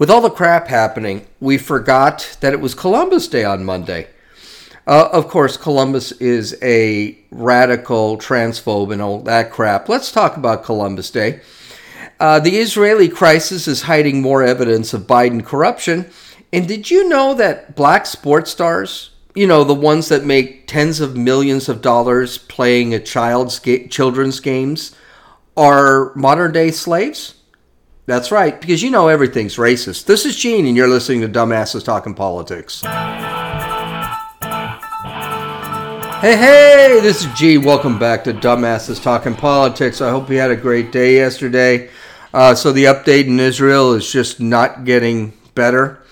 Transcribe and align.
with 0.00 0.08
all 0.10 0.22
the 0.22 0.30
crap 0.30 0.68
happening, 0.68 1.26
we 1.40 1.58
forgot 1.58 2.38
that 2.40 2.54
it 2.54 2.60
was 2.60 2.74
Columbus 2.74 3.28
Day 3.28 3.44
on 3.44 3.66
Monday. 3.66 4.08
Uh, 4.86 5.10
of 5.12 5.28
course, 5.28 5.58
Columbus 5.58 6.10
is 6.12 6.56
a 6.62 7.18
radical 7.30 8.16
transphobe 8.16 8.94
and 8.94 9.02
all 9.02 9.20
that 9.20 9.52
crap. 9.52 9.90
Let's 9.90 10.10
talk 10.10 10.38
about 10.38 10.64
Columbus 10.64 11.10
Day. 11.10 11.42
Uh, 12.18 12.40
the 12.40 12.56
Israeli 12.56 13.10
crisis 13.10 13.68
is 13.68 13.82
hiding 13.82 14.22
more 14.22 14.42
evidence 14.42 14.94
of 14.94 15.02
Biden 15.02 15.44
corruption. 15.44 16.10
And 16.50 16.66
did 16.66 16.90
you 16.90 17.06
know 17.06 17.34
that 17.34 17.76
black 17.76 18.06
sports 18.06 18.50
stars, 18.50 19.10
you 19.34 19.46
know, 19.46 19.64
the 19.64 19.74
ones 19.74 20.08
that 20.08 20.24
make 20.24 20.66
tens 20.66 21.00
of 21.00 21.14
millions 21.14 21.68
of 21.68 21.82
dollars 21.82 22.38
playing 22.38 22.94
a 22.94 23.00
child's 23.00 23.58
ga- 23.58 23.86
children's 23.88 24.40
games, 24.40 24.96
are 25.58 26.14
modern 26.14 26.52
day 26.52 26.70
slaves? 26.70 27.34
That's 28.06 28.32
right, 28.32 28.58
because 28.58 28.82
you 28.82 28.90
know 28.90 29.08
everything's 29.08 29.56
racist. 29.56 30.06
This 30.06 30.24
is 30.24 30.34
Gene, 30.34 30.66
and 30.66 30.74
you're 30.74 30.88
listening 30.88 31.20
to 31.20 31.28
Dumbasses 31.28 31.84
Talking 31.84 32.14
Politics. 32.14 32.80
Hey, 36.20 36.36
hey, 36.36 37.00
this 37.02 37.24
is 37.24 37.32
G. 37.34 37.58
Welcome 37.58 37.98
back 37.98 38.24
to 38.24 38.32
Dumbasses 38.32 39.02
Talking 39.02 39.34
Politics. 39.34 40.00
I 40.00 40.08
hope 40.10 40.30
you 40.30 40.38
had 40.38 40.50
a 40.50 40.56
great 40.56 40.92
day 40.92 41.16
yesterday. 41.16 41.90
Uh, 42.32 42.54
so, 42.54 42.72
the 42.72 42.84
update 42.84 43.26
in 43.26 43.38
Israel 43.38 43.92
is 43.92 44.10
just 44.10 44.40
not 44.40 44.84
getting 44.84 45.34
better. 45.54 46.02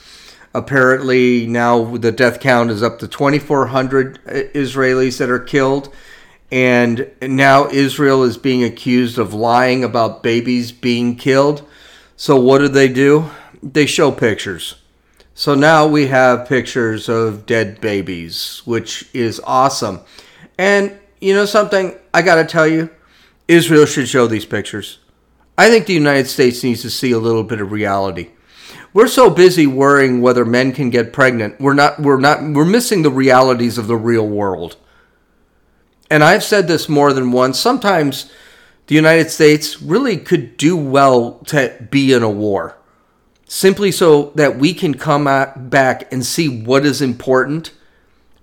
Apparently, 0.55 1.47
now 1.47 1.97
the 1.97 2.13
death 2.13 2.39
count 2.39 2.71
is 2.71 2.83
up 2.83 2.99
to 2.99 3.09
2,400 3.09 4.23
Israelis 4.27 5.19
that 5.19 5.31
are 5.31 5.39
killed. 5.39 5.93
And 6.51 7.11
now 7.21 7.69
Israel 7.69 8.25
is 8.25 8.39
being 8.39 8.65
accused 8.65 9.19
of 9.19 9.35
lying 9.35 9.85
about 9.85 10.23
babies 10.23 10.73
being 10.73 11.17
killed. 11.17 11.68
So, 12.21 12.35
what 12.35 12.59
do 12.59 12.67
they 12.67 12.89
do? 12.89 13.31
They 13.63 13.87
show 13.87 14.11
pictures. 14.11 14.75
So 15.35 15.55
now 15.55 15.87
we 15.87 16.09
have 16.09 16.49
pictures 16.49 17.09
of 17.09 17.47
dead 17.47 17.81
babies, 17.81 18.61
which 18.65 19.09
is 19.15 19.41
awesome. 19.45 20.01
And 20.59 20.99
you 21.21 21.33
know 21.33 21.45
something? 21.45 21.97
I 22.13 22.23
got 22.23 22.35
to 22.35 22.45
tell 22.45 22.67
you, 22.67 22.91
Israel 23.47 23.87
should 23.87 24.09
show 24.09 24.27
these 24.27 24.45
pictures. 24.45 24.99
I 25.57 25.71
think 25.71 25.87
the 25.87 25.95
United 25.95 26.27
States 26.27 26.65
needs 26.65 26.83
to 26.83 26.91
see 26.91 27.13
a 27.13 27.21
little 27.21 27.45
bit 27.45 27.61
of 27.61 27.71
reality. 27.71 28.31
We're 28.93 29.07
so 29.07 29.31
busy 29.31 29.69
worrying 29.69 30.21
whether 30.21 30.45
men 30.45 30.73
can 30.73 30.91
get 30.91 31.13
pregnant. 31.13 31.61
We're 31.61 31.75
not 31.75 32.01
we're 32.01 32.19
not 32.19 32.43
we're 32.43 32.65
missing 32.65 33.03
the 33.03 33.11
realities 33.13 33.79
of 33.79 33.87
the 33.87 33.97
real 33.97 34.27
world. 34.27 34.77
And 36.11 36.25
I've 36.25 36.43
said 36.43 36.67
this 36.67 36.89
more 36.89 37.13
than 37.13 37.31
once. 37.31 37.61
Sometimes 37.61 38.29
the 38.89 38.95
United 38.95 39.31
States 39.31 39.81
really 39.81 40.17
could 40.17 40.57
do 40.57 40.77
well 40.77 41.35
to 41.47 41.87
be 41.91 42.13
in 42.13 42.23
a 42.23 42.31
war 42.31 42.79
simply 43.47 43.91
so 43.91 44.31
that 44.35 44.59
we 44.59 44.75
can 44.75 44.95
come 44.95 45.25
back 45.25 46.13
and 46.13 46.25
see 46.25 46.49
what 46.49 46.85
is 46.85 47.01
important. 47.01 47.73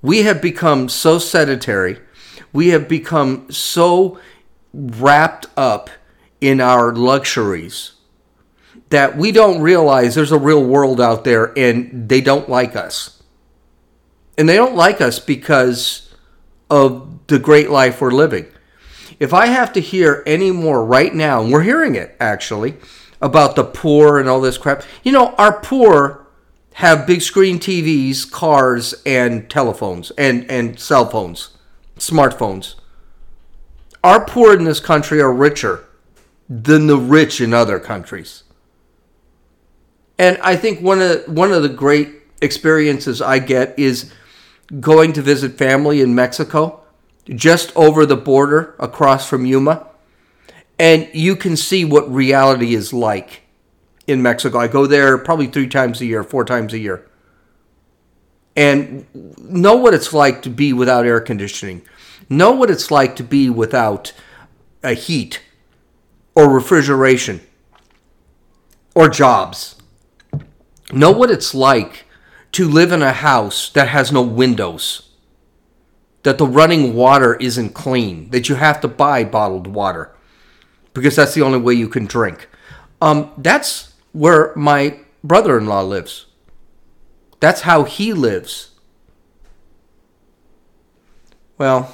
We 0.01 0.23
have 0.23 0.41
become 0.41 0.89
so 0.89 1.19
sedentary. 1.19 1.99
We 2.51 2.69
have 2.69 2.87
become 2.87 3.51
so 3.51 4.19
wrapped 4.73 5.47
up 5.55 5.89
in 6.41 6.59
our 6.59 6.93
luxuries 6.93 7.93
that 8.89 9.17
we 9.17 9.31
don't 9.31 9.61
realize 9.61 10.15
there's 10.15 10.31
a 10.31 10.39
real 10.39 10.63
world 10.63 10.99
out 10.99 11.23
there 11.23 11.57
and 11.57 12.09
they 12.09 12.21
don't 12.21 12.49
like 12.49 12.75
us. 12.75 13.21
And 14.37 14.49
they 14.49 14.55
don't 14.55 14.75
like 14.75 15.01
us 15.01 15.19
because 15.19 16.13
of 16.69 17.25
the 17.27 17.39
great 17.39 17.69
life 17.69 18.01
we're 18.01 18.11
living. 18.11 18.47
If 19.19 19.33
I 19.33 19.47
have 19.47 19.73
to 19.73 19.79
hear 19.79 20.23
any 20.25 20.51
more 20.51 20.83
right 20.85 21.13
now, 21.13 21.41
and 21.41 21.51
we're 21.51 21.63
hearing 21.63 21.95
it 21.95 22.15
actually, 22.19 22.75
about 23.21 23.55
the 23.55 23.63
poor 23.63 24.19
and 24.19 24.29
all 24.29 24.41
this 24.41 24.57
crap. 24.57 24.83
You 25.03 25.11
know, 25.11 25.33
our 25.37 25.59
poor 25.59 26.27
have 26.73 27.07
big 27.07 27.21
screen 27.21 27.57
TVs, 27.59 28.29
cars, 28.29 28.93
and 29.05 29.49
telephones 29.49 30.11
and, 30.11 30.49
and 30.49 30.79
cell 30.79 31.09
phones, 31.09 31.57
smartphones. 31.97 32.75
Our 34.03 34.23
poor 34.25 34.55
in 34.55 34.65
this 34.65 34.79
country 34.79 35.21
are 35.21 35.33
richer 35.33 35.85
than 36.47 36.87
the 36.87 36.97
rich 36.97 37.41
in 37.41 37.53
other 37.53 37.79
countries. 37.79 38.43
And 40.19 40.37
I 40.37 40.55
think 40.55 40.81
one 40.81 41.01
of 41.01 41.27
one 41.27 41.51
of 41.51 41.63
the 41.63 41.69
great 41.69 42.13
experiences 42.41 43.21
I 43.21 43.39
get 43.39 43.77
is 43.77 44.13
going 44.79 45.13
to 45.13 45.21
visit 45.21 45.57
family 45.57 46.01
in 46.01 46.13
Mexico, 46.13 46.84
just 47.29 47.75
over 47.75 48.05
the 48.05 48.15
border 48.15 48.75
across 48.79 49.27
from 49.27 49.45
Yuma 49.45 49.87
and 50.77 51.09
you 51.13 51.35
can 51.35 51.55
see 51.55 51.85
what 51.85 52.11
reality 52.11 52.75
is 52.75 52.93
like 52.93 53.43
in 54.07 54.21
Mexico. 54.21 54.59
I 54.59 54.67
go 54.67 54.85
there 54.85 55.17
probably 55.17 55.47
three 55.47 55.67
times 55.67 56.01
a 56.01 56.05
year, 56.05 56.23
four 56.23 56.45
times 56.45 56.73
a 56.73 56.79
year, 56.79 57.07
and 58.55 59.05
know 59.37 59.75
what 59.75 59.93
it's 59.93 60.13
like 60.13 60.41
to 60.43 60.49
be 60.49 60.73
without 60.73 61.05
air 61.05 61.21
conditioning. 61.21 61.81
Know 62.29 62.51
what 62.51 62.69
it's 62.69 62.91
like 62.91 63.15
to 63.17 63.23
be 63.23 63.49
without 63.49 64.13
a 64.83 64.93
heat 64.93 65.41
or 66.35 66.49
refrigeration 66.49 67.41
or 68.93 69.09
jobs. 69.09 69.75
Know 70.91 71.11
what 71.11 71.31
it's 71.31 71.53
like 71.53 72.05
to 72.53 72.67
live 72.67 72.91
in 72.91 73.01
a 73.01 73.13
house 73.13 73.69
that 73.71 73.89
has 73.89 74.11
no 74.11 74.21
windows, 74.21 75.04
that 76.25 76.39
the 76.39 76.47
running 76.47 76.95
water 76.95 77.35
isn't 77.35 77.75
clean, 77.75 78.31
that 78.31 78.49
you 78.49 78.55
have 78.55 78.81
to 78.81 78.87
buy 78.87 79.23
bottled 79.23 79.67
water 79.67 80.11
because 80.91 81.15
that's 81.15 81.35
the 81.35 81.43
only 81.43 81.59
way 81.59 81.75
you 81.75 81.87
can 81.87 82.07
drink. 82.07 82.49
Um, 82.99 83.31
that's 83.37 83.93
where 84.11 84.51
my 84.55 85.01
brother 85.23 85.55
in 85.55 85.67
law 85.67 85.81
lives. 85.81 86.25
That's 87.39 87.61
how 87.61 87.83
he 87.83 88.11
lives. 88.11 88.71
Well, 91.59 91.93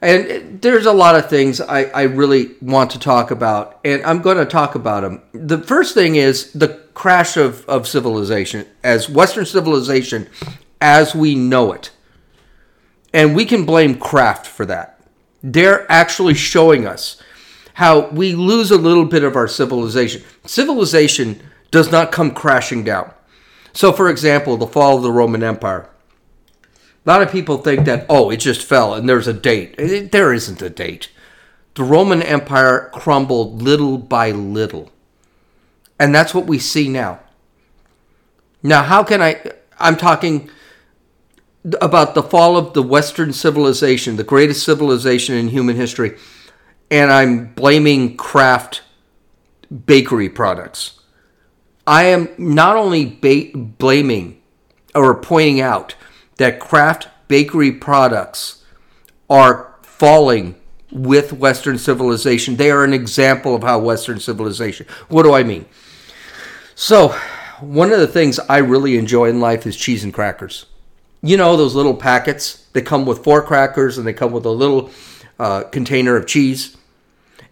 and 0.00 0.62
there's 0.62 0.86
a 0.86 0.92
lot 0.92 1.16
of 1.16 1.28
things 1.28 1.60
I, 1.60 1.86
I 1.86 2.02
really 2.02 2.54
want 2.62 2.92
to 2.92 3.00
talk 3.00 3.32
about, 3.32 3.80
and 3.84 4.04
I'm 4.04 4.22
going 4.22 4.38
to 4.38 4.46
talk 4.46 4.76
about 4.76 5.00
them. 5.00 5.20
The 5.32 5.58
first 5.58 5.94
thing 5.94 6.14
is 6.14 6.52
the 6.52 6.68
crash 6.94 7.36
of, 7.36 7.68
of 7.68 7.88
civilization, 7.88 8.68
as 8.84 9.10
Western 9.10 9.46
civilization 9.46 10.28
as 10.80 11.12
we 11.12 11.34
know 11.34 11.72
it. 11.72 11.90
And 13.12 13.34
we 13.34 13.44
can 13.44 13.64
blame 13.64 13.98
Kraft 13.98 14.46
for 14.46 14.64
that. 14.66 15.00
They're 15.42 15.90
actually 15.90 16.34
showing 16.34 16.86
us 16.86 17.20
how 17.74 18.08
we 18.08 18.34
lose 18.34 18.70
a 18.70 18.76
little 18.76 19.06
bit 19.06 19.24
of 19.24 19.36
our 19.36 19.48
civilization. 19.48 20.22
Civilization 20.44 21.42
does 21.70 21.90
not 21.90 22.12
come 22.12 22.32
crashing 22.32 22.84
down. 22.84 23.12
So, 23.72 23.92
for 23.92 24.08
example, 24.08 24.56
the 24.56 24.66
fall 24.66 24.96
of 24.96 25.02
the 25.02 25.12
Roman 25.12 25.42
Empire. 25.42 25.88
A 27.06 27.10
lot 27.10 27.22
of 27.22 27.32
people 27.32 27.58
think 27.58 27.86
that, 27.86 28.04
oh, 28.08 28.30
it 28.30 28.38
just 28.38 28.62
fell 28.62 28.94
and 28.94 29.08
there's 29.08 29.26
a 29.26 29.32
date. 29.32 29.74
Eh, 29.78 30.08
there 30.10 30.32
isn't 30.32 30.60
a 30.60 30.68
date. 30.68 31.08
The 31.74 31.84
Roman 31.84 32.20
Empire 32.22 32.90
crumbled 32.92 33.62
little 33.62 33.96
by 33.96 34.32
little. 34.32 34.90
And 35.98 36.14
that's 36.14 36.34
what 36.34 36.46
we 36.46 36.58
see 36.58 36.88
now. 36.88 37.20
Now, 38.62 38.82
how 38.82 39.02
can 39.02 39.22
I? 39.22 39.40
I'm 39.78 39.96
talking 39.96 40.50
about 41.80 42.14
the 42.14 42.22
fall 42.22 42.56
of 42.56 42.72
the 42.72 42.82
Western 42.82 43.32
civilization, 43.32 44.16
the 44.16 44.24
greatest 44.24 44.64
civilization 44.64 45.34
in 45.34 45.48
human 45.48 45.76
history 45.76 46.16
and 46.90 47.12
I'm 47.12 47.46
blaming 47.54 48.16
Kraft 48.16 48.82
bakery 49.86 50.28
products. 50.28 51.00
I 51.86 52.04
am 52.04 52.28
not 52.36 52.76
only 52.76 53.04
ba- 53.06 53.56
blaming 53.56 54.40
or 54.94 55.14
pointing 55.20 55.60
out 55.60 55.94
that 56.36 56.60
Kraft 56.60 57.08
bakery 57.28 57.72
products 57.72 58.64
are 59.28 59.74
falling 59.82 60.56
with 60.90 61.32
Western 61.32 61.78
civilization. 61.78 62.56
They 62.56 62.70
are 62.70 62.82
an 62.82 62.92
example 62.92 63.54
of 63.54 63.62
how 63.62 63.78
Western 63.78 64.18
civilization. 64.18 64.86
What 65.08 65.22
do 65.22 65.32
I 65.32 65.44
mean? 65.44 65.66
So, 66.74 67.14
one 67.60 67.92
of 67.92 68.00
the 68.00 68.06
things 68.06 68.40
I 68.40 68.58
really 68.58 68.96
enjoy 68.96 69.28
in 69.28 69.38
life 69.38 69.66
is 69.66 69.76
cheese 69.76 70.02
and 70.02 70.14
crackers. 70.14 70.66
You 71.22 71.36
know, 71.36 71.56
those 71.56 71.74
little 71.74 71.94
packets, 71.94 72.66
they 72.72 72.82
come 72.82 73.04
with 73.04 73.22
four 73.22 73.42
crackers 73.42 73.98
and 73.98 74.06
they 74.06 74.12
come 74.12 74.32
with 74.32 74.46
a 74.46 74.50
little 74.50 74.90
uh, 75.38 75.64
container 75.64 76.16
of 76.16 76.26
cheese 76.26 76.76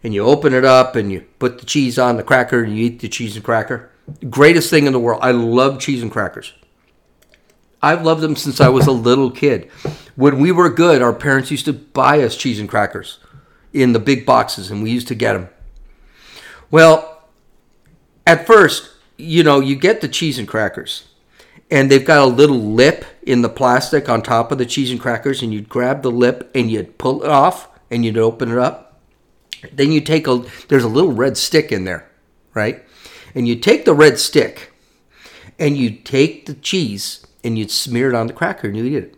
and 0.03 0.13
you 0.13 0.23
open 0.23 0.53
it 0.53 0.65
up 0.65 0.95
and 0.95 1.11
you 1.11 1.21
put 1.39 1.59
the 1.59 1.65
cheese 1.65 1.99
on 1.99 2.17
the 2.17 2.23
cracker 2.23 2.63
and 2.63 2.75
you 2.75 2.85
eat 2.85 2.99
the 2.99 3.09
cheese 3.09 3.35
and 3.35 3.45
cracker. 3.45 3.91
Greatest 4.29 4.69
thing 4.69 4.85
in 4.85 4.93
the 4.93 4.99
world. 4.99 5.19
I 5.21 5.31
love 5.31 5.79
cheese 5.79 6.01
and 6.01 6.11
crackers. 6.11 6.53
I've 7.81 8.03
loved 8.03 8.21
them 8.21 8.35
since 8.35 8.59
I 8.59 8.69
was 8.69 8.87
a 8.87 8.91
little 8.91 9.31
kid. 9.31 9.69
When 10.15 10.39
we 10.39 10.51
were 10.51 10.69
good, 10.69 11.01
our 11.01 11.13
parents 11.13 11.51
used 11.51 11.65
to 11.65 11.73
buy 11.73 12.21
us 12.21 12.35
cheese 12.35 12.59
and 12.59 12.67
crackers 12.67 13.19
in 13.71 13.93
the 13.93 13.99
big 13.99 14.25
boxes, 14.25 14.71
and 14.71 14.83
we 14.83 14.91
used 14.91 15.07
to 15.09 15.15
get 15.15 15.33
them. 15.33 15.49
Well, 16.71 17.23
at 18.27 18.45
first, 18.45 18.91
you 19.17 19.43
know, 19.43 19.59
you 19.59 19.75
get 19.75 20.01
the 20.01 20.07
cheese 20.07 20.37
and 20.37 20.47
crackers, 20.47 21.08
and 21.71 21.89
they've 21.89 22.05
got 22.05 22.19
a 22.19 22.25
little 22.25 22.59
lip 22.59 23.05
in 23.23 23.41
the 23.41 23.49
plastic 23.49 24.09
on 24.09 24.21
top 24.21 24.51
of 24.51 24.57
the 24.57 24.65
cheese 24.65 24.91
and 24.91 24.99
crackers, 24.99 25.41
and 25.41 25.53
you'd 25.53 25.69
grab 25.69 26.01
the 26.01 26.11
lip 26.11 26.49
and 26.55 26.71
you'd 26.71 26.97
pull 26.97 27.23
it 27.23 27.29
off 27.29 27.69
and 27.91 28.03
you'd 28.05 28.17
open 28.17 28.51
it 28.51 28.57
up 28.57 28.89
then 29.73 29.91
you 29.91 30.01
take 30.01 30.27
a, 30.27 30.43
there's 30.67 30.83
a 30.83 30.89
little 30.89 31.11
red 31.11 31.37
stick 31.37 31.71
in 31.71 31.85
there, 31.85 32.09
right? 32.53 32.83
And 33.35 33.47
you 33.47 33.55
take 33.55 33.85
the 33.85 33.93
red 33.93 34.19
stick 34.19 34.71
and 35.57 35.77
you'd 35.77 36.05
take 36.05 36.45
the 36.45 36.53
cheese 36.53 37.25
and 37.43 37.57
you'd 37.57 37.71
smear 37.71 38.09
it 38.09 38.15
on 38.15 38.27
the 38.27 38.33
cracker 38.33 38.67
and 38.67 38.77
you'd 38.77 38.85
eat 38.85 38.95
it. 38.95 39.15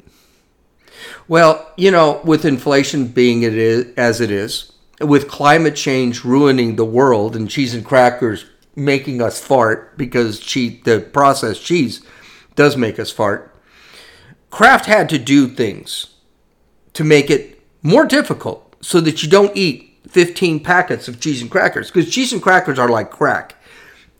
Well, 1.27 1.71
you 1.77 1.91
know, 1.91 2.21
with 2.23 2.45
inflation 2.45 3.07
being 3.07 3.43
it 3.43 3.55
is 3.55 3.93
as 3.97 4.21
it 4.21 4.31
is, 4.31 4.71
with 4.99 5.27
climate 5.27 5.75
change 5.75 6.23
ruining 6.23 6.75
the 6.75 6.85
world 6.85 7.35
and 7.35 7.49
cheese 7.49 7.73
and 7.73 7.85
crackers 7.85 8.45
making 8.75 9.21
us 9.21 9.41
fart 9.41 9.97
because 9.97 10.39
cheese, 10.39 10.81
the 10.83 10.99
processed 10.99 11.65
cheese 11.65 12.01
does 12.55 12.77
make 12.77 12.99
us 12.99 13.11
fart. 13.11 13.55
Kraft 14.49 14.85
had 14.85 15.09
to 15.09 15.17
do 15.17 15.47
things 15.47 16.15
to 16.93 17.03
make 17.03 17.29
it 17.29 17.61
more 17.81 18.05
difficult 18.05 18.75
so 18.81 18.99
that 19.01 19.23
you 19.23 19.29
don't 19.29 19.55
eat 19.55 19.99
15 20.09 20.59
packets 20.59 21.07
of 21.07 21.19
cheese 21.19 21.41
and 21.41 21.49
crackers 21.49 21.89
because 21.89 22.13
cheese 22.13 22.33
and 22.33 22.41
crackers 22.41 22.77
are 22.77 22.89
like 22.89 23.11
crack. 23.11 23.55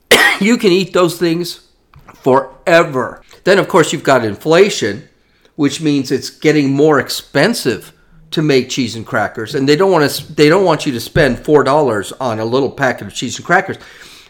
you 0.40 0.58
can 0.58 0.72
eat 0.72 0.94
those 0.94 1.20
things 1.20 1.68
forever. 2.16 3.22
Then, 3.44 3.60
of 3.60 3.68
course, 3.68 3.92
you've 3.92 4.04
got 4.04 4.24
inflation, 4.24 5.10
which 5.56 5.82
means 5.82 6.12
it's 6.12 6.30
getting 6.30 6.72
more 6.72 7.00
expensive 7.00 7.94
to 8.32 8.42
make 8.42 8.70
cheese 8.70 8.96
and 8.96 9.06
crackers, 9.06 9.56
and 9.56 9.68
they 9.68 9.76
don't 9.76 9.92
want 9.92 10.10
to. 10.10 10.34
They 10.34 10.48
don't 10.48 10.64
want 10.64 10.86
you 10.86 10.94
to 10.94 11.00
spend 11.02 11.44
four 11.44 11.64
dollars 11.64 12.14
on 12.14 12.40
a 12.40 12.46
little 12.46 12.72
packet 12.72 13.08
of 13.08 13.14
cheese 13.14 13.36
and 13.38 13.46
crackers. 13.46 13.78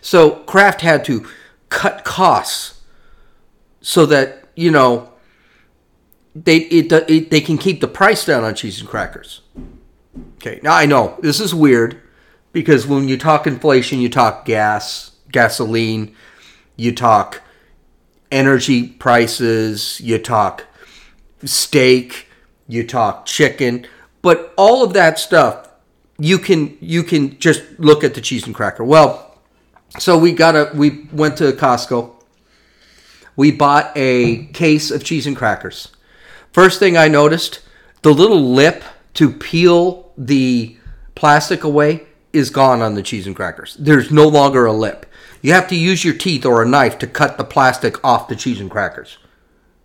So 0.02 0.32
Kraft 0.32 0.82
had 0.82 1.06
to 1.06 1.28
cut 1.70 2.04
costs 2.04 2.81
so 3.82 4.06
that 4.06 4.50
you 4.56 4.72
know 4.72 5.12
they 6.36 6.58
it, 6.58 6.92
it, 6.92 7.30
they 7.30 7.42
can 7.42 7.58
keep 7.58 7.82
the 7.82 7.88
price 7.88 8.26
down 8.26 8.44
on 8.44 8.56
cheese 8.56 8.80
and 8.80 8.90
crackers. 8.90 9.42
Okay, 10.38 10.60
now 10.64 10.74
I 10.74 10.86
know 10.86 11.18
this 11.22 11.40
is 11.40 11.54
weird 11.54 12.02
because 12.52 12.88
when 12.88 13.08
you 13.08 13.18
talk 13.18 13.48
inflation, 13.48 14.00
you 14.00 14.10
talk 14.10 14.46
gas, 14.46 15.12
gasoline, 15.32 16.16
you 16.76 16.94
talk 16.94 17.42
energy 18.32 18.88
prices, 18.88 20.00
you 20.02 20.18
talk 20.18 20.66
steak, 21.44 22.28
you 22.68 22.86
talk 22.86 23.26
chicken, 23.26 23.86
but 24.22 24.54
all 24.58 24.84
of 24.84 24.94
that 24.94 25.20
stuff 25.20 25.68
you 26.22 26.38
can 26.38 26.78
you 26.80 27.04
can 27.04 27.38
just 27.40 27.64
look 27.80 28.04
at 28.04 28.14
the 28.14 28.22
cheese 28.22 28.46
and 28.46 28.54
cracker. 28.54 28.84
Well, 28.84 29.40
so 29.98 30.18
we 30.18 30.32
got 30.34 30.56
a 30.56 30.72
we 30.76 31.08
went 31.12 31.38
to 31.38 31.52
Costco. 31.52 32.21
We 33.36 33.52
bought 33.52 33.92
a 33.96 34.46
case 34.48 34.92
of 34.92 35.04
cheese 35.04 35.28
and 35.28 35.36
crackers. 35.36 35.90
First 36.52 36.80
thing 36.80 36.98
I 36.98 37.08
noticed, 37.08 37.62
the 38.02 38.14
little 38.14 38.54
lip 38.54 38.84
to 39.16 39.32
peel 39.32 40.12
the 40.18 40.78
plastic 41.16 41.64
away 41.64 42.08
is 42.34 42.50
gone 42.50 42.82
on 42.82 42.96
the 42.96 43.04
cheese 43.04 43.28
and 43.28 43.36
crackers. 43.36 43.76
There's 43.80 44.12
no 44.12 44.28
longer 44.28 44.66
a 44.66 44.74
lip. 44.74 45.06
You 45.42 45.54
have 45.54 45.68
to 45.70 45.76
use 45.76 46.04
your 46.04 46.14
teeth 46.14 46.46
or 46.46 46.62
a 46.62 46.68
knife 46.68 46.98
to 47.00 47.08
cut 47.08 47.38
the 47.38 47.44
plastic 47.44 48.04
off 48.04 48.28
the 48.28 48.36
cheese 48.36 48.60
and 48.60 48.70
crackers. 48.70 49.18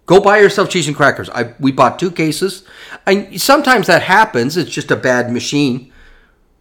Go 0.06 0.20
buy 0.20 0.38
yourself 0.38 0.70
cheese 0.70 0.86
and 0.86 0.96
crackers. 0.96 1.28
I 1.30 1.54
we 1.58 1.72
bought 1.72 1.98
two 1.98 2.10
cases. 2.10 2.62
And 3.06 3.40
sometimes 3.40 3.88
that 3.88 4.02
happens. 4.02 4.56
It's 4.56 4.70
just 4.70 4.92
a 4.92 4.96
bad 4.96 5.32
machine, 5.32 5.92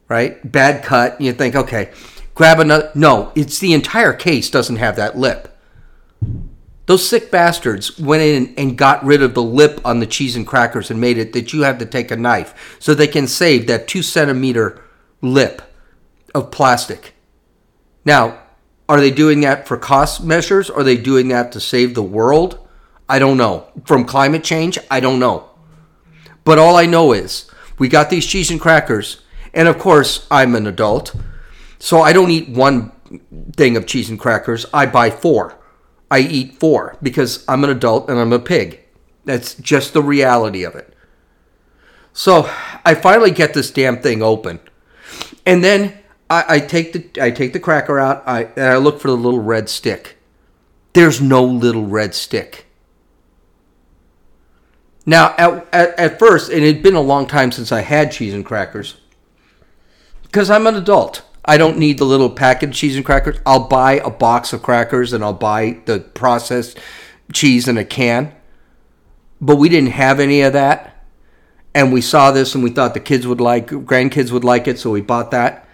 right? 0.09 0.51
Bad 0.51 0.83
cut. 0.83 1.21
You 1.21 1.31
think, 1.33 1.55
okay, 1.55 1.91
grab 2.33 2.59
another. 2.59 2.91
No, 2.95 3.31
it's 3.35 3.59
the 3.59 3.73
entire 3.73 4.13
case 4.13 4.49
doesn't 4.49 4.77
have 4.77 4.95
that 4.95 5.17
lip. 5.17 5.55
Those 6.85 7.07
sick 7.07 7.31
bastards 7.31 7.97
went 7.97 8.21
in 8.21 8.53
and 8.57 8.77
got 8.77 9.03
rid 9.03 9.23
of 9.23 9.33
the 9.33 9.43
lip 9.43 9.81
on 9.83 9.99
the 9.99 10.05
cheese 10.05 10.35
and 10.35 10.45
crackers 10.45 10.91
and 10.91 11.01
made 11.01 11.17
it 11.17 11.33
that 11.33 11.51
you 11.51 11.63
have 11.63 11.79
to 11.79 11.85
take 11.85 12.11
a 12.11 12.15
knife 12.15 12.77
so 12.79 12.93
they 12.93 13.07
can 13.07 13.27
save 13.27 13.67
that 13.67 13.87
two 13.87 14.03
centimeter 14.03 14.83
lip 15.21 15.63
of 16.35 16.51
plastic. 16.51 17.13
Now, 18.03 18.39
are 18.87 18.99
they 18.99 19.09
doing 19.09 19.41
that 19.41 19.67
for 19.67 19.77
cost 19.77 20.23
measures? 20.23 20.69
Are 20.69 20.83
they 20.83 20.95
doing 20.95 21.29
that 21.29 21.51
to 21.53 21.59
save 21.59 21.95
the 21.95 22.03
world? 22.03 22.59
I 23.09 23.17
don't 23.17 23.37
know. 23.37 23.67
From 23.85 24.05
climate 24.05 24.43
change? 24.43 24.77
I 24.91 24.99
don't 24.99 25.19
know. 25.19 25.49
But 26.43 26.59
all 26.59 26.75
I 26.75 26.85
know 26.85 27.13
is 27.13 27.49
we 27.79 27.87
got 27.87 28.11
these 28.11 28.27
cheese 28.27 28.51
and 28.51 28.61
crackers, 28.61 29.23
and 29.55 29.67
of 29.67 29.79
course, 29.79 30.27
I'm 30.29 30.53
an 30.53 30.67
adult, 30.67 31.15
so 31.79 32.01
I 32.01 32.13
don't 32.13 32.29
eat 32.29 32.49
one 32.49 32.91
thing 33.55 33.75
of 33.75 33.87
cheese 33.87 34.11
and 34.11 34.19
crackers. 34.19 34.67
I 34.71 34.85
buy 34.85 35.09
four 35.09 35.57
I 36.09 36.19
eat 36.19 36.59
four 36.59 36.97
because 37.01 37.43
I'm 37.47 37.63
an 37.63 37.69
adult 37.69 38.09
and 38.09 38.19
I'm 38.19 38.33
a 38.33 38.39
pig. 38.39 38.81
That's 39.25 39.55
just 39.55 39.93
the 39.93 40.03
reality 40.03 40.63
of 40.63 40.75
it. 40.75 40.93
So 42.13 42.49
I 42.85 42.95
finally 42.95 43.31
get 43.31 43.53
this 43.53 43.71
damn 43.71 44.01
thing 44.01 44.21
open, 44.21 44.59
and 45.45 45.63
then 45.63 45.97
I, 46.29 46.45
I 46.47 46.59
take 46.59 46.93
the 46.93 47.21
I 47.21 47.31
take 47.31 47.51
the 47.51 47.59
cracker 47.59 47.99
out. 47.99 48.23
I 48.25 48.43
and 48.55 48.65
I 48.65 48.77
look 48.77 49.01
for 49.01 49.09
the 49.09 49.17
little 49.17 49.41
red 49.41 49.67
stick. 49.67 50.17
There's 50.93 51.19
no 51.19 51.43
little 51.43 51.85
red 51.85 52.15
stick. 52.15 52.67
Now, 55.05 55.35
at, 55.37 55.67
at, 55.73 55.99
at 55.99 56.19
first, 56.19 56.49
and 56.49 56.63
it 56.63 56.75
had 56.75 56.83
been 56.83 56.95
a 56.95 57.01
long 57.01 57.27
time 57.27 57.51
since 57.51 57.71
I 57.71 57.81
had 57.81 58.13
cheese 58.13 58.33
and 58.33 58.45
crackers, 58.45 58.95
because 60.23 60.49
I'm 60.49 60.65
an 60.67 60.75
adult. 60.75 61.21
I 61.45 61.57
don't 61.57 61.77
need 61.77 61.99
the 61.99 62.05
little 62.05 62.31
packet 62.31 62.73
cheese 62.73 62.95
and 62.95 63.05
crackers. 63.05 63.37
I'll 63.45 63.67
buy 63.67 63.93
a 63.93 64.09
box 64.09 64.51
of 64.51 64.63
crackers 64.63 65.13
and 65.13 65.23
I'll 65.23 65.33
buy 65.33 65.79
the 65.85 65.99
processed 65.99 66.79
cheese 67.31 67.67
in 67.67 67.77
a 67.77 67.85
can. 67.85 68.35
But 69.39 69.57
we 69.57 69.69
didn't 69.69 69.91
have 69.91 70.19
any 70.19 70.41
of 70.41 70.53
that. 70.53 71.03
And 71.75 71.93
we 71.93 72.01
saw 72.01 72.31
this 72.31 72.55
and 72.55 72.63
we 72.63 72.71
thought 72.71 72.93
the 72.93 72.99
kids 72.99 73.27
would 73.27 73.41
like, 73.41 73.67
grandkids 73.67 74.31
would 74.31 74.43
like 74.43 74.67
it, 74.67 74.79
so 74.79 74.89
we 74.89 75.01
bought 75.01 75.31
that. 75.31 75.67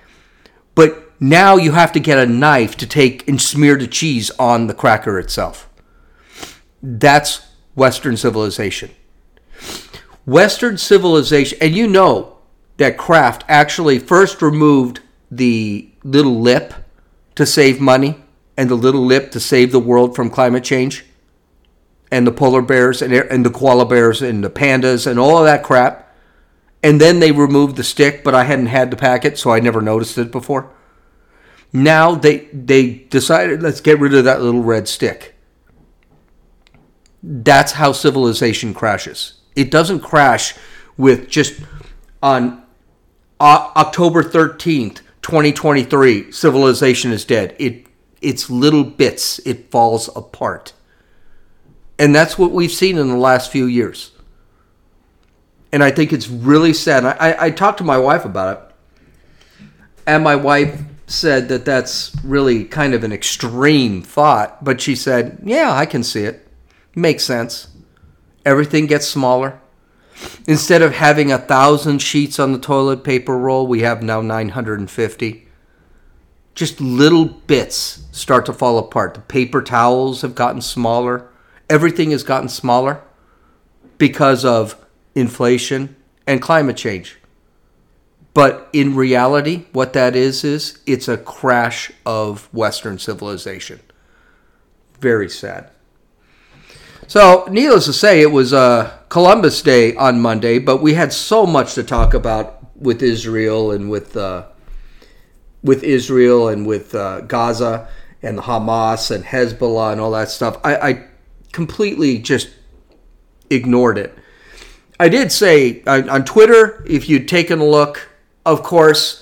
But 0.75 1.13
now 1.21 1.55
you 1.55 1.71
have 1.73 1.91
to 1.93 1.99
get 1.99 2.17
a 2.17 2.25
knife 2.25 2.75
to 2.77 2.87
take 2.87 3.27
and 3.27 3.39
smear 3.39 3.77
the 3.77 3.87
cheese 3.87 4.31
on 4.31 4.67
the 4.67 4.73
cracker 4.73 5.19
itself. 5.19 5.69
That's 6.81 7.45
Western 7.75 8.17
civilization. 8.17 8.91
Western 10.25 10.77
civilization, 10.77 11.57
and 11.61 11.75
you 11.75 11.87
know 11.87 12.39
that 12.77 12.97
Kraft 12.97 13.43
actually 13.47 13.99
first 13.99 14.41
removed 14.41 15.01
the 15.31 15.89
little 16.03 16.39
lip 16.39 16.73
to 17.35 17.45
save 17.45 17.79
money 17.79 18.21
and 18.57 18.69
the 18.69 18.75
little 18.75 19.05
lip 19.05 19.31
to 19.31 19.39
save 19.39 19.71
the 19.71 19.79
world 19.79 20.15
from 20.15 20.29
climate 20.29 20.63
change 20.63 21.05
and 22.11 22.27
the 22.27 22.31
polar 22.31 22.61
bears 22.61 23.01
and, 23.01 23.13
and 23.13 23.45
the 23.45 23.49
koala 23.49 23.85
bears 23.85 24.21
and 24.21 24.43
the 24.43 24.49
pandas 24.49 25.07
and 25.07 25.17
all 25.17 25.37
of 25.37 25.45
that 25.45 25.63
crap. 25.63 26.13
And 26.83 26.99
then 26.99 27.19
they 27.19 27.31
removed 27.31 27.77
the 27.77 27.83
stick, 27.83 28.23
but 28.23 28.35
I 28.35 28.43
hadn't 28.43 28.65
had 28.65 28.91
the 28.91 28.97
packet, 28.97 29.37
so 29.37 29.51
I 29.51 29.59
never 29.59 29.81
noticed 29.81 30.17
it 30.17 30.31
before. 30.31 30.71
Now 31.71 32.15
they 32.15 32.49
they 32.51 32.89
decided 32.89 33.61
let's 33.61 33.79
get 33.79 33.99
rid 33.99 34.13
of 34.13 34.25
that 34.25 34.41
little 34.41 34.63
red 34.63 34.87
stick. 34.89 35.35
That's 37.23 37.73
how 37.73 37.93
civilization 37.93 38.73
crashes. 38.73 39.35
It 39.55 39.71
doesn't 39.71 40.01
crash 40.01 40.55
with 40.97 41.29
just 41.29 41.61
on 42.21 42.63
uh, 43.39 43.71
October 43.75 44.23
13th 44.23 45.01
2023 45.21 46.31
civilization 46.31 47.11
is 47.11 47.25
dead. 47.25 47.55
It 47.59 47.85
it's 48.21 48.49
little 48.49 48.83
bits 48.83 49.39
it 49.39 49.71
falls 49.71 50.09
apart. 50.15 50.73
And 51.97 52.15
that's 52.15 52.37
what 52.37 52.51
we've 52.51 52.71
seen 52.71 52.97
in 52.97 53.09
the 53.09 53.17
last 53.17 53.51
few 53.51 53.65
years. 53.65 54.11
And 55.71 55.83
i 55.83 55.91
think 55.91 56.11
it's 56.11 56.27
really 56.27 56.73
sad. 56.73 57.05
I, 57.05 57.45
I 57.45 57.51
talked 57.51 57.77
to 57.77 57.83
my 57.83 57.97
wife 57.97 58.25
about 58.25 58.57
it. 58.57 59.65
And 60.07 60.23
my 60.23 60.35
wife 60.35 60.81
said 61.07 61.49
that 61.49 61.65
that's 61.65 62.15
really 62.23 62.63
kind 62.63 62.93
of 62.93 63.03
an 63.03 63.11
extreme 63.11 64.01
thought 64.01 64.63
but 64.63 64.79
she 64.79 64.95
said 64.95 65.41
yeah 65.43 65.71
i 65.73 65.85
can 65.85 66.03
see 66.03 66.23
it. 66.23 66.47
Makes 66.95 67.23
sense. 67.23 67.67
Everything 68.45 68.85
gets 68.87 69.07
smaller 69.07 69.60
Instead 70.47 70.81
of 70.81 70.93
having 70.93 71.31
a 71.31 71.37
thousand 71.37 71.99
sheets 71.99 72.39
on 72.39 72.51
the 72.51 72.59
toilet 72.59 73.03
paper 73.03 73.37
roll, 73.37 73.67
we 73.67 73.81
have 73.81 74.01
now 74.01 74.21
950. 74.21 75.47
Just 76.53 76.81
little 76.81 77.25
bits 77.25 78.03
start 78.11 78.45
to 78.47 78.53
fall 78.53 78.77
apart. 78.77 79.13
The 79.13 79.21
paper 79.21 79.61
towels 79.61 80.21
have 80.21 80.35
gotten 80.35 80.61
smaller. 80.61 81.27
Everything 81.69 82.11
has 82.11 82.23
gotten 82.23 82.49
smaller 82.49 83.01
because 83.97 84.43
of 84.43 84.75
inflation 85.15 85.95
and 86.27 86.41
climate 86.41 86.77
change. 86.77 87.17
But 88.33 88.69
in 88.71 88.95
reality, 88.95 89.65
what 89.73 89.93
that 89.93 90.15
is, 90.15 90.43
is 90.43 90.79
it's 90.85 91.07
a 91.07 91.17
crash 91.17 91.91
of 92.05 92.51
Western 92.53 92.97
civilization. 92.97 93.81
Very 94.99 95.29
sad. 95.29 95.69
So, 97.11 97.45
needless 97.51 97.87
to 97.87 97.91
say, 97.91 98.21
it 98.21 98.31
was 98.31 98.53
uh, 98.53 98.89
Columbus 99.09 99.61
Day 99.61 99.93
on 99.95 100.21
Monday, 100.21 100.59
but 100.59 100.81
we 100.81 100.93
had 100.93 101.11
so 101.11 101.45
much 101.45 101.73
to 101.73 101.83
talk 101.83 102.13
about 102.13 102.73
with 102.73 103.03
Israel 103.03 103.71
and 103.71 103.89
with 103.89 104.15
uh, 104.15 104.45
with 105.61 105.83
Israel 105.83 106.47
and 106.47 106.65
with 106.65 106.95
uh, 106.95 107.19
Gaza 107.19 107.89
and 108.21 108.39
Hamas 108.39 109.13
and 109.13 109.25
Hezbollah 109.25 109.91
and 109.91 109.99
all 109.99 110.11
that 110.11 110.29
stuff. 110.29 110.57
I, 110.63 110.75
I 110.77 111.07
completely 111.51 112.17
just 112.17 112.49
ignored 113.49 113.97
it. 113.97 114.17
I 114.97 115.09
did 115.09 115.33
say 115.33 115.83
on, 115.83 116.09
on 116.09 116.23
Twitter, 116.23 116.81
if 116.87 117.09
you'd 117.09 117.27
taken 117.27 117.59
a 117.59 117.65
look, 117.65 118.07
of 118.45 118.63
course, 118.63 119.21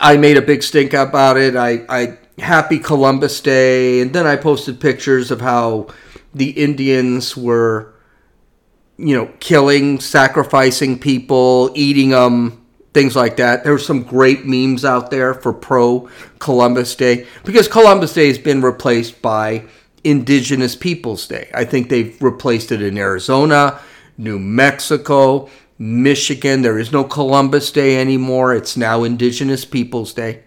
I 0.00 0.16
made 0.16 0.36
a 0.36 0.42
big 0.42 0.64
stink 0.64 0.94
about 0.94 1.36
it. 1.36 1.54
I, 1.54 1.84
I 1.88 2.18
Happy 2.40 2.80
Columbus 2.80 3.40
Day, 3.40 4.00
and 4.00 4.12
then 4.12 4.26
I 4.26 4.34
posted 4.34 4.80
pictures 4.80 5.30
of 5.30 5.40
how 5.40 5.86
the 6.34 6.50
Indians 6.50 7.36
were, 7.36 7.94
you 8.96 9.16
know, 9.16 9.30
killing, 9.40 10.00
sacrificing 10.00 10.98
people, 10.98 11.70
eating 11.74 12.10
them, 12.10 12.64
things 12.92 13.16
like 13.16 13.36
that. 13.36 13.64
There 13.64 13.72
were 13.72 13.78
some 13.78 14.02
great 14.02 14.46
memes 14.46 14.84
out 14.84 15.10
there 15.10 15.34
for 15.34 15.52
pro 15.52 16.08
Columbus 16.38 16.94
Day 16.94 17.26
because 17.44 17.68
Columbus 17.68 18.12
Day 18.14 18.28
has 18.28 18.38
been 18.38 18.62
replaced 18.62 19.22
by 19.22 19.64
Indigenous 20.04 20.76
Peoples 20.76 21.26
Day. 21.26 21.50
I 21.54 21.64
think 21.64 21.88
they've 21.88 22.20
replaced 22.22 22.72
it 22.72 22.82
in 22.82 22.96
Arizona, 22.96 23.80
New 24.16 24.38
Mexico, 24.38 25.48
Michigan. 25.78 26.62
There 26.62 26.78
is 26.78 26.92
no 26.92 27.04
Columbus 27.04 27.70
Day 27.72 28.00
anymore. 28.00 28.54
It's 28.54 28.76
now 28.76 29.04
Indigenous 29.04 29.64
Peoples 29.64 30.12
Day. 30.12 30.44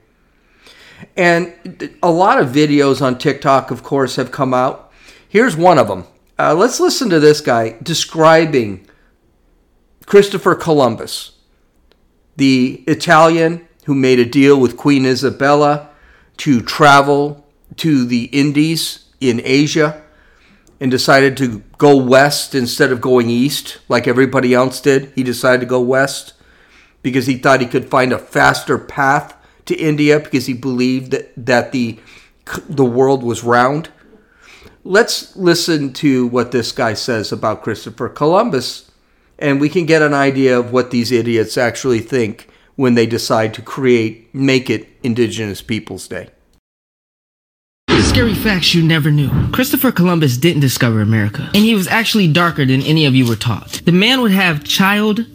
And 1.17 1.95
a 2.01 2.11
lot 2.11 2.39
of 2.39 2.49
videos 2.49 3.01
on 3.01 3.17
TikTok, 3.17 3.71
of 3.71 3.83
course, 3.83 4.15
have 4.15 4.31
come 4.31 4.53
out. 4.53 4.91
Here's 5.33 5.57
one 5.57 5.79
of 5.79 5.87
them. 5.87 6.05
Uh, 6.37 6.53
let's 6.53 6.79
listen 6.79 7.09
to 7.09 7.19
this 7.19 7.41
guy 7.41 7.75
describing 7.81 8.87
Christopher 10.05 10.53
Columbus, 10.53 11.31
the 12.35 12.83
Italian 12.85 13.67
who 13.85 13.95
made 13.95 14.19
a 14.19 14.25
deal 14.25 14.59
with 14.59 14.77
Queen 14.77 15.07
Isabella 15.07 15.89
to 16.37 16.61
travel 16.61 17.47
to 17.77 18.05
the 18.05 18.25
Indies 18.25 19.05
in 19.19 19.41
Asia 19.43 20.03
and 20.79 20.91
decided 20.91 21.35
to 21.37 21.63
go 21.79 21.97
west 21.97 22.53
instead 22.53 22.91
of 22.91 23.01
going 23.01 23.31
east 23.31 23.79
like 23.89 24.07
everybody 24.07 24.53
else 24.53 24.79
did. 24.79 25.11
He 25.15 25.23
decided 25.23 25.61
to 25.61 25.65
go 25.65 25.81
west 25.81 26.33
because 27.01 27.25
he 27.25 27.39
thought 27.39 27.59
he 27.59 27.65
could 27.65 27.89
find 27.89 28.13
a 28.13 28.19
faster 28.19 28.77
path 28.77 29.35
to 29.65 29.75
India 29.75 30.19
because 30.19 30.45
he 30.45 30.53
believed 30.53 31.09
that, 31.09 31.33
that 31.35 31.71
the 31.71 31.97
the 32.69 32.85
world 32.85 33.23
was 33.23 33.43
round. 33.43 33.89
Let's 34.85 35.33
listen 35.37 35.93
to 35.93 36.27
what 36.27 36.51
this 36.51 36.73
guy 36.73 36.93
says 36.93 37.31
about 37.31 37.63
Christopher 37.63 38.09
Columbus, 38.09 38.91
and 39.39 39.61
we 39.61 39.69
can 39.69 39.85
get 39.85 40.01
an 40.01 40.13
idea 40.13 40.59
of 40.59 40.73
what 40.73 40.91
these 40.91 41.09
idiots 41.09 41.57
actually 41.57 41.99
think 41.99 42.49
when 42.75 42.95
they 42.95 43.05
decide 43.05 43.53
to 43.53 43.61
create, 43.61 44.33
make 44.35 44.69
it 44.69 44.89
Indigenous 45.01 45.61
Peoples 45.61 46.09
Day. 46.09 46.29
Scary 48.01 48.35
facts 48.35 48.75
you 48.75 48.83
never 48.83 49.09
knew. 49.09 49.31
Christopher 49.51 49.91
Columbus 49.91 50.37
didn't 50.37 50.61
discover 50.61 51.01
America, 51.01 51.49
and 51.53 51.63
he 51.63 51.75
was 51.75 51.87
actually 51.87 52.27
darker 52.27 52.65
than 52.65 52.81
any 52.81 53.05
of 53.05 53.15
you 53.15 53.25
were 53.25 53.37
taught. 53.37 53.81
The 53.85 53.91
man 53.93 54.21
would 54.21 54.31
have 54.31 54.65
child 54.65 55.25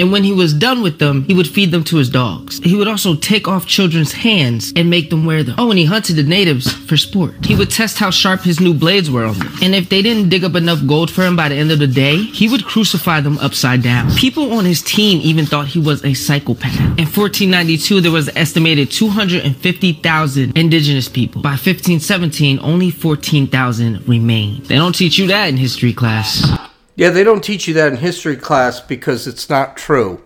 and 0.00 0.10
when 0.10 0.24
he 0.24 0.32
was 0.32 0.54
done 0.54 0.82
with 0.82 0.98
them, 0.98 1.24
he 1.24 1.34
would 1.34 1.46
feed 1.46 1.70
them 1.70 1.84
to 1.84 1.98
his 1.98 2.08
dogs. 2.08 2.58
He 2.64 2.74
would 2.74 2.88
also 2.88 3.14
take 3.14 3.46
off 3.46 3.66
children's 3.66 4.12
hands 4.12 4.72
and 4.74 4.88
make 4.88 5.10
them 5.10 5.26
wear 5.26 5.42
them. 5.42 5.56
Oh, 5.58 5.68
and 5.68 5.78
he 5.78 5.84
hunted 5.84 6.16
the 6.16 6.22
natives 6.22 6.72
for 6.72 6.96
sport. 6.96 7.44
He 7.44 7.54
would 7.54 7.70
test 7.70 7.98
how 7.98 8.10
sharp 8.10 8.40
his 8.40 8.60
new 8.60 8.72
blades 8.72 9.10
were 9.10 9.26
on 9.26 9.38
them. 9.38 9.52
And 9.62 9.74
if 9.74 9.90
they 9.90 10.00
didn't 10.00 10.30
dig 10.30 10.42
up 10.42 10.54
enough 10.54 10.86
gold 10.86 11.10
for 11.10 11.22
him 11.22 11.36
by 11.36 11.50
the 11.50 11.54
end 11.56 11.70
of 11.70 11.78
the 11.78 11.86
day, 11.86 12.16
he 12.16 12.48
would 12.48 12.64
crucify 12.64 13.20
them 13.20 13.36
upside 13.38 13.82
down. 13.82 14.10
People 14.14 14.54
on 14.54 14.64
his 14.64 14.80
team 14.80 15.20
even 15.22 15.44
thought 15.44 15.66
he 15.66 15.78
was 15.78 16.02
a 16.02 16.14
psychopath. 16.14 16.78
In 16.80 17.04
1492, 17.04 18.00
there 18.00 18.10
was 18.10 18.28
an 18.28 18.38
estimated 18.38 18.90
250,000 18.90 20.56
indigenous 20.56 21.08
people. 21.10 21.42
By 21.42 21.50
1517, 21.50 22.58
only 22.62 22.90
14,000 22.90 24.08
remained. 24.08 24.64
They 24.64 24.76
don't 24.76 24.94
teach 24.94 25.18
you 25.18 25.26
that 25.26 25.48
in 25.50 25.58
history 25.58 25.92
class. 25.92 26.69
Yeah, 27.00 27.08
they 27.08 27.24
don't 27.24 27.42
teach 27.42 27.66
you 27.66 27.72
that 27.72 27.94
in 27.94 27.98
history 28.00 28.36
class 28.36 28.78
because 28.78 29.26
it's 29.26 29.48
not 29.48 29.74
true. 29.74 30.22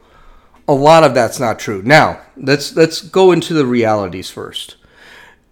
A 0.66 0.72
lot 0.72 1.04
of 1.04 1.14
that's 1.14 1.38
not 1.38 1.60
true. 1.60 1.82
Now, 1.84 2.20
let's 2.36 2.74
let's 2.74 3.00
go 3.00 3.30
into 3.30 3.54
the 3.54 3.64
realities 3.64 4.28
first. 4.28 4.74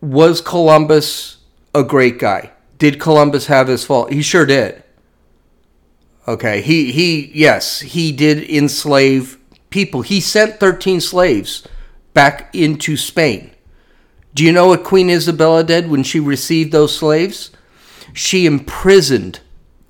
Was 0.01 0.41
Columbus 0.41 1.37
a 1.73 1.85
great 1.85 2.19
guy? 2.19 2.51
Did 2.77 2.99
Columbus 2.99 3.47
have 3.47 3.69
his 3.69 3.85
fault? 3.85 4.13
He 4.13 4.21
sure 4.21 4.45
did. 4.45 4.83
Okay, 6.27 6.61
he 6.61 6.91
he 6.91 7.31
yes, 7.33 7.79
he 7.79 8.11
did 8.11 8.43
enslave 8.51 9.39
people. 9.71 10.03
He 10.03 10.21
sent 10.21 10.59
13 10.59 11.01
slaves 11.01 11.63
back 12.15 12.53
into 12.53 12.97
Spain. 12.97 13.53
Do 14.35 14.43
you 14.43 14.51
know 14.51 14.67
what 14.67 14.83
Queen 14.83 15.09
Isabella 15.09 15.63
did 15.63 15.89
when 15.89 16.03
she 16.03 16.19
received 16.19 16.73
those 16.73 16.97
slaves? 16.97 17.53
She 18.13 18.45
imprisoned 18.45 19.39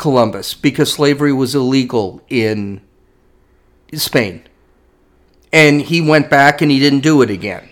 Columbus 0.03 0.55
because 0.55 0.93
slavery 0.93 1.33
was 1.33 1.55
illegal 1.55 2.21
in 2.29 2.81
Spain. 3.95 4.43
And 5.53 5.81
he 5.81 6.01
went 6.01 6.29
back 6.29 6.61
and 6.61 6.73
he 6.73 6.81
didn't 6.81 7.05
do 7.05 7.23
it 7.23 7.31
again. 7.31 7.69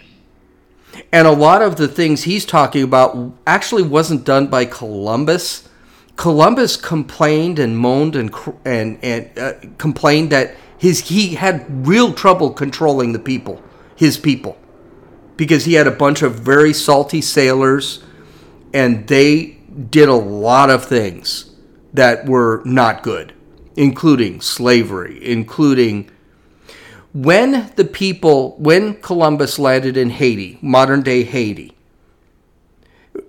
And 1.11 1.27
a 1.27 1.33
lot 1.33 1.61
of 1.61 1.75
the 1.75 1.89
things 1.89 2.23
he's 2.23 2.47
talking 2.47 2.85
about 2.85 3.33
actually 3.49 3.83
wasn't 3.83 4.25
done 4.25 4.47
by 4.47 4.65
Columbus. 4.65 5.69
Columbus 6.15 6.77
complained 6.77 7.59
and 7.59 7.77
moaned 7.77 8.15
and 8.15 8.33
and 8.65 9.01
and 9.03 9.37
uh, 9.37 9.55
complained 9.77 10.31
that 10.31 10.55
his 10.79 11.09
he 11.09 11.35
had 11.35 11.85
real 11.85 12.13
trouble 12.13 12.51
controlling 12.51 13.13
the 13.13 13.19
people, 13.19 13.61
his 13.97 14.17
people, 14.17 14.57
because 15.37 15.65
he 15.65 15.75
had 15.75 15.89
a 15.89 15.97
bunch 16.05 16.23
of 16.23 16.37
very 16.37 16.73
salty 16.73 17.23
sailors, 17.23 18.05
and 18.73 19.09
they 19.09 19.59
did 19.91 20.09
a 20.09 20.15
lot 20.15 20.71
of 20.71 20.85
things 20.85 21.50
that 21.93 22.27
were 22.27 22.63
not 22.65 23.03
good, 23.03 23.35
including 23.77 24.41
slavery, 24.41 25.19
including 25.25 26.11
when 27.13 27.73
the 27.75 27.85
people, 27.85 28.57
when 28.59 28.95
Columbus 28.95 29.59
landed 29.59 29.97
in 29.97 30.11
Haiti, 30.11 30.59
modern 30.63 31.03
day 31.03 31.25
Haiti, 31.25 31.73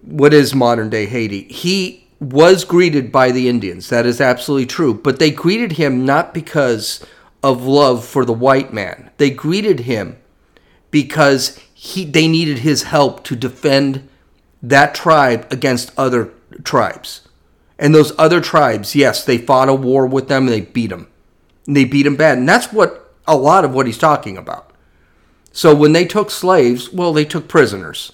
what 0.01 0.33
is 0.33 0.53
modern 0.53 0.89
day 0.89 1.07
Haiti? 1.07 1.43
He 1.43 2.07
was 2.19 2.63
greeted 2.63 3.11
by 3.11 3.31
the 3.31 3.49
Indians. 3.49 3.89
That 3.89 4.05
is 4.05 4.21
absolutely 4.21 4.67
true. 4.67 4.93
But 4.93 5.17
they 5.17 5.31
greeted 5.31 5.73
him 5.73 6.05
not 6.05 6.33
because 6.33 7.03
of 7.43 7.65
love 7.65 8.05
for 8.05 8.23
the 8.23 8.33
white 8.33 8.71
man. 8.71 9.09
They 9.17 9.31
greeted 9.31 9.81
him 9.81 10.17
because 10.91 11.59
he 11.73 12.05
they 12.05 12.27
needed 12.27 12.59
his 12.59 12.83
help 12.83 13.23
to 13.23 13.35
defend 13.35 14.07
that 14.61 14.93
tribe 14.93 15.47
against 15.49 15.91
other 15.97 16.31
tribes. 16.63 17.27
And 17.81 17.95
those 17.95 18.13
other 18.19 18.39
tribes, 18.39 18.95
yes, 18.95 19.25
they 19.25 19.39
fought 19.39 19.67
a 19.67 19.73
war 19.73 20.05
with 20.05 20.27
them 20.27 20.43
and 20.43 20.53
they 20.53 20.61
beat 20.61 20.91
them. 20.91 21.07
And 21.65 21.75
they 21.75 21.83
beat 21.83 22.03
them 22.03 22.15
bad. 22.15 22.37
And 22.37 22.47
that's 22.47 22.71
what 22.71 23.15
a 23.27 23.35
lot 23.35 23.65
of 23.65 23.73
what 23.73 23.87
he's 23.87 23.97
talking 23.97 24.37
about. 24.37 24.71
So 25.51 25.75
when 25.75 25.91
they 25.91 26.05
took 26.05 26.29
slaves, 26.29 26.93
well, 26.93 27.11
they 27.11 27.25
took 27.25 27.47
prisoners. 27.47 28.11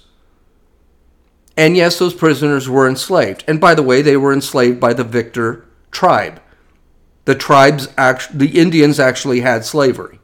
And 1.58 1.76
yes, 1.76 2.00
those 2.00 2.14
prisoners 2.14 2.70
were 2.70 2.88
enslaved. 2.88 3.44
And 3.46 3.60
by 3.60 3.76
the 3.76 3.84
way, 3.84 4.02
they 4.02 4.16
were 4.16 4.32
enslaved 4.32 4.80
by 4.80 4.94
the 4.94 5.04
victor 5.04 5.66
tribe. 5.92 6.42
The 7.26 7.36
tribes, 7.36 7.90
act- 7.98 8.38
the 8.38 8.58
Indians 8.58 9.02
actually 9.02 9.42
had 9.42 9.66
slavery. 9.66 10.20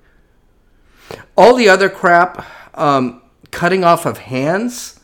All 1.36 1.54
the 1.54 1.68
other 1.68 1.90
crap, 1.90 2.46
um, 2.76 3.22
cutting 3.52 3.84
off 3.84 4.06
of 4.06 4.20
hands, 4.20 5.02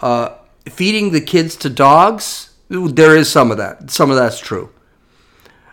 uh, 0.00 0.30
feeding 0.68 1.12
the 1.12 1.20
kids 1.20 1.54
to 1.56 1.70
dogs, 1.70 2.53
there 2.74 3.16
is 3.16 3.30
some 3.30 3.50
of 3.50 3.58
that. 3.58 3.90
Some 3.90 4.10
of 4.10 4.16
that's 4.16 4.38
true. 4.38 4.70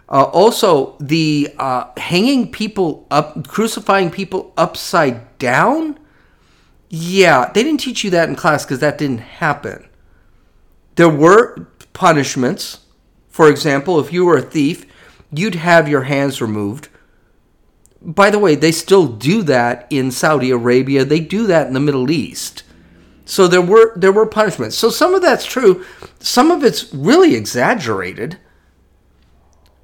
Uh, 0.09 0.23
also, 0.23 0.97
the 0.99 1.53
uh, 1.57 1.85
hanging 1.97 2.51
people 2.51 3.07
up, 3.09 3.47
crucifying 3.47 4.11
people 4.11 4.53
upside 4.57 5.37
down. 5.37 5.97
Yeah, 6.89 7.49
they 7.53 7.63
didn't 7.63 7.79
teach 7.79 8.03
you 8.03 8.09
that 8.09 8.27
in 8.27 8.35
class 8.35 8.65
because 8.65 8.79
that 8.79 8.97
didn't 8.97 9.19
happen. 9.19 9.87
There 10.95 11.09
were 11.09 11.67
punishments. 11.93 12.79
For 13.29 13.49
example, 13.49 13.99
if 14.01 14.11
you 14.11 14.25
were 14.25 14.37
a 14.37 14.41
thief, 14.41 14.85
you'd 15.31 15.55
have 15.55 15.87
your 15.87 16.03
hands 16.03 16.41
removed. 16.41 16.89
By 18.01 18.29
the 18.29 18.39
way, 18.39 18.55
they 18.55 18.73
still 18.73 19.07
do 19.07 19.43
that 19.43 19.87
in 19.89 20.11
Saudi 20.11 20.51
Arabia. 20.51 21.05
They 21.05 21.21
do 21.21 21.47
that 21.47 21.67
in 21.67 21.73
the 21.73 21.79
Middle 21.79 22.11
East. 22.11 22.63
So 23.31 23.47
there 23.47 23.61
were 23.61 23.93
there 23.95 24.11
were 24.11 24.25
punishments. 24.25 24.77
So 24.77 24.89
some 24.89 25.13
of 25.13 25.21
that's 25.21 25.45
true. 25.45 25.85
Some 26.19 26.51
of 26.51 26.65
it's 26.65 26.93
really 26.93 27.33
exaggerated. 27.33 28.37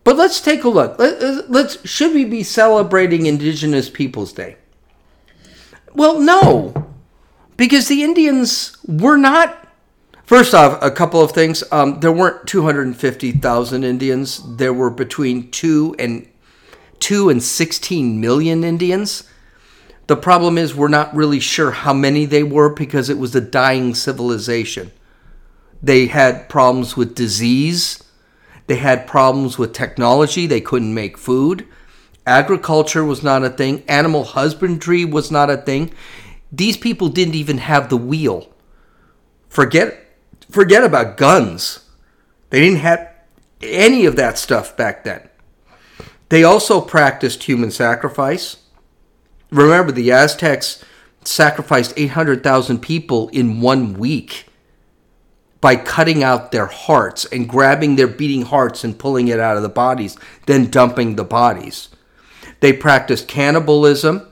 But 0.03 0.17
let's 0.17 0.41
take 0.41 0.65
a 0.65 0.67
look. 0.67 0.99
Let, 0.99 1.49
let's 1.49 1.87
should 1.87 2.13
we 2.13 2.25
be 2.25 2.43
celebrating 2.43 3.25
Indigenous 3.25 3.89
Peoples 3.89 4.33
Day? 4.33 4.57
Well, 5.93 6.19
no, 6.19 6.89
because 7.55 7.87
the 7.87 8.03
Indians 8.03 8.75
were 8.85 9.15
not. 9.15 9.65
First 10.25 10.53
off, 10.53 10.77
a 10.83 10.91
couple 10.91 11.21
of 11.21 11.31
things. 11.31 11.63
Um, 11.71 12.01
there 12.01 12.11
weren't 12.11 12.47
250,000 12.47 13.83
Indians. 13.85 14.57
There 14.57 14.73
were 14.73 14.89
between 14.89 15.51
two 15.51 15.95
and 15.97 16.27
two 16.99 17.29
and 17.29 17.41
16 17.41 18.19
million 18.19 18.65
Indians. 18.65 19.23
The 20.07 20.15
problem 20.15 20.57
is, 20.57 20.73
we're 20.73 20.87
not 20.87 21.15
really 21.15 21.39
sure 21.39 21.71
how 21.71 21.93
many 21.93 22.25
they 22.25 22.43
were 22.43 22.69
because 22.69 23.09
it 23.09 23.17
was 23.17 23.35
a 23.35 23.41
dying 23.41 23.93
civilization. 23.93 24.91
They 25.83 26.07
had 26.07 26.49
problems 26.49 26.95
with 26.95 27.13
disease, 27.13 28.03
they 28.67 28.77
had 28.77 29.07
problems 29.07 29.57
with 29.57 29.73
technology, 29.73 30.47
they 30.47 30.61
couldn't 30.61 30.93
make 30.93 31.17
food. 31.17 31.67
Agriculture 32.25 33.03
was 33.03 33.21
not 33.21 33.43
a 33.43 33.49
thing, 33.49 33.83
animal 33.87 34.23
husbandry 34.23 35.05
was 35.05 35.29
not 35.29 35.49
a 35.49 35.57
thing. 35.57 35.93
These 36.51 36.77
people 36.77 37.09
didn't 37.09 37.35
even 37.35 37.59
have 37.59 37.89
the 37.89 37.97
wheel. 37.97 38.53
Forget 39.49 40.05
forget 40.49 40.83
about 40.83 41.17
guns. 41.17 41.89
They 42.49 42.61
didn't 42.61 42.79
have 42.79 43.13
any 43.61 44.05
of 44.05 44.15
that 44.15 44.37
stuff 44.37 44.77
back 44.77 45.03
then. 45.03 45.29
They 46.29 46.43
also 46.43 46.81
practiced 46.81 47.43
human 47.43 47.71
sacrifice. 47.71 48.57
Remember, 49.51 49.91
the 49.91 50.11
Aztecs 50.11 50.83
sacrificed 51.23 51.93
800,000 51.97 52.79
people 52.79 53.29
in 53.29 53.61
one 53.61 53.93
week 53.93 54.45
by 55.61 55.75
cutting 55.75 56.23
out 56.23 56.51
their 56.51 56.67
hearts 56.67 57.25
and 57.25 57.49
grabbing 57.49 57.95
their 57.95 58.07
beating 58.07 58.43
hearts 58.43 58.83
and 58.83 58.97
pulling 58.97 59.27
it 59.27 59.39
out 59.39 59.57
of 59.57 59.63
the 59.63 59.69
bodies, 59.69 60.17
then 60.45 60.69
dumping 60.69 61.15
the 61.15 61.23
bodies. 61.23 61.89
They 62.59 62.73
practiced 62.73 63.27
cannibalism. 63.27 64.27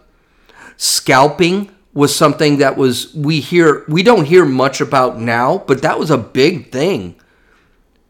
Scalping 0.77 1.71
was 1.93 2.15
something 2.15 2.57
that 2.57 2.77
was 2.77 3.13
we 3.15 3.39
hear 3.39 3.85
we 3.87 4.03
don't 4.03 4.25
hear 4.25 4.45
much 4.45 4.81
about 4.81 5.19
now, 5.19 5.63
but 5.65 5.81
that 5.81 5.97
was 5.97 6.11
a 6.11 6.17
big 6.17 6.71
thing 6.71 7.15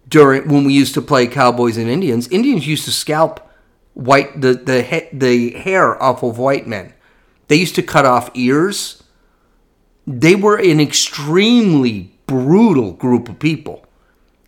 during 0.08 0.48
when 0.50 0.64
we 0.64 0.74
used 0.74 0.96
to 0.96 1.02
play 1.02 1.28
cowboys 1.28 1.78
and 1.78 1.90
Indians. 1.90 2.28
Indians 2.30 2.68
used 2.68 2.86
to 2.86 2.92
scalp 2.92 3.48
white 3.94 4.42
the 4.42 4.54
the 4.54 5.08
the 5.14 5.52
hair 5.52 6.02
off 6.02 6.24
of 6.24 6.38
white 6.38 6.68
men. 6.68 6.94
They 7.48 7.58
used 7.58 7.76
to 7.76 7.84
cut 7.84 8.06
off 8.06 8.30
ears. 8.34 9.04
They 10.08 10.36
were 10.36 10.58
an 10.58 10.80
extremely 10.80 12.12
brutal 12.28 12.94
group 12.94 13.30
of 13.30 13.40
people. 13.40 13.86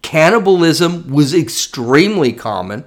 Cannibalism 0.02 1.10
was 1.10 1.34
extremely 1.34 2.32
common. 2.34 2.86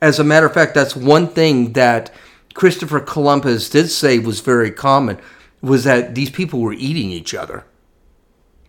As 0.00 0.18
a 0.18 0.24
matter 0.24 0.46
of 0.46 0.54
fact, 0.54 0.74
that's 0.74 0.96
one 0.96 1.28
thing 1.28 1.72
that 1.72 2.12
Christopher 2.54 3.00
Columbus 3.00 3.68
did 3.70 3.88
say 3.88 4.18
was 4.18 4.40
very 4.40 4.70
common 4.70 5.18
was 5.62 5.84
that 5.84 6.14
these 6.14 6.30
people 6.30 6.60
were 6.60 6.72
eating 6.72 7.10
each 7.10 7.34
other. 7.34 7.64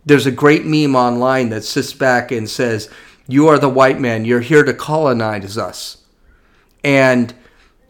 There's 0.06 0.26
a 0.26 0.32
great 0.32 0.66
meme 0.66 0.96
online 0.96 1.50
that 1.50 1.64
sits 1.64 1.92
back 1.94 2.32
and 2.32 2.50
says, 2.50 2.90
"You 3.28 3.48
are 3.48 3.60
the 3.60 3.70
white 3.70 4.00
man. 4.00 4.26
You're 4.26 4.40
here 4.40 4.64
to 4.64 4.74
colonize 4.74 5.58
us." 5.58 5.98
And 6.84 7.34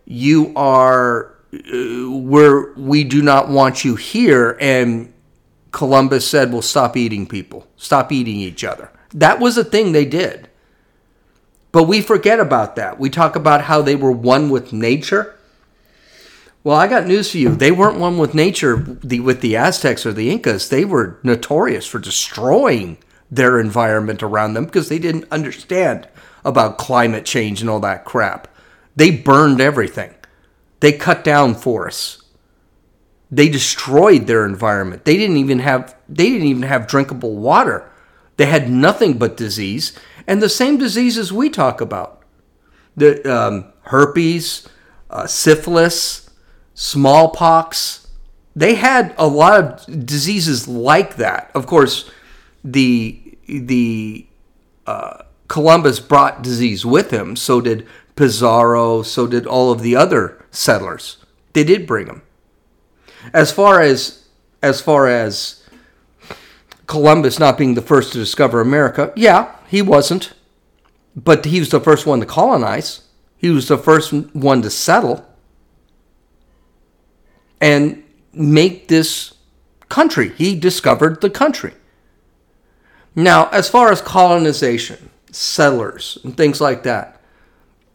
you 0.05 0.51
are 0.55 1.36
where 1.51 2.73
we 2.73 3.03
do 3.03 3.21
not 3.21 3.49
want 3.49 3.85
you 3.85 3.95
here 3.95 4.57
and 4.59 5.13
Columbus 5.71 6.27
said, 6.27 6.51
well, 6.51 6.61
stop 6.61 6.97
eating 6.97 7.27
people, 7.27 7.67
stop 7.75 8.11
eating 8.11 8.37
each 8.37 8.63
other. 8.63 8.91
That 9.13 9.39
was 9.39 9.57
a 9.57 9.63
thing 9.63 9.91
they 9.91 10.05
did. 10.05 10.49
But 11.71 11.83
we 11.83 12.01
forget 12.01 12.39
about 12.39 12.75
that. 12.75 12.99
We 12.99 13.09
talk 13.09 13.35
about 13.35 13.65
how 13.65 13.81
they 13.81 13.95
were 13.95 14.11
one 14.11 14.49
with 14.49 14.73
nature. 14.73 15.35
Well, 16.63 16.75
I 16.75 16.87
got 16.87 17.05
news 17.05 17.31
for 17.31 17.37
you. 17.37 17.55
They 17.55 17.71
weren't 17.71 17.99
one 17.99 18.17
with 18.17 18.33
nature 18.33 18.77
the, 18.77 19.19
with 19.19 19.41
the 19.41 19.55
Aztecs 19.55 20.05
or 20.05 20.11
the 20.11 20.29
Incas. 20.29 20.69
They 20.69 20.83
were 20.83 21.19
notorious 21.23 21.85
for 21.85 21.99
destroying 21.99 22.97
their 23.29 23.59
environment 23.59 24.23
around 24.23 24.53
them 24.53 24.65
because 24.65 24.89
they 24.89 24.99
didn't 24.99 25.31
understand 25.31 26.07
about 26.43 26.77
climate 26.77 27.25
change 27.25 27.61
and 27.61 27.69
all 27.69 27.79
that 27.81 28.05
crap. 28.05 28.47
They 28.95 29.11
burned 29.11 29.61
everything. 29.61 30.13
They 30.79 30.93
cut 30.93 31.23
down 31.23 31.55
forests 31.55 32.23
they 33.29 33.49
destroyed 33.49 34.27
their 34.27 34.45
environment. 34.45 35.05
They 35.05 35.17
didn't 35.17 35.37
even 35.37 35.59
have 35.59 35.95
they 36.07 36.29
didn't 36.29 36.47
even 36.47 36.63
have 36.63 36.87
drinkable 36.87 37.35
water. 37.35 37.89
They 38.37 38.45
had 38.45 38.69
nothing 38.69 39.17
but 39.17 39.35
disease, 39.35 39.97
and 40.25 40.41
the 40.41 40.49
same 40.49 40.77
diseases 40.77 41.33
we 41.33 41.49
talk 41.49 41.81
about: 41.81 42.23
the 42.95 43.21
um, 43.31 43.73
herpes, 43.83 44.67
uh, 45.09 45.27
syphilis, 45.27 46.29
smallpox. 46.73 48.07
They 48.55 48.75
had 48.75 49.13
a 49.17 49.27
lot 49.27 49.87
of 49.87 50.05
diseases 50.05 50.67
like 50.67 51.17
that. 51.17 51.51
Of 51.53 51.67
course, 51.67 52.09
the 52.63 53.37
the 53.47 54.25
uh, 54.85 55.23
Columbus 55.49 55.99
brought 55.99 56.41
disease 56.43 56.85
with 56.85 57.11
him. 57.11 57.35
So 57.35 57.59
did 57.59 57.85
Pizarro. 58.15 59.01
So 59.01 59.27
did 59.27 59.45
all 59.45 59.71
of 59.71 59.81
the 59.81 59.95
other 59.95 60.36
settlers. 60.51 61.17
They 61.53 61.63
did 61.63 61.87
bring 61.87 62.07
them 62.07 62.21
as 63.33 63.51
far 63.51 63.81
as 63.81 64.25
as 64.61 64.81
far 64.81 65.07
as 65.07 65.63
Columbus 66.87 67.37
not 67.37 67.57
being 67.57 67.75
the 67.75 67.81
first 67.81 68.13
to 68.13 68.17
discover 68.17 68.59
America, 68.59 69.13
yeah, 69.15 69.55
he 69.67 69.81
wasn't. 69.81 70.33
But 71.15 71.45
he 71.45 71.59
was 71.59 71.69
the 71.69 71.79
first 71.79 72.05
one 72.05 72.19
to 72.21 72.25
colonize. 72.25 73.01
He 73.37 73.49
was 73.49 73.67
the 73.67 73.77
first 73.77 74.13
one 74.13 74.61
to 74.61 74.69
settle 74.69 75.25
and 77.59 78.03
make 78.33 78.87
this 78.87 79.33
country. 79.89 80.29
He 80.29 80.55
discovered 80.55 81.21
the 81.21 81.29
country. 81.29 81.73
Now, 83.15 83.49
as 83.49 83.69
far 83.69 83.91
as 83.91 84.01
colonization, 84.01 85.09
settlers, 85.31 86.19
and 86.23 86.37
things 86.37 86.61
like 86.61 86.83
that, 86.83 87.16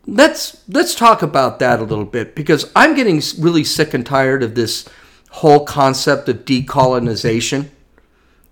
let's 0.06 0.62
let's 0.68 0.94
talk 0.94 1.22
about 1.22 1.58
that 1.60 1.80
a 1.80 1.84
little 1.84 2.04
bit 2.04 2.34
because 2.34 2.70
I'm 2.74 2.94
getting 2.94 3.22
really 3.38 3.64
sick 3.64 3.94
and 3.94 4.04
tired 4.04 4.42
of 4.42 4.54
this 4.54 4.88
whole 5.30 5.64
concept 5.64 6.28
of 6.28 6.44
decolonization. 6.44 7.70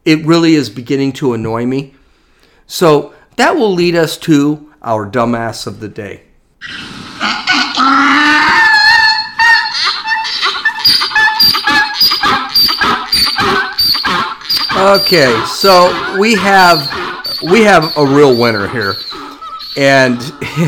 It 0.04 0.24
really 0.24 0.54
is 0.54 0.70
beginning 0.70 1.12
to 1.14 1.34
annoy 1.34 1.66
me. 1.66 1.94
So 2.66 3.14
that 3.36 3.56
will 3.56 3.72
lead 3.72 3.96
us 3.96 4.16
to 4.18 4.72
our 4.82 5.08
dumbass 5.10 5.66
of 5.66 5.80
the 5.80 5.88
day. 5.88 6.22
Okay, 14.80 15.44
so 15.46 16.18
we 16.18 16.34
have 16.36 16.78
we 17.42 17.62
have 17.62 17.94
a 17.98 18.06
real 18.06 18.34
winner 18.38 18.66
here. 18.68 18.96
And 19.80 20.20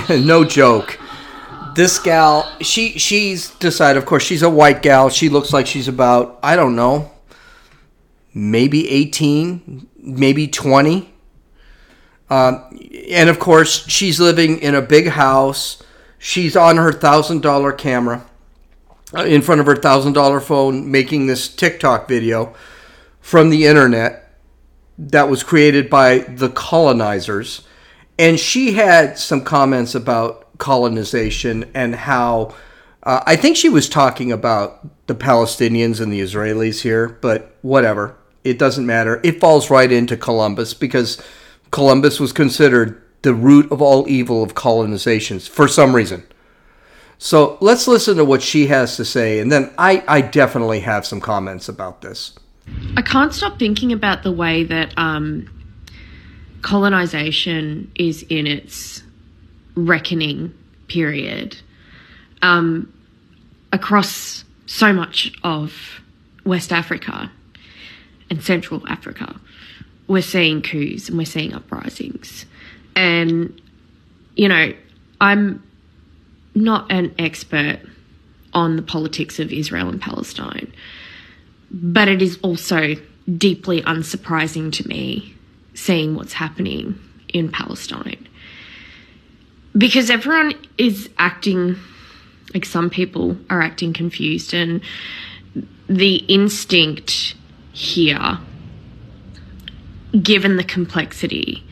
no 0.27 0.44
joke 0.44 0.98
this 1.75 1.98
gal, 1.98 2.51
she 2.61 2.98
she's 2.98 3.51
decided. 3.57 3.98
Of 3.98 4.07
course, 4.07 4.22
she's 4.22 4.42
a 4.42 4.51
white 4.51 4.83
gal. 4.83 5.09
She 5.09 5.29
looks 5.29 5.53
like 5.53 5.66
she's 5.66 5.88
about 5.88 6.38
I 6.42 6.57
don't 6.57 6.77
know, 6.77 7.11
maybe 8.35 8.88
eighteen, 8.88 9.88
maybe 9.96 10.48
twenty. 10.48 11.12
Um, 12.31 12.79
and 13.11 13.29
of 13.29 13.38
course, 13.38 13.87
she's 13.88 14.18
living 14.18 14.59
in 14.61 14.75
a 14.75 14.83
big 14.83 15.09
house. 15.09 15.83
She's 16.18 16.57
on 16.57 16.77
her 16.77 16.92
thousand 16.92 17.42
dollar 17.42 17.72
camera, 17.72 18.25
uh, 19.14 19.25
in 19.25 19.42
front 19.42 19.61
of 19.61 19.66
her 19.66 19.77
thousand 19.77 20.12
dollar 20.12 20.40
phone, 20.40 20.90
making 20.90 21.27
this 21.27 21.48
TikTok 21.48 22.09
video 22.09 22.55
from 23.20 23.51
the 23.51 23.66
internet 23.66 24.35
that 24.98 25.29
was 25.29 25.42
created 25.42 25.88
by 25.88 26.18
the 26.18 26.48
colonizers. 26.48 27.66
And 28.18 28.38
she 28.38 28.72
had 28.72 29.18
some 29.18 29.42
comments 29.42 29.94
about 29.94 30.59
colonization 30.59 31.70
and 31.75 31.94
how 31.94 32.55
uh, 33.03 33.22
I 33.27 33.37
think 33.37 33.57
she 33.57 33.68
was 33.68 33.88
talking 33.88 34.31
about 34.31 35.07
the 35.07 35.14
Palestinians 35.14 36.01
and 36.01 36.12
the 36.12 36.20
Israelis 36.20 36.83
here, 36.83 37.09
but 37.20 37.57
whatever. 37.62 38.16
It 38.44 38.59
doesn't 38.59 38.87
matter. 38.87 39.20
It 39.25 39.40
falls 39.40 39.70
right 39.70 39.90
into 39.90 40.16
Columbus 40.16 40.75
because 40.75 41.22
Columbus 41.70 42.20
was 42.20 42.33
considered 42.33 43.03
the 43.22 43.35
root 43.35 43.70
of 43.70 43.81
all 43.81 44.09
evil 44.09 44.42
of 44.42 44.55
colonizations 44.55 45.48
for 45.48 45.68
some 45.68 45.94
reason. 45.94 46.25
So 47.18 47.57
let's 47.61 47.87
listen 47.87 48.16
to 48.16 48.25
what 48.25 48.42
she 48.42 48.66
has 48.66 48.96
to 48.96 49.05
say, 49.05 49.38
and 49.38 49.51
then 49.51 49.72
I, 49.79 50.03
I 50.09 50.20
definitely 50.22 50.81
have 50.81 51.07
some 51.07 51.20
comments 51.20 51.68
about 51.68 52.03
this. 52.03 52.35
I 52.96 53.03
can't 53.03 53.33
stop 53.33 53.61
thinking 53.61 53.92
about 53.92 54.25
the 54.25 54.33
way 54.33 54.64
that 54.64 54.92
um, 54.96 55.48
colonization 56.62 57.90
is 57.96 58.25
in 58.29 58.46
its 58.46 59.03
reckoning 59.75 60.55
period 60.88 61.57
um, 62.40 62.92
across 63.72 64.44
so 64.66 64.92
much 64.92 65.33
of 65.42 66.01
West 66.44 66.72
Africa 66.72 67.31
and 68.31 68.42
Central 68.42 68.83
Africa. 68.88 69.38
We're 70.07 70.22
seeing 70.22 70.62
coups 70.62 71.09
and 71.09 71.18
we're 71.18 71.27
seeing 71.27 71.53
uprisings. 71.53 72.46
And, 72.96 73.61
you 74.37 74.48
know, 74.48 74.72
I'm 75.20 75.62
not 76.55 76.90
an 76.90 77.14
expert 77.18 77.81
on 78.53 78.77
the 78.77 78.83
politics 78.83 79.38
of 79.38 79.53
Israel 79.53 79.88
and 79.88 80.01
Palestine, 80.01 80.72
but 81.70 82.09
it 82.09 82.20
is 82.20 82.38
also 82.42 82.94
deeply 83.38 83.81
unsurprising 83.83 84.72
to 84.72 84.87
me 84.88 85.35
seeing 85.75 86.15
what's 86.15 86.35
happening 86.35 86.99
in 87.29 87.51
Palestine. 87.51 88.29
Because 89.77 90.11
everyone 90.11 90.55
is 90.77 91.09
acting 91.19 91.77
like 92.53 92.65
some 92.65 92.91
people 92.91 93.37
are 93.49 93.63
acting 93.63 93.93
confused 93.93 94.53
and 94.53 94.83
the 95.89 96.17
instinct 96.17 97.35
here 97.73 98.39
given 100.23 100.57
the 100.57 100.65
complexity 100.65 101.65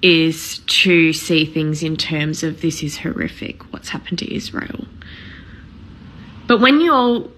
is 0.00 0.60
to 0.60 1.12
see 1.12 1.44
things 1.44 1.82
in 1.82 1.96
terms 1.96 2.42
of 2.42 2.60
this 2.60 2.82
is 2.82 2.98
horrific 2.98 3.72
what's 3.72 3.88
happened 3.90 4.18
to 4.18 4.34
Israel. 4.34 4.86
But 6.46 6.60
when 6.60 6.80
you 6.80 6.92
all 6.92 7.30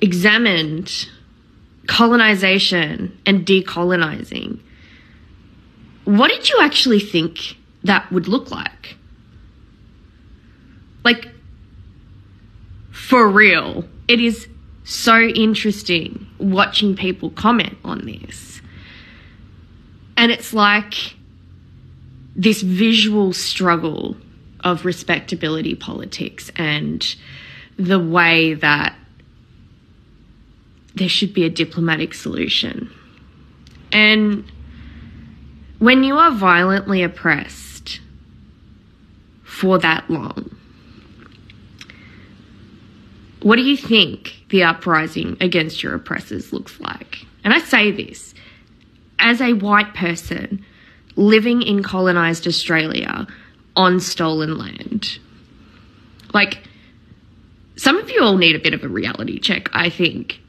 examined 0.00 1.08
colonization 1.86 3.16
and 3.26 3.46
decolonizing 3.46 4.58
what 6.06 6.28
did 6.28 6.48
you 6.48 6.58
actually 6.60 7.00
think 7.00 7.56
that 7.82 8.10
would 8.12 8.28
look 8.28 8.50
like? 8.50 8.96
Like, 11.04 11.28
for 12.92 13.28
real, 13.28 13.84
it 14.08 14.20
is 14.20 14.48
so 14.84 15.20
interesting 15.20 16.26
watching 16.38 16.94
people 16.94 17.30
comment 17.30 17.76
on 17.84 18.06
this. 18.06 18.60
And 20.16 20.30
it's 20.30 20.54
like 20.54 21.16
this 22.36 22.62
visual 22.62 23.32
struggle 23.32 24.16
of 24.60 24.84
respectability 24.84 25.74
politics 25.74 26.52
and 26.54 27.16
the 27.76 27.98
way 27.98 28.54
that 28.54 28.96
there 30.94 31.08
should 31.08 31.34
be 31.34 31.44
a 31.44 31.50
diplomatic 31.50 32.14
solution. 32.14 32.90
And 33.92 34.44
when 35.78 36.04
you 36.04 36.16
are 36.16 36.30
violently 36.30 37.02
oppressed 37.02 38.00
for 39.44 39.78
that 39.78 40.08
long, 40.10 40.56
what 43.42 43.56
do 43.56 43.62
you 43.62 43.76
think 43.76 44.42
the 44.48 44.64
uprising 44.64 45.36
against 45.40 45.82
your 45.82 45.94
oppressors 45.94 46.52
looks 46.52 46.80
like? 46.80 47.18
And 47.44 47.52
I 47.54 47.58
say 47.60 47.92
this 47.92 48.34
as 49.18 49.40
a 49.40 49.52
white 49.52 49.94
person 49.94 50.64
living 51.14 51.62
in 51.62 51.82
colonized 51.82 52.46
Australia 52.46 53.26
on 53.74 54.00
stolen 54.00 54.58
land. 54.58 55.18
Like, 56.34 56.62
some 57.76 57.98
of 57.98 58.10
you 58.10 58.22
all 58.22 58.36
need 58.36 58.56
a 58.56 58.60
bit 58.60 58.74
of 58.74 58.82
a 58.82 58.88
reality 58.88 59.38
check, 59.38 59.68
I 59.72 59.90
think. 59.90 60.40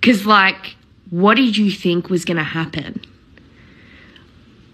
Because, 0.00 0.26
like, 0.26 0.76
what 1.10 1.36
did 1.36 1.56
you 1.56 1.70
think 1.70 2.10
was 2.10 2.24
going 2.24 2.38
to 2.38 2.42
happen? 2.42 3.00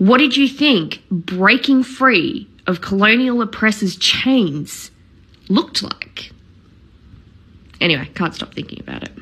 What 0.00 0.16
did 0.16 0.34
you 0.34 0.48
think 0.48 1.02
breaking 1.10 1.82
free 1.82 2.48
of 2.66 2.80
colonial 2.80 3.42
oppressors' 3.42 3.96
chains 3.96 4.90
looked 5.50 5.82
like? 5.82 6.32
Anyway, 7.82 8.08
can't 8.14 8.34
stop 8.34 8.54
thinking 8.54 8.80
about 8.80 9.02
it. 9.02 9.12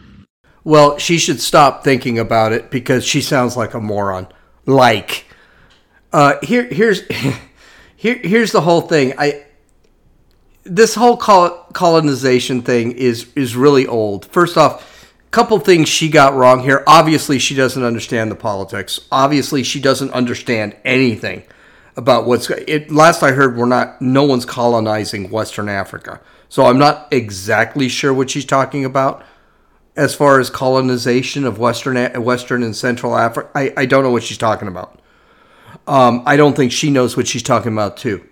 Well, 0.62 0.97
she 0.99 1.19
should 1.19 1.41
stop 1.41 1.83
thinking 1.83 2.17
about 2.17 2.53
it 2.53 2.71
because 2.71 3.05
she 3.05 3.21
sounds 3.21 3.57
like 3.57 3.75
a 3.75 3.81
moron. 3.81 4.29
Like, 4.67 5.27
uh, 6.12 6.35
here, 6.45 6.62
here's, 6.62 7.03
here, 7.97 8.21
here's 8.23 8.53
the 8.53 8.61
whole 8.61 8.83
thing. 8.83 9.14
I, 9.19 9.47
this 10.62 10.95
whole 10.95 11.17
colonization 11.17 12.62
thing 12.62 12.93
is 12.93 13.27
is 13.35 13.57
really 13.57 13.88
old. 13.88 14.27
First 14.27 14.57
off, 14.57 14.98
couple 15.31 15.59
things 15.59 15.88
she 15.88 16.09
got 16.09 16.35
wrong 16.35 16.61
here. 16.61 16.83
Obviously, 16.87 17.38
she 17.38 17.55
doesn't 17.55 17.83
understand 17.83 18.31
the 18.31 18.37
politics. 18.37 19.01
Obviously, 19.12 19.62
she 19.62 19.81
doesn't 19.81 20.11
understand 20.12 20.77
anything 20.85 21.43
about 21.97 22.27
what's 22.27 22.49
it. 22.51 22.91
Last 22.91 23.23
I 23.23 23.33
heard, 23.33 23.57
we're 23.57 23.67
not. 23.67 24.01
No 24.01 24.25
one's 24.25 24.45
colonizing 24.45 25.31
Western 25.31 25.69
Africa. 25.69 26.21
So 26.49 26.64
I'm 26.67 26.79
not 26.79 27.09
exactly 27.12 27.88
sure 27.88 28.14
what 28.14 28.31
she's 28.31 28.45
talking 28.45 28.85
about 28.85 29.25
as 29.97 30.14
far 30.14 30.38
as 30.38 30.49
colonization 30.49 31.45
of 31.45 31.59
Western 31.59 32.23
Western 32.23 32.62
and 32.62 32.75
Central 32.75 33.17
Africa. 33.17 33.51
I, 33.55 33.73
I 33.77 33.87
don't 33.87 34.05
know 34.05 34.11
what 34.11 34.23
she's 34.23 34.38
talking 34.38 34.69
about. 34.69 34.99
Um, 35.87 36.23
I 36.25 36.37
don't 36.37 36.55
think 36.55 36.73
she 36.73 36.91
knows 36.91 37.17
what 37.17 37.27
she's 37.27 37.43
talking 37.43 37.73
about 37.73 37.97
too. 37.97 38.27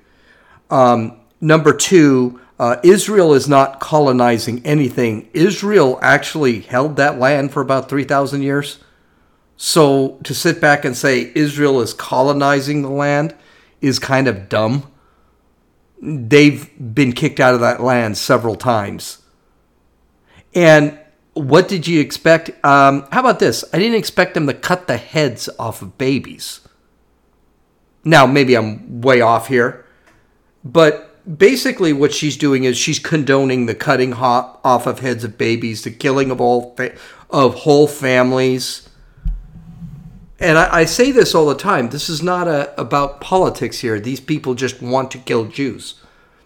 Um, 0.71 1.21
number 1.41 1.73
two, 1.73 2.41
uh, 2.59 2.77
Israel 2.83 3.35
is 3.35 3.49
not 3.49 3.81
colonizing 3.81 4.65
anything. 4.65 5.29
Israel 5.33 5.99
actually 6.03 6.61
held 6.61 6.97
that 6.97 7.19
land 7.19 7.53
for 7.53 7.61
about 7.61 7.89
three 7.89 8.05
thousand 8.05 8.43
years. 8.43 8.79
So 9.57 10.19
to 10.25 10.35
sit 10.35 10.61
back 10.61 10.85
and 10.85 10.97
say 10.97 11.33
Israel 11.35 11.81
is 11.81 11.95
colonizing 11.95 12.83
the 12.83 12.91
land 12.91 13.35
is 13.81 13.99
kind 13.99 14.29
of 14.29 14.49
dumb 14.49 14.91
they've 16.01 16.71
been 16.95 17.13
kicked 17.13 17.41
out 17.41 17.55
of 17.55 17.61
that 17.61 17.81
land 17.81 18.17
several 18.19 18.55
times. 18.55 19.19
And 20.55 20.99
what 21.35 21.69
did 21.69 21.87
you 21.87 22.01
expect? 22.01 22.51
Um, 22.65 23.07
how 23.13 23.21
about 23.21 23.39
this? 23.39 23.65
I 23.73 23.79
didn't 23.79 23.99
expect 23.99 24.35
them 24.35 24.47
to 24.47 24.55
cut 24.55 24.87
the 24.87 24.97
heads 24.97 25.49
off 25.59 25.83
of 25.83 25.99
babies. 25.99 26.61
Now, 28.05 28.27
maybe 28.27 28.57
I'm 28.57 29.01
way 29.01 29.21
off 29.21 29.49
here, 29.49 29.85
but 30.65 31.06
basically, 31.27 31.93
what 31.93 32.13
she's 32.13 32.37
doing 32.37 32.65
is 32.65 32.77
she's 32.77 32.99
condoning 32.99 33.67
the 33.67 33.75
cutting 33.75 34.15
off 34.15 34.87
of 34.87 35.01
heads 35.01 35.25
of 35.25 35.37
babies, 35.37 35.83
the 35.83 35.91
killing 35.91 36.31
of 36.31 36.41
all 36.41 36.75
fa- 36.77 36.97
of 37.31 37.55
whole 37.55 37.87
families. 37.87 38.89
And 40.39 40.59
I, 40.59 40.81
I, 40.81 40.85
say 40.85 41.11
this 41.13 41.35
all 41.35 41.47
the 41.47 41.55
time. 41.55 41.89
This 41.89 42.09
is 42.09 42.23
not 42.23 42.47
a, 42.47 42.79
about 42.79 43.21
politics 43.21 43.81
here. 43.81 43.99
These 43.99 44.21
people 44.21 44.55
just 44.55 44.83
want 44.83 45.11
to 45.13 45.19
kill 45.19 45.47
Jews. 45.47 45.95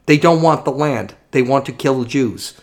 They 0.06 0.16
don't 0.16 0.42
want 0.42 0.64
the 0.64 0.72
land. 0.72 1.14
They 1.32 1.42
want 1.42 1.66
to 1.66 1.72
kill 1.72 2.04
Jews. 2.04 2.54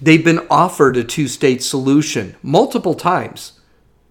They've 0.00 0.24
been 0.24 0.46
offered 0.50 0.96
a 0.96 1.04
two 1.04 1.28
state 1.28 1.62
solution 1.62 2.36
multiple 2.42 2.94
times. 2.94 3.52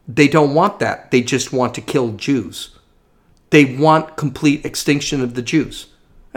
They 0.08 0.28
don't 0.28 0.54
want 0.54 0.80
that. 0.80 1.12
They 1.12 1.22
just 1.22 1.52
want 1.52 1.76
to 1.76 1.82
kill 1.82 2.14
Jews. 2.14 2.78
They 3.50 3.76
want 3.76 4.18
complete 4.18 4.66
extinction 4.66 5.22
of 5.22 5.34
the 5.34 5.42
Jews. 5.42 5.88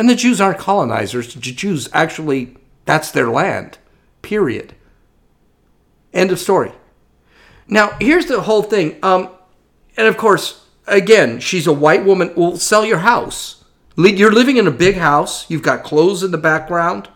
And 0.00 0.08
the 0.08 0.14
Jews 0.14 0.40
aren't 0.40 0.56
colonizers. 0.56 1.34
The 1.34 1.40
Jews 1.40 1.86
actually, 1.92 2.56
that's 2.86 3.10
their 3.10 3.28
land. 3.28 3.76
Period. 4.22 4.74
End 6.14 6.32
of 6.32 6.38
story. 6.38 6.72
Now, 7.68 7.98
here's 8.00 8.24
the 8.24 8.40
whole 8.40 8.62
thing. 8.62 8.98
Um, 9.02 9.28
and 9.98 10.08
of 10.08 10.16
course, 10.16 10.64
again, 10.86 11.38
she's 11.38 11.66
a 11.66 11.72
white 11.74 12.06
woman. 12.06 12.32
Well, 12.34 12.56
sell 12.56 12.86
your 12.86 13.00
house. 13.00 13.62
You're 13.98 14.32
living 14.32 14.56
in 14.56 14.66
a 14.66 14.70
big 14.70 14.94
house. 14.94 15.50
You've 15.50 15.62
got 15.62 15.84
clothes 15.84 16.22
in 16.22 16.30
the 16.30 16.38
background. 16.38 17.10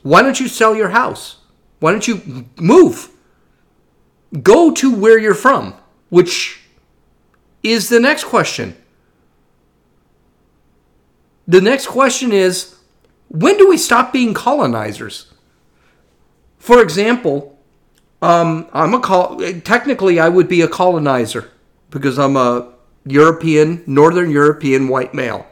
Why 0.00 0.22
don't 0.22 0.40
you 0.40 0.48
sell 0.48 0.74
your 0.74 0.88
house? 0.88 1.36
Why 1.80 1.92
don't 1.92 2.08
you 2.08 2.48
move? 2.58 3.10
Go 4.42 4.70
to 4.70 4.94
where 4.94 5.18
you're 5.18 5.34
from, 5.34 5.74
which 6.08 6.62
is 7.62 7.90
the 7.90 8.00
next 8.00 8.24
question. 8.24 8.76
The 11.46 11.60
next 11.60 11.86
question 11.86 12.32
is 12.32 12.76
when 13.28 13.56
do 13.58 13.68
we 13.68 13.76
stop 13.76 14.12
being 14.12 14.34
colonizers? 14.34 15.32
For 16.58 16.80
example, 16.80 17.58
um, 18.22 18.68
I'm 18.72 18.94
a 18.94 19.00
col- 19.00 19.38
technically 19.62 20.18
I 20.18 20.28
would 20.28 20.48
be 20.48 20.62
a 20.62 20.68
colonizer 20.68 21.50
because 21.90 22.18
I'm 22.18 22.36
a 22.36 22.72
European, 23.06 23.82
Northern 23.86 24.30
European 24.30 24.88
white 24.88 25.12
male. 25.12 25.46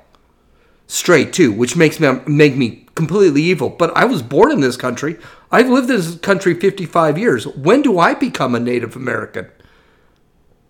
Straight 0.86 1.32
too, 1.32 1.52
which 1.52 1.76
makes 1.76 2.00
me 2.00 2.20
make 2.26 2.56
me 2.56 2.86
completely 2.94 3.42
evil. 3.42 3.68
But 3.70 3.96
I 3.96 4.04
was 4.04 4.22
born 4.22 4.52
in 4.52 4.60
this 4.60 4.76
country. 4.76 5.18
I've 5.50 5.68
lived 5.68 5.90
in 5.90 5.96
this 5.96 6.16
country 6.16 6.54
55 6.54 7.18
years. 7.18 7.46
When 7.46 7.82
do 7.82 7.98
I 7.98 8.14
become 8.14 8.54
a 8.54 8.60
Native 8.60 8.96
American? 8.96 9.50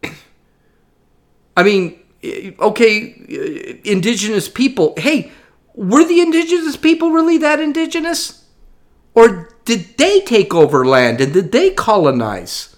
I 1.56 1.62
mean, 1.62 2.01
okay, 2.24 3.80
indigenous 3.84 4.48
people. 4.48 4.94
Hey, 4.96 5.32
were 5.74 6.04
the 6.04 6.20
indigenous 6.20 6.76
people 6.76 7.10
really 7.10 7.38
that 7.38 7.60
indigenous? 7.60 8.44
Or 9.14 9.56
did 9.64 9.96
they 9.98 10.20
take 10.20 10.54
over 10.54 10.84
land 10.84 11.20
and 11.20 11.32
did 11.32 11.52
they 11.52 11.70
colonize? 11.70 12.72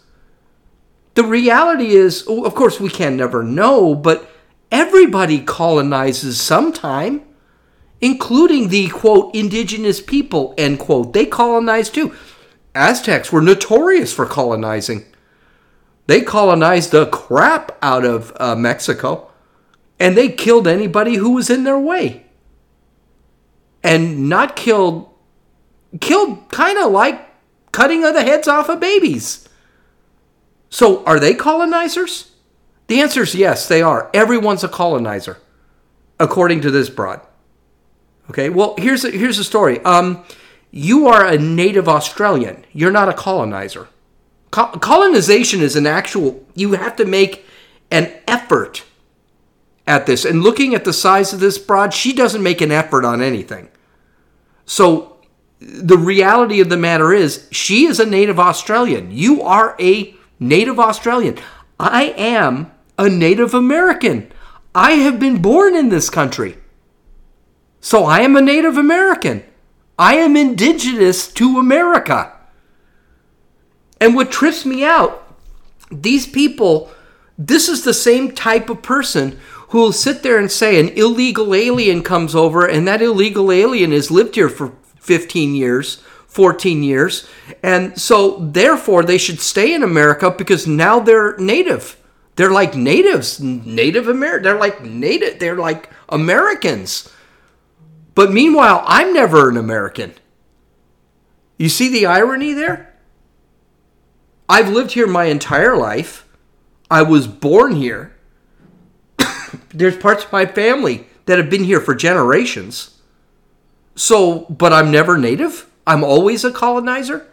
the 1.14 1.24
reality 1.24 1.94
is, 1.94 2.22
of 2.22 2.54
course, 2.54 2.80
we 2.80 2.90
can 2.90 3.16
never 3.16 3.42
know, 3.42 3.94
but 3.94 4.28
everybody 4.70 5.40
colonizes 5.40 6.40
sometime, 6.40 7.22
including 8.00 8.68
the 8.68 8.88
quote 8.88 9.34
indigenous 9.34 10.00
people 10.00 10.54
end 10.58 10.80
quote. 10.80 11.12
They 11.12 11.26
colonized 11.26 11.94
too. 11.94 12.14
Aztecs 12.74 13.30
were 13.30 13.40
notorious 13.40 14.12
for 14.12 14.26
colonizing. 14.26 15.04
They 16.06 16.20
colonized 16.20 16.90
the 16.90 17.06
crap 17.06 17.78
out 17.80 18.04
of 18.04 18.32
uh, 18.40 18.56
Mexico, 18.56 19.30
and 20.04 20.18
they 20.18 20.28
killed 20.28 20.68
anybody 20.68 21.14
who 21.14 21.30
was 21.30 21.48
in 21.48 21.64
their 21.64 21.78
way. 21.78 22.26
And 23.82 24.28
not 24.28 24.54
killed, 24.54 25.08
killed 25.98 26.50
kind 26.50 26.76
of 26.76 26.92
like 26.92 27.26
cutting 27.72 28.04
of 28.04 28.12
the 28.12 28.22
heads 28.22 28.46
off 28.46 28.68
of 28.68 28.80
babies. 28.80 29.48
So, 30.68 31.02
are 31.06 31.18
they 31.18 31.32
colonizers? 31.32 32.32
The 32.88 33.00
answer 33.00 33.22
is 33.22 33.34
yes, 33.34 33.66
they 33.66 33.80
are. 33.80 34.10
Everyone's 34.12 34.62
a 34.62 34.68
colonizer, 34.68 35.38
according 36.20 36.60
to 36.60 36.70
this 36.70 36.90
broad. 36.90 37.22
Okay, 38.28 38.50
well, 38.50 38.74
here's 38.76 39.06
a, 39.06 39.10
here's 39.10 39.38
the 39.38 39.44
story. 39.44 39.80
Um, 39.86 40.22
you 40.70 41.06
are 41.06 41.24
a 41.24 41.38
native 41.38 41.88
Australian. 41.88 42.66
You're 42.74 42.92
not 42.92 43.08
a 43.08 43.14
colonizer. 43.14 43.88
Co- 44.50 44.78
colonization 44.80 45.62
is 45.62 45.76
an 45.76 45.86
actual, 45.86 46.44
you 46.54 46.72
have 46.72 46.94
to 46.96 47.06
make 47.06 47.46
an 47.90 48.12
effort 48.28 48.84
at 49.86 50.06
this. 50.06 50.24
And 50.24 50.42
looking 50.42 50.74
at 50.74 50.84
the 50.84 50.92
size 50.92 51.32
of 51.32 51.40
this 51.40 51.58
broad, 51.58 51.92
she 51.92 52.12
doesn't 52.12 52.42
make 52.42 52.60
an 52.60 52.72
effort 52.72 53.04
on 53.04 53.22
anything. 53.22 53.68
So 54.66 55.18
the 55.60 55.98
reality 55.98 56.60
of 56.60 56.68
the 56.68 56.76
matter 56.76 57.12
is, 57.12 57.48
she 57.50 57.86
is 57.86 58.00
a 58.00 58.06
native 58.06 58.38
Australian. 58.38 59.10
You 59.10 59.42
are 59.42 59.76
a 59.80 60.14
Native 60.40 60.78
Australian. 60.80 61.38
I 61.78 62.14
am 62.16 62.72
a 62.98 63.08
Native 63.08 63.54
American. 63.54 64.30
I 64.74 64.92
have 64.92 65.20
been 65.20 65.40
born 65.40 65.74
in 65.74 65.88
this 65.88 66.10
country. 66.10 66.58
So 67.80 68.04
I 68.04 68.20
am 68.20 68.36
a 68.36 68.42
Native 68.42 68.76
American. 68.76 69.44
I 69.98 70.16
am 70.16 70.36
indigenous 70.36 71.30
to 71.34 71.58
America. 71.58 72.32
And 74.00 74.14
what 74.14 74.32
trips 74.32 74.66
me 74.66 74.84
out, 74.84 75.36
these 75.90 76.26
people, 76.26 76.90
this 77.38 77.68
is 77.68 77.84
the 77.84 77.94
same 77.94 78.32
type 78.32 78.68
of 78.68 78.82
person 78.82 79.38
who 79.74 79.80
will 79.80 79.92
sit 79.92 80.22
there 80.22 80.38
and 80.38 80.52
say 80.52 80.78
an 80.78 80.88
illegal 80.90 81.52
alien 81.52 82.00
comes 82.00 82.32
over 82.32 82.64
and 82.64 82.86
that 82.86 83.02
illegal 83.02 83.50
alien 83.50 83.90
has 83.90 84.08
lived 84.08 84.36
here 84.36 84.48
for 84.48 84.72
15 85.00 85.52
years, 85.56 85.96
14 86.28 86.84
years, 86.84 87.28
and 87.60 88.00
so 88.00 88.38
therefore 88.38 89.02
they 89.02 89.18
should 89.18 89.40
stay 89.40 89.74
in 89.74 89.82
America 89.82 90.30
because 90.30 90.68
now 90.68 91.00
they're 91.00 91.36
native. 91.38 91.96
They're 92.36 92.52
like 92.52 92.76
natives, 92.76 93.40
Native 93.40 94.06
American. 94.06 94.44
They're 94.44 94.60
like 94.60 94.84
native. 94.84 95.40
They're 95.40 95.58
like 95.58 95.90
Americans. 96.08 97.12
But 98.14 98.32
meanwhile, 98.32 98.84
I'm 98.86 99.12
never 99.12 99.50
an 99.50 99.56
American. 99.56 100.14
You 101.58 101.68
see 101.68 101.88
the 101.88 102.06
irony 102.06 102.52
there? 102.52 102.94
I've 104.48 104.68
lived 104.68 104.92
here 104.92 105.08
my 105.08 105.24
entire 105.24 105.76
life. 105.76 106.28
I 106.88 107.02
was 107.02 107.26
born 107.26 107.74
here. 107.74 108.13
There's 109.74 109.96
parts 109.96 110.24
of 110.24 110.32
my 110.32 110.46
family 110.46 111.06
that 111.26 111.38
have 111.38 111.50
been 111.50 111.64
here 111.64 111.80
for 111.80 111.94
generations. 111.94 113.00
So, 113.96 114.40
but 114.48 114.72
I'm 114.72 114.90
never 114.90 115.18
native? 115.18 115.68
I'm 115.86 116.02
always 116.02 116.44
a 116.44 116.52
colonizer? 116.52 117.26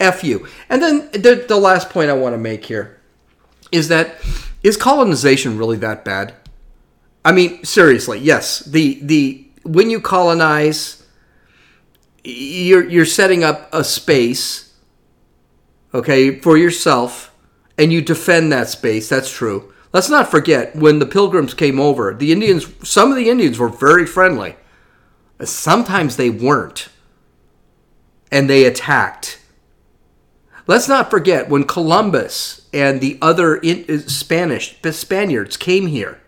F 0.00 0.24
you. 0.24 0.46
And 0.68 0.82
then 0.82 1.10
the, 1.12 1.44
the 1.46 1.56
last 1.56 1.90
point 1.90 2.10
I 2.10 2.14
want 2.14 2.34
to 2.34 2.38
make 2.38 2.64
here 2.64 3.00
is 3.70 3.88
that 3.88 4.16
is 4.62 4.76
colonization 4.76 5.58
really 5.58 5.76
that 5.78 6.04
bad? 6.04 6.34
I 7.24 7.32
mean, 7.32 7.64
seriously, 7.64 8.18
yes. 8.18 8.60
The 8.60 9.00
the 9.02 9.46
when 9.64 9.90
you 9.90 10.00
colonize, 10.00 11.06
you're 12.22 12.88
you're 12.88 13.04
setting 13.04 13.44
up 13.44 13.68
a 13.72 13.84
space, 13.84 14.74
okay, 15.92 16.38
for 16.40 16.56
yourself, 16.56 17.34
and 17.78 17.92
you 17.92 18.00
defend 18.00 18.52
that 18.52 18.68
space. 18.68 19.08
That's 19.08 19.30
true. 19.30 19.73
Let's 19.94 20.10
not 20.10 20.28
forget 20.28 20.74
when 20.74 20.98
the 20.98 21.06
Pilgrims 21.06 21.54
came 21.54 21.78
over, 21.78 22.12
the 22.12 22.32
Indians. 22.32 22.66
Some 22.82 23.10
of 23.10 23.16
the 23.16 23.30
Indians 23.30 23.60
were 23.60 23.68
very 23.68 24.04
friendly. 24.04 24.56
Sometimes 25.44 26.16
they 26.16 26.30
weren't, 26.30 26.88
and 28.32 28.50
they 28.50 28.64
attacked. 28.64 29.38
Let's 30.66 30.88
not 30.88 31.10
forget 31.10 31.48
when 31.48 31.62
Columbus 31.62 32.68
and 32.72 33.00
the 33.00 33.18
other 33.22 33.54
in, 33.56 34.08
Spanish 34.08 34.80
Spaniards 34.82 35.56
came 35.56 35.86
here. 35.86 36.20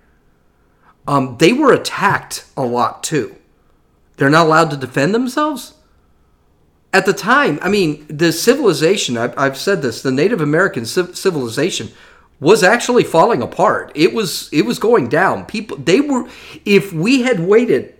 Um, 1.08 1.36
they 1.38 1.52
were 1.52 1.72
attacked 1.72 2.46
a 2.56 2.62
lot 2.62 3.02
too. 3.02 3.34
They're 4.16 4.30
not 4.30 4.46
allowed 4.46 4.70
to 4.70 4.76
defend 4.76 5.12
themselves. 5.12 5.74
At 6.92 7.04
the 7.04 7.12
time, 7.12 7.58
I 7.60 7.68
mean, 7.68 8.06
the 8.08 8.30
civilization. 8.32 9.16
I've, 9.16 9.36
I've 9.36 9.56
said 9.56 9.82
this. 9.82 10.02
The 10.02 10.12
Native 10.12 10.40
American 10.40 10.86
civilization 10.86 11.90
was 12.40 12.62
actually 12.62 13.04
falling 13.04 13.42
apart. 13.42 13.92
It 13.94 14.12
was 14.12 14.48
it 14.52 14.62
was 14.62 14.78
going 14.78 15.08
down. 15.08 15.46
People 15.46 15.76
they 15.78 16.00
were. 16.00 16.28
If 16.64 16.92
we 16.92 17.22
had 17.22 17.40
waited 17.40 17.94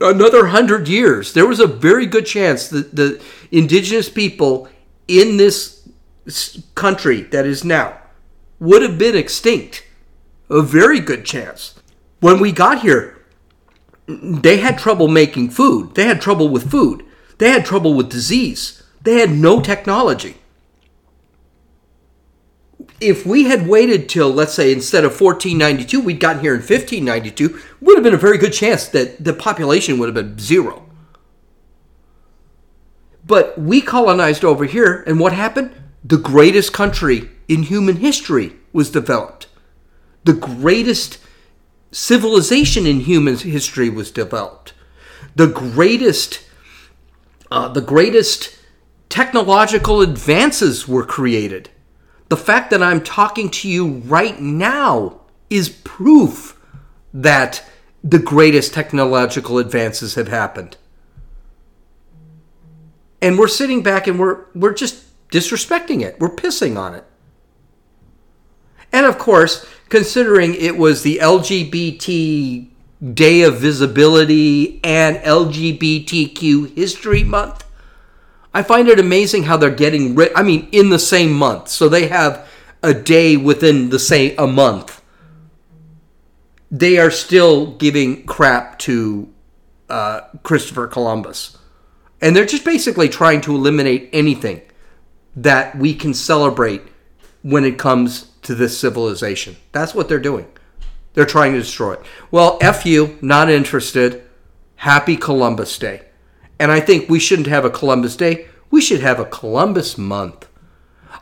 another 0.00 0.46
hundred 0.46 0.88
years, 0.88 1.32
there 1.32 1.46
was 1.46 1.60
a 1.60 1.66
very 1.66 2.06
good 2.06 2.26
chance 2.26 2.68
that 2.68 2.94
the 2.94 3.22
indigenous 3.50 4.08
people 4.08 4.68
in 5.08 5.36
this 5.36 5.88
country 6.74 7.22
that 7.22 7.46
is 7.46 7.64
now 7.64 7.98
would 8.58 8.82
have 8.82 8.98
been 8.98 9.16
extinct. 9.16 9.84
A 10.48 10.62
very 10.62 11.00
good 11.00 11.24
chance. 11.24 11.74
When 12.20 12.40
we 12.40 12.52
got 12.52 12.82
here, 12.82 13.24
they 14.06 14.58
had 14.58 14.78
trouble 14.78 15.08
making 15.08 15.50
food. 15.50 15.94
They 15.94 16.04
had 16.04 16.20
trouble 16.20 16.48
with 16.48 16.70
food. 16.70 17.04
They 17.38 17.50
had 17.50 17.64
trouble 17.64 17.94
with 17.94 18.10
disease. 18.10 18.82
They 19.02 19.20
had 19.20 19.30
no 19.30 19.60
technology. 19.60 20.39
If 23.00 23.24
we 23.24 23.44
had 23.44 23.66
waited 23.66 24.08
till, 24.08 24.28
let's 24.30 24.52
say, 24.52 24.72
instead 24.72 25.04
of 25.04 25.18
1492, 25.18 26.00
we'd 26.00 26.20
gotten 26.20 26.42
here 26.42 26.52
in 26.52 26.60
1592, 26.60 27.58
would 27.80 27.96
have 27.96 28.04
been 28.04 28.14
a 28.14 28.18
very 28.18 28.36
good 28.36 28.52
chance 28.52 28.86
that 28.88 29.24
the 29.24 29.32
population 29.32 29.98
would 29.98 30.06
have 30.06 30.14
been 30.14 30.38
zero. 30.38 30.86
But 33.26 33.58
we 33.58 33.80
colonized 33.80 34.44
over 34.44 34.64
here, 34.64 35.02
and 35.06 35.18
what 35.18 35.32
happened? 35.32 35.72
The 36.04 36.18
greatest 36.18 36.72
country 36.72 37.30
in 37.48 37.64
human 37.64 37.96
history 37.96 38.54
was 38.72 38.90
developed. 38.90 39.46
The 40.24 40.32
greatest 40.34 41.18
civilization 41.92 42.86
in 42.86 43.00
human 43.00 43.36
history 43.36 43.88
was 43.88 44.10
developed. 44.10 44.74
The 45.36 45.46
greatest, 45.46 46.44
uh, 47.50 47.68
the 47.68 47.80
greatest 47.80 48.58
technological 49.08 50.00
advances 50.00 50.86
were 50.86 51.04
created. 51.04 51.70
The 52.30 52.36
fact 52.36 52.70
that 52.70 52.82
I'm 52.82 53.02
talking 53.02 53.50
to 53.50 53.68
you 53.68 53.86
right 54.06 54.40
now 54.40 55.20
is 55.50 55.68
proof 55.68 56.58
that 57.12 57.64
the 58.02 58.18
greatest 58.18 58.72
technological 58.72 59.58
advances 59.58 60.14
have 60.14 60.28
happened 60.28 60.78
and 63.22 63.38
we're 63.38 63.48
sitting 63.48 63.82
back 63.82 64.06
and 64.06 64.18
we're 64.18 64.44
we're 64.54 64.74
just 64.74 65.04
disrespecting 65.28 66.02
it. 66.02 66.18
We're 66.18 66.34
pissing 66.34 66.76
on 66.76 66.94
it. 66.94 67.04
And 68.92 69.06
of 69.06 69.18
course, 69.18 69.66
considering 69.88 70.54
it 70.54 70.76
was 70.76 71.02
the 71.02 71.18
LGBT 71.22 72.68
Day 73.14 73.42
of 73.42 73.60
Visibility 73.60 74.80
and 74.82 75.16
LGBTQ 75.18 76.76
History 76.76 77.22
Month, 77.22 77.64
I 78.52 78.62
find 78.62 78.88
it 78.88 78.98
amazing 78.98 79.44
how 79.44 79.56
they're 79.56 79.70
getting 79.70 80.14
rid. 80.14 80.32
I 80.34 80.42
mean, 80.42 80.68
in 80.72 80.90
the 80.90 80.98
same 80.98 81.32
month, 81.32 81.68
so 81.68 81.88
they 81.88 82.08
have 82.08 82.48
a 82.82 82.94
day 82.94 83.36
within 83.36 83.90
the 83.90 83.98
same 83.98 84.34
a 84.38 84.46
month. 84.46 85.02
They 86.70 86.98
are 86.98 87.10
still 87.10 87.72
giving 87.76 88.24
crap 88.26 88.78
to 88.80 89.32
uh, 89.88 90.22
Christopher 90.42 90.86
Columbus. 90.86 91.58
And 92.20 92.34
they're 92.34 92.46
just 92.46 92.64
basically 92.64 93.08
trying 93.08 93.40
to 93.42 93.54
eliminate 93.54 94.10
anything 94.12 94.62
that 95.36 95.76
we 95.76 95.94
can 95.94 96.14
celebrate 96.14 96.82
when 97.42 97.64
it 97.64 97.78
comes 97.78 98.30
to 98.42 98.54
this 98.54 98.78
civilization. 98.78 99.56
That's 99.72 99.94
what 99.94 100.08
they're 100.08 100.18
doing. 100.18 100.46
They're 101.14 101.24
trying 101.24 101.52
to 101.52 101.58
destroy 101.58 101.94
it. 101.94 102.02
Well, 102.30 102.58
F 102.60 102.86
you, 102.86 103.18
not 103.20 103.50
interested. 103.50 104.22
Happy 104.76 105.16
Columbus 105.16 105.76
Day. 105.78 106.02
And 106.60 106.70
I 106.70 106.78
think 106.78 107.08
we 107.08 107.18
shouldn't 107.18 107.48
have 107.48 107.64
a 107.64 107.70
Columbus 107.70 108.14
Day. 108.14 108.46
We 108.70 108.80
should 108.80 109.00
have 109.00 109.18
a 109.18 109.24
Columbus 109.24 109.98
month. 109.98 110.46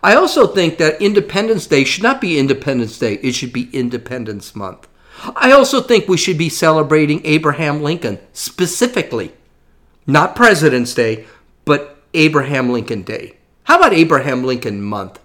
I 0.03 0.15
also 0.15 0.47
think 0.47 0.77
that 0.77 1.01
Independence 1.01 1.67
Day 1.67 1.85
should 1.85 2.03
not 2.03 2.21
be 2.21 2.39
Independence 2.39 2.99
Day, 2.99 3.15
it 3.15 3.33
should 3.33 3.55
be 3.55 3.71
Independence 3.73 4.55
Month. 4.55 4.87
I 5.35 5.53
also 5.53 5.81
think 5.81 6.07
we 6.07 6.19
should 6.19 6.37
be 6.37 6.51
celebrating 6.51 7.23
Abraham 7.25 7.83
Lincoln 7.83 8.19
specifically 8.35 9.33
not 10.09 10.35
President's 10.35 10.95
Day, 10.95 11.27
but 11.67 11.99
Abraham 12.15 12.71
Lincoln 12.71 13.03
Day. 13.03 13.37
How 13.65 13.77
about 13.77 13.93
Abraham 13.93 14.43
Lincoln 14.43 14.83
Month? 14.83 15.21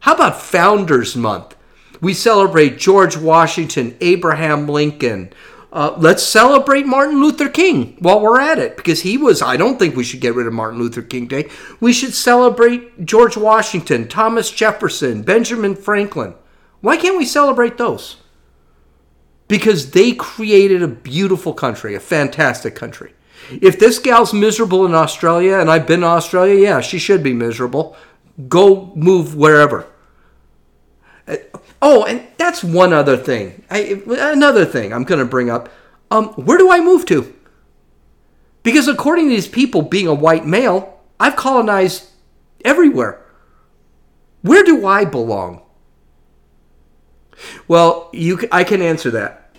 How 0.00 0.14
about 0.14 0.40
Founders 0.40 1.14
Month? 1.14 1.54
We 2.00 2.14
celebrate 2.14 2.78
George 2.78 3.18
Washington, 3.18 3.96
Abraham 4.00 4.66
Lincoln. 4.66 5.30
Uh, 5.70 5.94
let's 5.98 6.22
celebrate 6.22 6.86
Martin 6.86 7.20
Luther 7.20 7.48
King 7.48 7.96
while 7.98 8.20
we're 8.20 8.40
at 8.40 8.58
it 8.58 8.76
because 8.76 9.02
he 9.02 9.18
was, 9.18 9.42
I 9.42 9.58
don't 9.58 9.78
think 9.78 9.94
we 9.94 10.04
should 10.04 10.20
get 10.20 10.34
rid 10.34 10.46
of 10.46 10.52
Martin 10.54 10.78
Luther 10.78 11.02
King 11.02 11.26
Day. 11.26 11.50
We 11.78 11.92
should 11.92 12.14
celebrate 12.14 13.04
George 13.04 13.36
Washington, 13.36 14.08
Thomas 14.08 14.50
Jefferson, 14.50 15.22
Benjamin 15.22 15.76
Franklin. 15.76 16.34
Why 16.80 16.96
can't 16.96 17.18
we 17.18 17.26
celebrate 17.26 17.76
those? 17.76 18.16
Because 19.46 19.90
they 19.90 20.12
created 20.12 20.82
a 20.82 20.88
beautiful 20.88 21.52
country, 21.52 21.94
a 21.94 22.00
fantastic 22.00 22.74
country. 22.74 23.12
If 23.50 23.78
this 23.78 23.98
gal's 23.98 24.32
miserable 24.32 24.86
in 24.86 24.94
Australia, 24.94 25.58
and 25.58 25.70
I've 25.70 25.86
been 25.86 26.00
to 26.00 26.06
Australia, 26.06 26.60
yeah, 26.60 26.80
she 26.80 26.98
should 26.98 27.22
be 27.22 27.32
miserable. 27.32 27.96
Go 28.48 28.92
move 28.94 29.34
wherever. 29.34 29.86
Oh, 31.80 32.04
and 32.04 32.26
that's 32.36 32.64
one 32.64 32.92
other 32.92 33.16
thing. 33.16 33.64
I, 33.70 34.02
another 34.06 34.64
thing 34.64 34.92
I'm 34.92 35.04
going 35.04 35.20
to 35.20 35.24
bring 35.24 35.50
up. 35.50 35.68
Um, 36.10 36.28
where 36.34 36.58
do 36.58 36.70
I 36.70 36.80
move 36.80 37.06
to? 37.06 37.34
Because 38.62 38.88
according 38.88 39.26
to 39.26 39.30
these 39.30 39.48
people, 39.48 39.82
being 39.82 40.06
a 40.06 40.14
white 40.14 40.44
male, 40.44 41.00
I've 41.20 41.36
colonized 41.36 42.08
everywhere. 42.64 43.24
Where 44.42 44.64
do 44.64 44.86
I 44.86 45.04
belong? 45.04 45.62
Well, 47.68 48.10
you, 48.12 48.40
I 48.50 48.64
can 48.64 48.82
answer 48.82 49.10
that. 49.12 49.54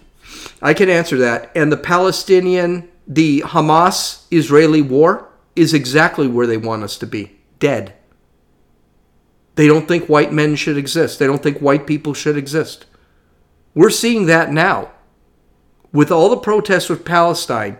I 0.61 0.73
can 0.73 0.89
answer 0.89 1.17
that. 1.17 1.51
And 1.55 1.71
the 1.71 1.77
Palestinian 1.77 2.89
the 3.09 3.41
Hamas 3.41 4.25
Israeli 4.29 4.83
war 4.83 5.29
is 5.55 5.73
exactly 5.73 6.27
where 6.27 6.45
they 6.45 6.57
want 6.57 6.83
us 6.83 6.97
to 6.99 7.07
be 7.07 7.39
dead. 7.57 7.93
They 9.59 9.67
don't 9.67 9.89
think 9.89 10.07
white 10.07 10.31
men 10.31 10.55
should 10.55 10.77
exist. 10.77 11.19
They 11.19 11.27
don't 11.27 11.43
think 11.43 11.59
white 11.59 11.85
people 11.85 12.13
should 12.13 12.37
exist. 12.37 12.85
We're 13.75 13.89
seeing 13.89 14.25
that 14.27 14.53
now 14.53 14.89
with 15.91 16.13
all 16.13 16.29
the 16.29 16.37
protests 16.37 16.87
with 16.87 17.03
Palestine 17.03 17.77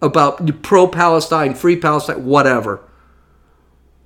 about 0.00 0.62
pro 0.62 0.86
Palestine, 0.86 1.52
free 1.52 1.76
Palestine, 1.76 2.24
whatever. 2.24 2.80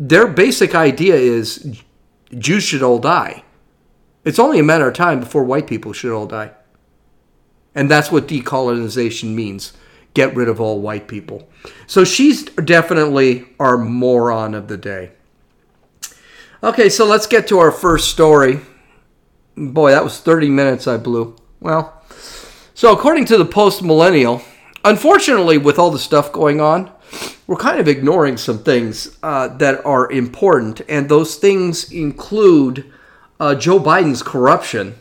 Their 0.01 0.27
basic 0.27 0.75
idea 0.75 1.15
is 1.15 1.81
Jews 2.37 2.65
should 2.65 2.83
all 2.83 2.99
die. 2.99 3.45
It's 4.25 4.41
only 4.41 4.59
a 4.59 4.65
matter 4.65 4.89
of 4.89 4.95
time 4.95 5.21
before 5.21 5.45
white 5.45 5.69
people 5.69 5.93
should 5.93 6.13
all 6.13 6.27
die. 6.27 6.51
And 7.73 7.89
that's 7.89 8.11
what 8.11 8.27
decolonization 8.27 9.33
means 9.33 9.75
get 10.13 10.35
rid 10.35 10.49
of 10.49 10.61
all 10.61 10.81
white 10.81 11.07
people. 11.07 11.49
So 11.87 12.03
she's 12.03 12.43
definitely 12.43 13.47
our 13.61 13.79
moron 13.79 14.55
of 14.55 14.67
the 14.67 14.77
day. 14.77 15.13
Okay, 16.65 16.89
so 16.89 17.05
let's 17.05 17.27
get 17.27 17.47
to 17.49 17.59
our 17.59 17.71
first 17.71 18.09
story. 18.09 18.59
Boy, 19.55 19.91
that 19.91 20.03
was 20.03 20.19
30 20.19 20.49
minutes 20.49 20.87
I 20.87 20.97
blew. 20.97 21.37
Well, 21.61 22.03
so 22.73 22.91
according 22.91 23.27
to 23.27 23.37
the 23.37 23.45
post 23.45 23.83
millennial, 23.83 24.41
unfortunately, 24.83 25.59
with 25.59 25.79
all 25.79 25.91
the 25.91 25.99
stuff 25.99 26.33
going 26.33 26.63
on, 26.63 26.91
we're 27.47 27.57
kind 27.57 27.79
of 27.79 27.87
ignoring 27.87 28.39
some 28.39 28.61
things 28.61 29.19
uh, 29.23 29.49
that 29.59 29.85
are 29.85 30.11
important, 30.11 30.81
and 30.89 31.11
those 31.11 31.37
things 31.37 31.93
include 31.93 32.91
uh, 33.39 33.55
Joe 33.57 33.79
Biden's 33.79 34.23
corruption 34.23 34.95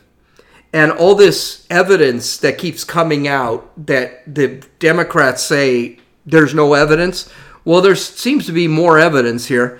and 0.73 0.91
all 0.91 1.15
this 1.15 1.65
evidence 1.69 2.35
that 2.39 2.57
keeps 2.57 2.83
coming 2.83 3.25
out 3.25 3.71
that 3.87 4.35
the 4.35 4.61
Democrats 4.79 5.43
say 5.43 5.97
there's 6.25 6.53
no 6.53 6.73
evidence. 6.73 7.29
Well, 7.63 7.79
there 7.79 7.95
seems 7.95 8.45
to 8.47 8.51
be 8.51 8.67
more 8.67 8.99
evidence 8.99 9.45
here. 9.45 9.79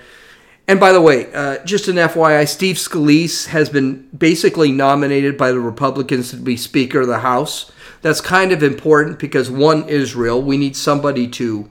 And 0.66 0.80
by 0.80 0.92
the 0.92 1.00
way, 1.00 1.32
uh, 1.32 1.62
just 1.64 1.88
an 1.88 1.96
FYI, 1.96 2.48
Steve 2.48 2.76
Scalise 2.76 3.46
has 3.48 3.68
been 3.68 4.08
basically 4.16 4.72
nominated 4.72 5.36
by 5.36 5.52
the 5.52 5.60
Republicans 5.60 6.30
to 6.30 6.36
be 6.36 6.56
Speaker 6.56 7.02
of 7.02 7.06
the 7.06 7.18
House. 7.18 7.70
That's 8.00 8.22
kind 8.22 8.50
of 8.50 8.62
important 8.62 9.18
because 9.18 9.50
one, 9.50 9.86
Israel, 9.88 10.42
we 10.42 10.56
need 10.56 10.74
somebody 10.74 11.28
to, 11.28 11.68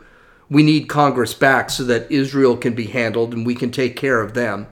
we 0.50 0.62
need 0.62 0.90
Congress 0.90 1.34
back 1.34 1.72
so 1.72 1.84
that 1.86 2.12
Israel 2.12 2.56
can 2.56 2.76
be 2.76 2.86
handled 2.86 3.34
and 3.34 3.46
we 3.46 3.56
can 3.56 3.72
take 3.72 3.96
care 3.96 4.22
of 4.22 4.36
them. 4.36 4.68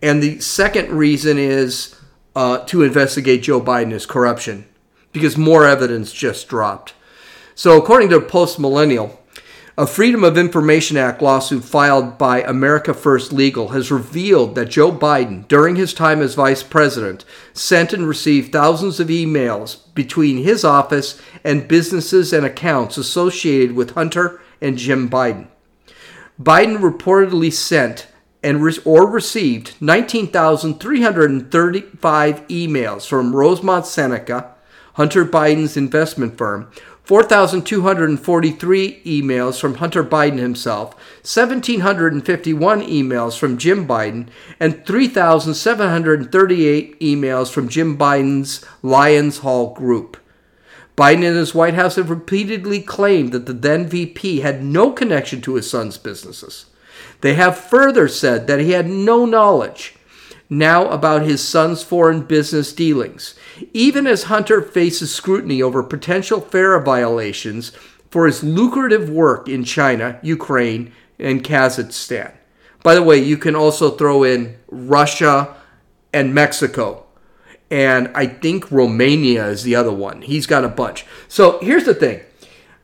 And 0.00 0.22
the 0.22 0.40
second 0.40 0.90
reason 0.90 1.36
is 1.38 1.94
uh, 2.34 2.58
to 2.66 2.82
investigate 2.82 3.42
Joe 3.42 3.60
Biden's 3.60 4.06
corruption 4.06 4.66
because 5.12 5.36
more 5.36 5.66
evidence 5.66 6.12
just 6.12 6.48
dropped. 6.48 6.94
So, 7.54 7.78
according 7.78 8.08
to 8.08 8.20
Post 8.20 8.58
Millennial, 8.58 9.22
a 9.76 9.88
Freedom 9.88 10.22
of 10.22 10.38
Information 10.38 10.96
Act 10.96 11.20
lawsuit 11.20 11.64
filed 11.64 12.16
by 12.16 12.42
America 12.42 12.94
First 12.94 13.32
Legal 13.32 13.70
has 13.70 13.90
revealed 13.90 14.54
that 14.54 14.70
Joe 14.70 14.92
Biden, 14.92 15.48
during 15.48 15.74
his 15.74 15.92
time 15.92 16.22
as 16.22 16.36
vice 16.36 16.62
president, 16.62 17.24
sent 17.52 17.92
and 17.92 18.06
received 18.06 18.52
thousands 18.52 19.00
of 19.00 19.08
emails 19.08 19.78
between 19.92 20.44
his 20.44 20.64
office 20.64 21.20
and 21.42 21.66
businesses 21.66 22.32
and 22.32 22.46
accounts 22.46 22.96
associated 22.96 23.74
with 23.74 23.94
Hunter 23.94 24.40
and 24.60 24.78
Jim 24.78 25.10
Biden. 25.10 25.48
Biden 26.40 26.78
reportedly 26.78 27.52
sent 27.52 28.06
and 28.44 28.62
re- 28.62 28.78
or 28.84 29.10
received 29.10 29.74
19,335 29.80 32.46
emails 32.46 33.08
from 33.08 33.34
Rosemont 33.34 33.86
Seneca, 33.86 34.52
Hunter 34.94 35.24
Biden's 35.24 35.76
investment 35.76 36.38
firm, 36.38 36.70
4,243 37.04 39.02
emails 39.04 39.60
from 39.60 39.74
Hunter 39.74 40.02
Biden 40.02 40.38
himself, 40.38 40.94
1,751 41.22 42.80
emails 42.80 43.38
from 43.38 43.58
Jim 43.58 43.86
Biden, 43.86 44.28
and 44.58 44.86
3,738 44.86 46.98
emails 47.00 47.50
from 47.50 47.68
Jim 47.68 47.98
Biden's 47.98 48.64
Lions 48.82 49.38
Hall 49.38 49.74
group. 49.74 50.16
Biden 50.96 51.26
and 51.26 51.36
his 51.36 51.54
White 51.54 51.74
House 51.74 51.96
have 51.96 52.08
repeatedly 52.08 52.80
claimed 52.80 53.32
that 53.32 53.44
the 53.44 53.52
then 53.52 53.86
VP 53.86 54.40
had 54.40 54.64
no 54.64 54.90
connection 54.90 55.42
to 55.42 55.56
his 55.56 55.68
son's 55.68 55.98
businesses. 55.98 56.64
They 57.20 57.34
have 57.34 57.58
further 57.58 58.08
said 58.08 58.46
that 58.46 58.60
he 58.60 58.70
had 58.70 58.88
no 58.88 59.26
knowledge 59.26 59.94
now 60.48 60.88
about 60.88 61.20
his 61.22 61.46
son's 61.46 61.82
foreign 61.82 62.22
business 62.22 62.72
dealings, 62.72 63.34
even 63.72 64.06
as 64.06 64.24
Hunter 64.24 64.62
faces 64.62 65.14
scrutiny 65.14 65.62
over 65.62 65.82
potential 65.82 66.40
FARA 66.40 66.82
violations 66.82 67.72
for 68.10 68.26
his 68.26 68.44
lucrative 68.44 69.10
work 69.10 69.48
in 69.48 69.64
China, 69.64 70.18
Ukraine, 70.22 70.92
and 71.18 71.42
Kazakhstan. 71.42 72.32
By 72.82 72.94
the 72.94 73.02
way, 73.02 73.18
you 73.18 73.36
can 73.36 73.56
also 73.56 73.90
throw 73.90 74.22
in 74.22 74.56
Russia 74.68 75.56
and 76.12 76.34
Mexico. 76.34 77.06
And 77.70 78.10
I 78.14 78.26
think 78.26 78.70
Romania 78.70 79.46
is 79.46 79.62
the 79.62 79.74
other 79.74 79.92
one. 79.92 80.22
He's 80.22 80.46
got 80.46 80.64
a 80.64 80.68
bunch. 80.68 81.06
So 81.28 81.58
here's 81.60 81.84
the 81.84 81.94
thing. 81.94 82.20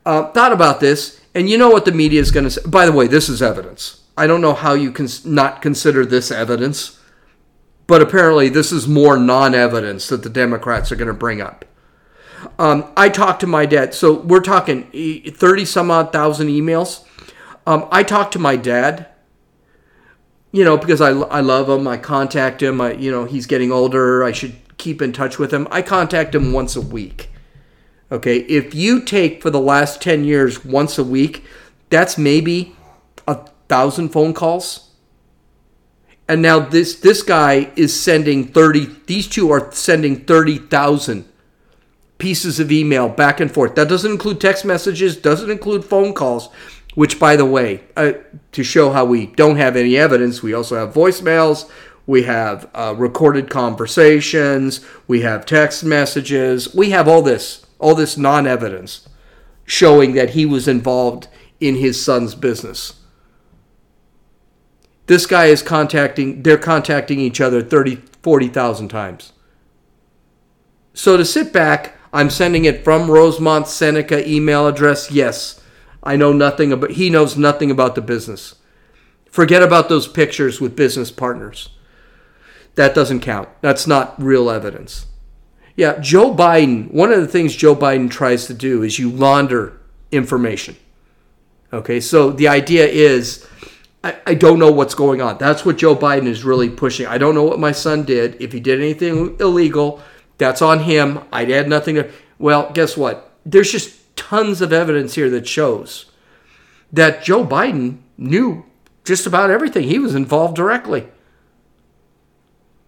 Uh, 0.04 0.30
thought 0.33 0.52
about 0.52 0.80
this, 0.80 1.20
and 1.35 1.48
you 1.48 1.59
know 1.59 1.70
what 1.70 1.85
the 1.85 1.92
media 1.92 2.20
is 2.20 2.30
going 2.30 2.44
to 2.44 2.50
say. 2.50 2.62
By 2.66 2.87
the 2.87 2.92
way, 2.92 3.06
this 3.06 3.28
is 3.28 3.42
evidence. 3.42 4.00
I 4.16 4.26
don't 4.26 4.40
know 4.40 4.54
how 4.54 4.74
you 4.74 4.90
can 4.90 5.09
not 5.24 5.62
consider 5.62 6.04
this 6.04 6.30
evidence, 6.30 6.98
but 7.90 8.00
apparently 8.00 8.48
this 8.48 8.70
is 8.70 8.87
more 8.87 9.18
non 9.18 9.53
evidence 9.53 10.07
that 10.11 10.22
the 10.22 10.31
Democrats 10.31 10.92
are 10.92 10.96
going 10.96 11.09
to 11.09 11.12
bring 11.12 11.40
up. 11.40 11.64
Um, 12.57 12.88
I 12.96 13.09
talked 13.09 13.40
to 13.40 13.48
my 13.48 13.66
dad, 13.66 13.94
so 13.94 14.20
we're 14.20 14.42
talking 14.42 14.85
30 15.29 15.64
some 15.64 15.90
odd 15.90 16.12
thousand 16.12 16.46
emails. 16.46 17.05
Um, 17.66 17.88
I 17.90 18.05
talked 18.05 18.33
to 18.35 18.38
my 18.38 18.55
dad, 18.55 19.09
you 20.53 20.62
know, 20.62 20.76
because 20.76 21.00
I, 21.00 21.09
I 21.09 21.40
love 21.40 21.68
him. 21.68 21.88
I 21.88 21.96
contact 21.96 22.62
him. 22.62 22.81
I, 22.81 22.92
you 22.92 23.11
know, 23.11 23.24
he's 23.24 23.46
getting 23.46 23.72
older. 23.72 24.22
I 24.22 24.31
should 24.31 24.55
keep 24.79 25.03
in 25.03 25.12
touch 25.12 25.40
with 25.40 25.53
him. 25.53 25.66
I 25.72 25.83
contact 25.83 26.33
him 26.33 26.53
once 26.53 26.76
a 26.76 26.81
week. 26.81 27.29
Okay. 28.12 28.38
If 28.42 28.72
you 28.72 29.03
take 29.03 29.42
for 29.42 29.50
the 29.50 29.61
last 29.61 30.00
10 30.00 30.22
years 30.22 30.64
once 30.64 30.96
a 30.96 31.03
week, 31.03 31.44
that's 31.88 32.16
maybe 32.16 32.76
a 33.26 33.35
thousand 33.68 34.11
phone 34.11 34.33
calls. 34.33 34.89
And 36.31 36.43
now 36.43 36.61
this 36.61 36.95
this 36.95 37.25
guy 37.25 37.73
is 37.75 37.93
sending 38.01 38.45
30 38.45 38.87
these 39.07 39.27
two 39.27 39.51
are 39.51 39.73
sending 39.73 40.25
30,000 40.25 41.25
pieces 42.19 42.61
of 42.61 42.71
email 42.71 43.09
back 43.09 43.40
and 43.40 43.53
forth. 43.53 43.75
That 43.75 43.88
doesn't 43.88 44.12
include 44.12 44.40
text 44.40 44.64
messages, 44.64 45.16
doesn't 45.16 45.51
include 45.51 45.85
phone 45.85 46.14
calls, 46.14 46.49
which 46.95 47.19
by 47.19 47.35
the 47.35 47.45
way, 47.45 47.83
uh, 47.97 48.12
to 48.53 48.62
show 48.62 48.93
how 48.93 49.07
we 49.07 49.27
don't 49.27 49.57
have 49.57 49.75
any 49.75 49.97
evidence, 49.97 50.40
we 50.40 50.55
also 50.55 50.77
have 50.77 50.95
voicemails, 50.95 51.69
we 52.07 52.23
have 52.23 52.71
uh, 52.75 52.95
recorded 52.97 53.51
conversations, 53.51 54.87
we 55.09 55.23
have 55.23 55.45
text 55.45 55.83
messages, 55.83 56.73
we 56.73 56.90
have 56.90 57.09
all 57.09 57.23
this, 57.23 57.66
all 57.81 57.97
this 57.97 58.16
non-evidence 58.16 59.09
showing 59.64 60.12
that 60.12 60.31
he 60.31 60.47
was 60.47 60.69
involved 60.69 61.27
in 61.59 61.75
his 61.75 62.01
son's 62.01 62.37
business. 62.37 62.99
This 65.11 65.27
guy 65.27 65.46
is 65.46 65.61
contacting, 65.61 66.44
they're 66.44 66.57
contacting 66.57 67.18
each 67.18 67.40
other 67.40 67.62
30, 67.62 67.96
40,000 68.23 68.87
times. 68.87 69.33
So 70.94 71.16
to 71.16 71.25
sit 71.25 71.53
back, 71.53 71.96
I'm 72.12 72.31
sending 72.31 72.64
it 72.64 72.85
from 72.85 73.11
Rosemont 73.11 73.66
Seneca 73.66 74.25
email 74.25 74.68
address. 74.68 75.11
Yes, 75.11 75.61
I 76.01 76.14
know 76.14 76.33
nothing 76.33 76.70
about, 76.73 76.92
he 76.92 77.11
knows 77.11 77.37
nothing 77.37 77.73
about 77.73 77.96
the 77.96 78.01
business. 78.01 78.55
Forget 79.29 79.64
about 79.64 79.88
those 79.88 80.07
pictures 80.07 80.61
with 80.61 80.77
business 80.77 81.11
partners. 81.11 81.70
That 82.77 82.94
doesn't 82.94 83.18
count. 83.18 83.49
That's 83.62 83.88
not 83.88 84.14
real 84.16 84.49
evidence. 84.49 85.07
Yeah, 85.75 85.99
Joe 85.99 86.33
Biden, 86.33 86.88
one 86.92 87.11
of 87.11 87.20
the 87.20 87.27
things 87.27 87.57
Joe 87.57 87.75
Biden 87.75 88.09
tries 88.09 88.46
to 88.46 88.55
do 88.55 88.85
is 88.85 89.01
you 89.01 89.11
launder 89.11 89.81
information. 90.12 90.77
Okay, 91.73 91.99
so 91.99 92.31
the 92.31 92.46
idea 92.46 92.87
is 92.87 93.44
I, 94.02 94.16
I 94.26 94.34
don't 94.34 94.59
know 94.59 94.72
what's 94.72 94.94
going 94.94 95.20
on. 95.20 95.38
That's 95.38 95.64
what 95.64 95.78
Joe 95.78 95.94
Biden 95.94 96.26
is 96.26 96.44
really 96.44 96.70
pushing. 96.70 97.07
I 97.07 97.18
don't 97.18 97.34
know 97.34 97.44
what 97.44 97.61
my 97.61 97.72
son 97.72 98.05
did. 98.05 98.40
If 98.40 98.53
he 98.53 98.61
did 98.61 98.80
anything 98.80 99.36
illegal, 99.38 100.03
that's 100.38 100.62
on 100.62 100.80
him. 100.80 101.20
I'd 101.32 101.51
add 101.51 101.68
nothing 101.68 101.96
to. 101.96 102.11
Well, 102.38 102.70
guess 102.72 102.96
what? 102.96 103.32
There's 103.44 103.72
just 103.72 104.16
tons 104.16 104.61
of 104.61 104.72
evidence 104.72 105.14
here 105.14 105.28
that 105.30 105.46
shows 105.46 106.07
that 106.92 107.22
Joe 107.22 107.44
Biden 107.44 107.98
knew 108.16 108.64
just 109.05 109.26
about 109.26 109.51
everything. 109.51 109.84
He 109.88 109.98
was 109.98 110.14
involved 110.14 110.57
directly. 110.57 111.09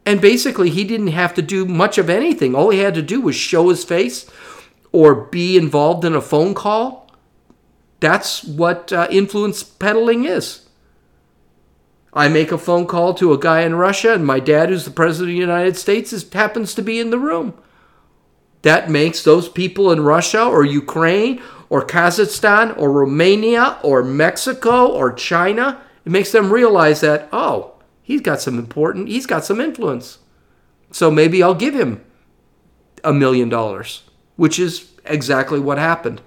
And 0.04 0.20
basically, 0.20 0.70
he 0.70 0.84
didn't 0.84 1.08
have 1.08 1.34
to 1.34 1.42
do 1.42 1.64
much 1.64 1.96
of 1.96 2.10
anything. 2.10 2.54
All 2.54 2.70
he 2.70 2.80
had 2.80 2.94
to 2.94 3.02
do 3.02 3.20
was 3.20 3.36
show 3.36 3.68
his 3.68 3.84
face 3.84 4.28
or 4.90 5.14
be 5.14 5.56
involved 5.56 6.04
in 6.04 6.14
a 6.14 6.20
phone 6.20 6.54
call. 6.54 7.10
That's 8.00 8.42
what 8.42 8.92
uh, 8.92 9.06
influence 9.10 9.62
peddling 9.62 10.24
is. 10.24 10.68
I 12.12 12.28
make 12.28 12.52
a 12.52 12.58
phone 12.58 12.86
call 12.86 13.14
to 13.14 13.32
a 13.32 13.38
guy 13.38 13.62
in 13.62 13.74
Russia, 13.74 14.12
and 14.12 14.26
my 14.26 14.38
dad, 14.38 14.68
who's 14.68 14.84
the 14.84 14.90
president 14.90 15.30
of 15.30 15.34
the 15.34 15.40
United 15.40 15.76
States, 15.76 16.12
is, 16.12 16.30
happens 16.30 16.74
to 16.74 16.82
be 16.82 17.00
in 17.00 17.10
the 17.10 17.18
room. 17.18 17.54
That 18.62 18.90
makes 18.90 19.24
those 19.24 19.48
people 19.48 19.90
in 19.90 20.02
Russia 20.02 20.44
or 20.44 20.64
Ukraine 20.64 21.42
or 21.70 21.86
Kazakhstan 21.86 22.76
or 22.76 22.92
Romania 22.92 23.78
or 23.82 24.02
Mexico 24.02 24.86
or 24.86 25.10
China, 25.10 25.80
it 26.04 26.12
makes 26.12 26.30
them 26.30 26.52
realize 26.52 27.00
that, 27.00 27.30
oh, 27.32 27.74
he's 28.02 28.20
got 28.20 28.42
some 28.42 28.58
important, 28.58 29.08
he's 29.08 29.26
got 29.26 29.44
some 29.44 29.60
influence. 29.60 30.18
So 30.90 31.10
maybe 31.10 31.42
I'll 31.42 31.54
give 31.54 31.74
him 31.74 32.04
a 33.02 33.12
million 33.12 33.48
dollars, 33.48 34.02
which 34.36 34.58
is 34.58 34.90
exactly 35.06 35.58
what 35.58 35.78
happened. 35.78 36.20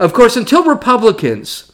Of 0.00 0.14
course, 0.14 0.34
until 0.34 0.64
Republicans 0.64 1.67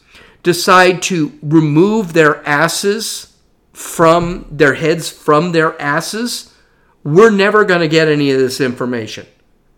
decide 0.45 1.03
to 1.03 1.33
remove 1.43 2.13
their 2.13 2.47
asses 2.47 3.37
from 3.73 4.47
their 4.51 4.75
heads 4.75 5.11
from 5.11 5.51
their 5.51 5.81
asses, 5.83 6.55
we're 7.03 7.31
never 7.31 7.65
going 7.65 7.81
to 7.81 7.89
get 7.89 8.07
any 8.07 8.31
of 8.31 8.39
this 8.39 8.61
information. 8.61 9.27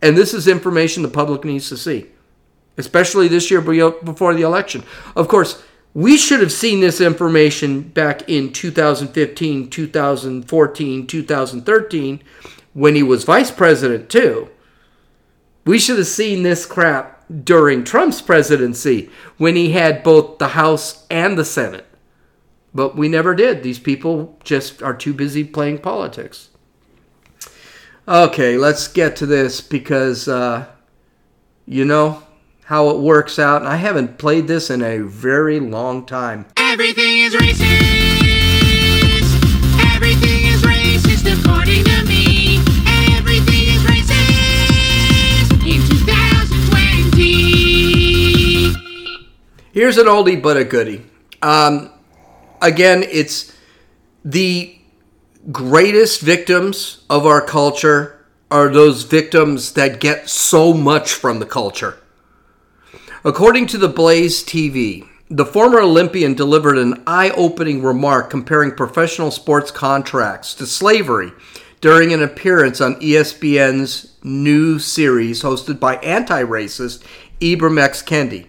And 0.01 0.15
this 0.15 0.33
is 0.35 0.47
information 0.47 1.01
the 1.01 1.09
public 1.09 1.43
needs 1.43 1.67
to 1.69 1.77
see, 1.77 2.05
especially 2.77 3.27
this 3.27 3.49
year 3.49 3.61
before 3.61 4.35
the 4.35 4.43
election. 4.43 4.83
Of 5.15 5.27
course, 5.27 5.63
we 5.95 6.15
should 6.15 6.41
have 6.41 6.51
seen 6.51 6.79
this 6.79 7.01
information 7.01 7.81
back 7.81 8.29
in 8.29 8.53
2015, 8.53 9.71
2014, 9.71 11.07
2013 11.07 12.23
when 12.73 12.93
he 12.93 13.01
was 13.01 13.23
vice 13.23 13.49
president, 13.49 14.09
too. 14.09 14.49
We 15.65 15.79
should 15.79 15.97
have 15.97 16.07
seen 16.07 16.43
this 16.43 16.67
crap 16.67 17.16
during 17.43 17.83
Trump's 17.83 18.21
presidency 18.21 19.09
when 19.37 19.55
he 19.55 19.71
had 19.71 20.03
both 20.03 20.37
the 20.37 20.49
House 20.49 21.05
and 21.09 21.37
the 21.37 21.45
Senate. 21.45 21.85
But 22.73 22.95
we 22.95 23.09
never 23.09 23.35
did. 23.35 23.63
These 23.63 23.79
people 23.79 24.37
just 24.43 24.83
are 24.83 24.93
too 24.93 25.13
busy 25.13 25.43
playing 25.43 25.79
politics. 25.79 26.49
Okay, 28.07 28.57
let's 28.57 28.87
get 28.87 29.15
to 29.17 29.25
this 29.25 29.59
because, 29.59 30.27
uh, 30.27 30.67
you 31.65 31.83
know, 31.83 32.23
how 32.65 32.89
it 32.89 32.99
works 32.99 33.39
out. 33.39 33.61
And 33.61 33.69
I 33.69 33.77
haven't 33.77 34.17
played 34.17 34.47
this 34.47 34.69
in 34.69 34.81
a 34.81 34.99
very 34.99 35.59
long 35.59 36.05
time. 36.05 36.45
Everything 36.55 37.19
is 37.19 37.33
racist. 37.33 37.63
Everything 39.93 40.45
is 40.45 40.61
racist 40.61 41.25
according 41.25 41.83
to 41.83 41.96
Here's 49.77 49.99
an 49.99 50.07
oldie 50.07 50.41
but 50.41 50.57
a 50.57 50.63
goodie. 50.63 51.03
Um, 51.39 51.91
again, 52.63 53.03
it's 53.03 53.53
the 54.25 54.75
greatest 55.51 56.19
victims 56.21 57.03
of 57.11 57.27
our 57.27 57.41
culture 57.41 58.25
are 58.49 58.69
those 58.69 59.03
victims 59.03 59.73
that 59.73 59.99
get 59.99 60.29
so 60.29 60.73
much 60.73 61.13
from 61.13 61.37
the 61.37 61.45
culture. 61.45 61.99
According 63.23 63.67
to 63.67 63.77
the 63.77 63.87
Blaze 63.87 64.43
TV, 64.43 65.07
the 65.29 65.45
former 65.45 65.79
Olympian 65.79 66.33
delivered 66.33 66.79
an 66.79 67.03
eye 67.05 67.29
opening 67.37 67.83
remark 67.83 68.31
comparing 68.31 68.71
professional 68.71 69.29
sports 69.29 69.69
contracts 69.69 70.55
to 70.55 70.65
slavery 70.65 71.33
during 71.81 72.11
an 72.13 72.23
appearance 72.23 72.81
on 72.81 72.95
ESPN's 72.95 74.17
new 74.23 74.79
series 74.79 75.43
hosted 75.43 75.79
by 75.79 75.97
anti 75.97 76.41
racist 76.41 77.03
Ibram 77.39 77.79
X. 77.79 78.01
Kendi. 78.01 78.47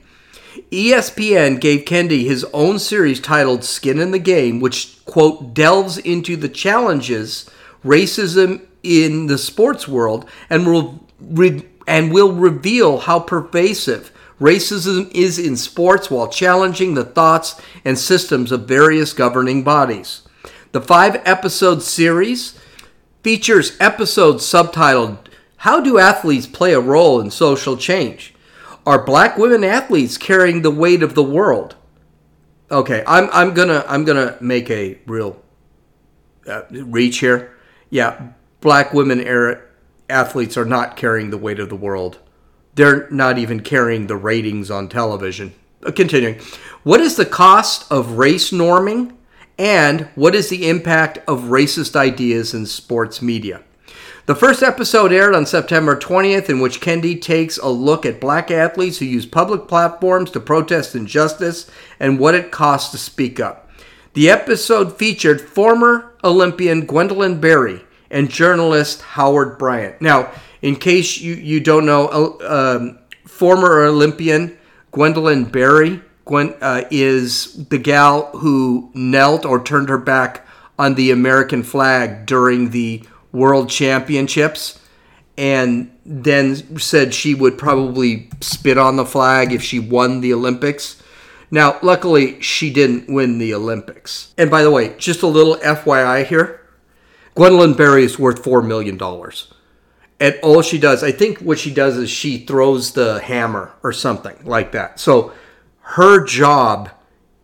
ESPN 0.71 1.61
gave 1.61 1.85
Kendi 1.85 2.25
his 2.25 2.45
own 2.53 2.79
series 2.79 3.21
titled 3.21 3.64
Skin 3.64 3.99
in 3.99 4.11
the 4.11 4.19
Game, 4.19 4.61
which, 4.61 5.05
quote, 5.05 5.55
delves 5.55 5.99
into 5.99 6.37
the 6.37 6.49
challenges 6.49 7.49
racism 7.85 8.62
in 8.83 9.27
the 9.27 9.39
sports 9.39 9.89
world 9.89 10.29
and 10.51 10.66
will, 10.66 11.07
re- 11.21 11.64
and 11.87 12.12
will 12.12 12.33
reveal 12.33 12.99
how 12.99 13.19
pervasive 13.19 14.12
Racism 14.41 15.11
is 15.12 15.37
in 15.39 15.57
sports 15.57 16.11
while 16.11 16.29
challenging 16.29 16.95
the 16.95 17.05
thoughts 17.05 17.61
and 17.85 17.99
systems 17.99 18.53
of 18.53 18.69
various 18.69 19.12
governing 19.12 19.64
bodies. 19.64 20.23
The 20.71 20.81
five 20.81 21.21
episode 21.25 21.83
series 21.83 22.57
features 23.25 23.77
episodes 23.81 24.45
subtitled 24.45 25.19
How 25.57 25.81
Do 25.81 25.99
Athletes 25.99 26.47
Play 26.47 26.73
a 26.73 26.79
Role 26.79 27.21
in 27.21 27.33
Social 27.33 27.77
Change? 27.77 28.33
Are 28.89 29.05
black 29.05 29.36
women 29.36 29.64
athletes 29.64 30.16
carrying 30.16 30.62
the 30.62 30.70
weight 30.70 31.03
of 31.03 31.14
the 31.14 31.22
world? 31.22 31.76
Okay, 32.70 33.05
I'm, 33.07 33.28
I'm 33.32 33.55
gonna 33.55 33.84
I'm 33.86 34.05
gonna 34.05 34.36
make 34.41 34.70
a 34.70 34.99
real 35.07 35.43
uh, 36.47 36.62
reach 36.70 37.18
here. 37.18 37.53
Yeah, 37.91 38.30
black 38.61 38.93
women 38.95 39.20
athletes 40.09 40.57
are 40.57 40.64
not 40.64 40.97
carrying 40.97 41.30
the 41.30 41.39
weight 41.39 41.61
of 41.61 41.68
the 41.68 41.76
world 41.76 42.18
they're 42.78 43.11
not 43.11 43.39
even 43.39 43.59
carrying 43.59 44.07
the 44.07 44.16
ratings 44.16 44.70
on 44.70 44.89
television. 44.89 45.53
Uh, 45.84 45.91
continuing, 45.91 46.41
what 46.84 47.01
is 47.01 47.16
the 47.16 47.26
cost 47.26 47.91
of 47.91 48.12
race 48.12 48.53
norming 48.53 49.16
and 49.59 50.03
what 50.14 50.32
is 50.32 50.49
the 50.49 50.68
impact 50.68 51.18
of 51.26 51.43
racist 51.45 51.97
ideas 51.97 52.55
in 52.55 52.64
sports 52.66 53.20
media? 53.20 53.64
The 54.29 54.35
first 54.35 54.62
episode 54.62 55.11
aired 55.11 55.35
on 55.35 55.47
September 55.47 55.97
20th, 55.97 56.51
in 56.51 56.61
which 56.61 56.83
Kendi 56.83 57.18
takes 57.18 57.57
a 57.57 57.70
look 57.70 58.05
at 58.05 58.20
black 58.20 58.51
athletes 58.51 58.99
who 58.99 59.07
use 59.07 59.24
public 59.24 59.66
platforms 59.66 60.31
to 60.33 60.39
protest 60.39 60.95
injustice 60.95 61.70
and 61.99 62.18
what 62.18 62.35
it 62.35 62.51
costs 62.51 62.91
to 62.91 62.99
speak 62.99 63.41
up. 63.41 63.70
The 64.12 64.29
episode 64.29 64.99
featured 64.99 65.41
former 65.41 66.12
Olympian 66.22 66.85
Gwendolyn 66.85 67.41
Berry 67.41 67.83
and 68.11 68.29
journalist 68.29 69.01
Howard 69.01 69.57
Bryant. 69.57 70.03
Now, 70.03 70.31
in 70.61 70.76
case 70.76 71.18
you, 71.18 71.33
you 71.33 71.59
don't 71.59 71.87
know, 71.87 72.09
uh, 72.09 72.76
um, 72.76 72.99
former 73.24 73.85
Olympian 73.85 74.59
Gwendolyn 74.93 75.45
Berry 75.45 76.03
Gwen, 76.26 76.55
uh, 76.61 76.85
is 76.91 77.66
the 77.68 77.79
gal 77.79 78.26
who 78.37 78.91
knelt 78.93 79.47
or 79.47 79.64
turned 79.64 79.89
her 79.89 79.97
back 79.97 80.47
on 80.79 80.97
the 80.97 81.12
American 81.12 81.62
flag 81.62 82.26
during 82.26 82.72
the 82.72 83.03
World 83.33 83.68
Championships 83.70 84.81
and 85.37 85.97
then 86.05 86.79
said 86.79 87.14
she 87.14 87.35
would 87.35 87.59
probably 87.59 88.29
spit 88.41 88.76
on 88.76 88.97
the 88.97 89.07
flag 89.07 89.53
if 89.53 89.62
she 89.62 89.79
won 89.79 90.20
the 90.20 90.33
Olympics. 90.33 91.01
Now, 91.51 91.79
luckily, 91.83 92.41
she 92.41 92.72
didn't 92.72 93.12
win 93.12 93.39
the 93.39 93.55
Olympics. 93.55 94.35
And 94.37 94.51
by 94.51 94.62
the 94.62 94.70
way, 94.70 94.97
just 94.99 95.22
a 95.22 95.26
little 95.26 95.57
FYI 95.57 96.26
here 96.26 96.61
Gwendolyn 97.35 97.74
Berry 97.74 98.03
is 98.03 98.18
worth 98.18 98.43
$4 98.43 98.66
million 98.66 98.99
and 100.20 100.39
all 100.43 100.62
she 100.62 100.79
does, 100.79 101.05
I 101.05 101.12
think 101.12 101.39
what 101.39 101.59
she 101.59 101.72
does 101.72 101.97
is 101.97 102.11
she 102.11 102.39
throws 102.39 102.93
the 102.93 103.20
hammer 103.20 103.72
or 103.83 103.93
something 103.93 104.37
like 104.45 104.72
that. 104.72 104.99
So 104.99 105.33
her 105.81 106.24
job 106.24 106.91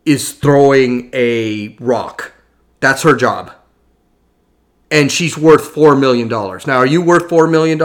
is 0.04 0.32
throwing 0.32 1.10
a 1.12 1.76
rock. 1.80 2.32
That's 2.80 3.02
her 3.02 3.14
job. 3.14 3.52
And 4.94 5.10
she's 5.10 5.36
worth 5.36 5.74
$4 5.74 5.98
million. 5.98 6.28
Now, 6.28 6.76
are 6.76 6.86
you 6.86 7.02
worth 7.02 7.28
$4 7.28 7.50
million? 7.50 7.80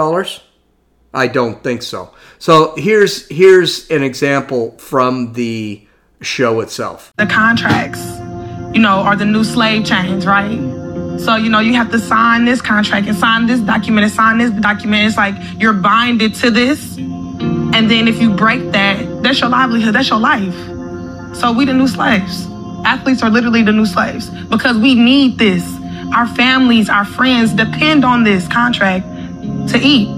I 1.13 1.27
don't 1.27 1.63
think 1.63 1.81
so. 1.81 2.13
So 2.37 2.73
here's 2.77 3.27
here's 3.27 3.89
an 3.89 4.03
example 4.03 4.77
from 4.77 5.33
the 5.33 5.85
show 6.21 6.61
itself. 6.61 7.11
The 7.17 7.25
contracts, 7.25 7.99
you 8.73 8.79
know, 8.79 8.99
are 8.99 9.15
the 9.15 9.25
new 9.25 9.43
slave 9.43 9.85
chains, 9.85 10.25
right? 10.25 10.59
So, 11.19 11.35
you 11.35 11.49
know, 11.49 11.59
you 11.59 11.73
have 11.73 11.91
to 11.91 11.99
sign 11.99 12.45
this 12.45 12.61
contract 12.61 13.07
and 13.07 13.17
sign 13.17 13.45
this 13.45 13.59
document 13.59 14.05
and 14.05 14.13
sign 14.13 14.37
this 14.37 14.51
document. 14.51 15.07
It's 15.07 15.17
like 15.17 15.35
you're 15.59 15.73
binded 15.73 16.35
to 16.35 16.51
this. 16.51 16.97
And 16.97 17.89
then 17.89 18.07
if 18.07 18.21
you 18.21 18.33
break 18.33 18.71
that, 18.71 19.23
that's 19.23 19.41
your 19.41 19.49
livelihood, 19.49 19.95
that's 19.95 20.09
your 20.09 20.19
life. 20.19 20.55
So 21.35 21.51
we 21.51 21.65
the 21.65 21.73
new 21.73 21.87
slaves. 21.87 22.47
Athletes 22.85 23.21
are 23.21 23.29
literally 23.29 23.63
the 23.63 23.73
new 23.73 23.85
slaves 23.85 24.29
because 24.45 24.77
we 24.77 24.95
need 24.95 25.37
this. 25.37 25.78
Our 26.13 26.27
families, 26.27 26.89
our 26.89 27.05
friends 27.05 27.53
depend 27.53 28.03
on 28.03 28.23
this 28.23 28.47
contract 28.47 29.05
to 29.69 29.79
eat. 29.81 30.09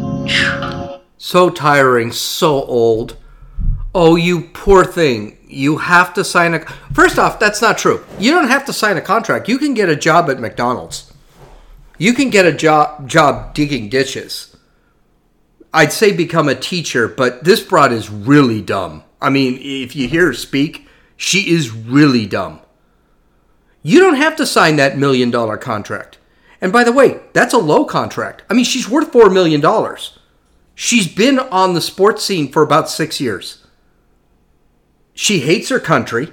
So 1.18 1.50
tiring, 1.50 2.12
so 2.12 2.64
old. 2.64 3.18
Oh, 3.94 4.16
you 4.16 4.42
poor 4.54 4.86
thing 4.86 5.38
you 5.52 5.78
have 5.78 6.14
to 6.14 6.24
sign 6.24 6.54
a. 6.54 6.60
First 6.94 7.20
off, 7.20 7.40
that's 7.40 7.62
not 7.62 7.78
true. 7.78 8.04
You 8.18 8.32
don't 8.32 8.48
have 8.48 8.66
to 8.66 8.74
sign 8.74 8.98
a 8.98 9.02
contract. 9.02 9.50
You 9.50 9.58
can 9.58 9.74
get 9.74 9.90
a 9.90 9.96
job 9.96 10.30
at 10.30 10.40
McDonald's. 10.40 11.12
You 11.98 12.14
can 12.14 12.30
get 12.30 12.46
a 12.46 12.54
job 12.54 13.08
job 13.08 13.54
digging 13.54 13.90
ditches. 13.90 14.56
I'd 15.74 15.94
say 15.94 16.12
become 16.12 16.50
a 16.50 16.56
teacher, 16.56 17.08
but 17.08 17.44
this 17.44 17.62
broad 17.62 17.92
is 17.92 18.10
really 18.10 18.62
dumb. 18.62 19.04
I 19.22 19.30
mean, 19.30 19.58
if 19.62 19.96
you 19.96 20.08
hear 20.08 20.28
her 20.28 20.34
speak, 20.34 20.88
she 21.16 21.52
is 21.52 21.72
really 21.72 22.26
dumb. 22.26 22.60
You 23.84 24.00
don't 24.00 24.16
have 24.16 24.36
to 24.38 24.46
sign 24.46 24.76
that 24.76 24.98
million 24.98 25.32
dollar 25.32 25.58
contract. 25.58 26.18
And 26.62 26.72
by 26.72 26.84
the 26.84 26.92
way, 26.92 27.20
that's 27.34 27.54
a 27.54 27.58
low 27.60 27.86
contract. 27.86 28.44
I 28.50 28.54
mean, 28.54 28.66
she's 28.66 28.88
worth 28.88 29.12
$4 29.12 29.34
million. 29.34 29.64
She's 30.76 31.08
been 31.08 31.40
on 31.40 31.74
the 31.74 31.82
sports 31.82 32.24
scene 32.24 32.52
for 32.52 32.62
about 32.62 32.90
six 32.90 33.20
years. 33.20 33.66
She 35.14 35.40
hates 35.40 35.70
her 35.70 35.80
country, 35.80 36.32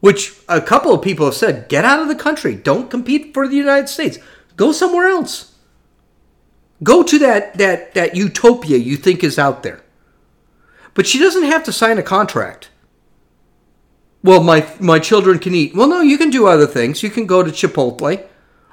which 0.00 0.34
a 0.48 0.60
couple 0.60 0.92
of 0.92 1.02
people 1.02 1.26
have 1.26 1.34
said 1.34 1.68
get 1.68 1.84
out 1.84 2.00
of 2.00 2.08
the 2.08 2.16
country. 2.16 2.56
Don't 2.56 2.90
compete 2.90 3.32
for 3.32 3.46
the 3.46 3.56
United 3.56 3.88
States. 3.88 4.18
Go 4.56 4.72
somewhere 4.72 5.08
else. 5.08 5.54
Go 6.82 7.04
to 7.04 7.18
that, 7.20 7.56
that, 7.58 7.94
that 7.94 8.16
utopia 8.16 8.76
you 8.76 8.96
think 8.96 9.22
is 9.22 9.38
out 9.38 9.62
there. 9.62 9.80
But 10.94 11.06
she 11.06 11.20
doesn't 11.20 11.44
have 11.44 11.62
to 11.64 11.72
sign 11.72 11.98
a 11.98 12.02
contract. 12.02 12.70
Well, 14.22 14.42
my, 14.42 14.66
my 14.78 14.98
children 14.98 15.38
can 15.38 15.54
eat. 15.54 15.74
Well, 15.74 15.88
no, 15.88 16.00
you 16.00 16.16
can 16.16 16.30
do 16.30 16.46
other 16.46 16.66
things. 16.66 17.02
You 17.02 17.10
can 17.10 17.26
go 17.26 17.42
to 17.42 17.50
Chipotle. 17.50 18.24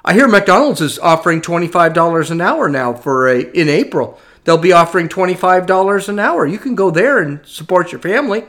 I 0.04 0.14
hear 0.14 0.28
McDonald's 0.28 0.80
is 0.80 0.98
offering 0.98 1.40
$25 1.40 2.30
an 2.30 2.40
hour 2.40 2.68
now 2.68 2.94
for 2.94 3.28
a 3.28 3.40
in 3.40 3.68
April 3.68 4.18
they'll 4.44 4.58
be 4.58 4.72
offering 4.72 5.08
$25 5.08 6.08
an 6.08 6.18
hour. 6.18 6.46
You 6.46 6.58
can 6.58 6.74
go 6.74 6.90
there 6.90 7.18
and 7.18 7.44
support 7.46 7.92
your 7.92 8.00
family. 8.00 8.44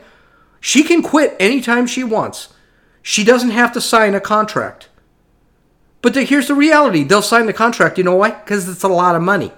She 0.60 0.82
can 0.82 1.02
quit 1.02 1.36
anytime 1.38 1.86
she 1.86 2.04
wants. 2.04 2.52
She 3.02 3.24
doesn't 3.24 3.50
have 3.50 3.72
to 3.72 3.80
sign 3.80 4.14
a 4.14 4.20
contract. 4.20 4.88
But 6.00 6.14
the, 6.14 6.22
here's 6.22 6.48
the 6.48 6.54
reality 6.54 7.04
they'll 7.04 7.22
sign 7.22 7.46
the 7.46 7.52
contract. 7.52 7.98
You 7.98 8.04
know 8.04 8.16
why? 8.16 8.30
Because 8.30 8.68
it's 8.68 8.82
a 8.82 8.88
lot 8.88 9.16
of 9.16 9.22
money. 9.22 9.52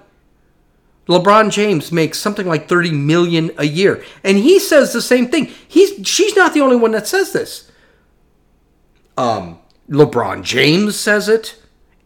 LeBron 1.07 1.51
James 1.51 1.91
makes 1.91 2.17
something 2.19 2.47
like 2.47 2.67
30 2.67 2.91
million 2.91 3.51
a 3.57 3.65
year. 3.65 4.03
And 4.23 4.37
he 4.37 4.59
says 4.59 4.91
the 4.91 5.01
same 5.01 5.27
thing. 5.29 5.45
He's 5.67 6.05
she's 6.07 6.35
not 6.35 6.53
the 6.53 6.61
only 6.61 6.75
one 6.77 6.91
that 6.91 7.07
says 7.07 7.31
this. 7.31 7.71
Um 9.17 9.59
LeBron 9.89 10.41
James 10.43 10.95
says 10.99 11.29
it. 11.29 11.55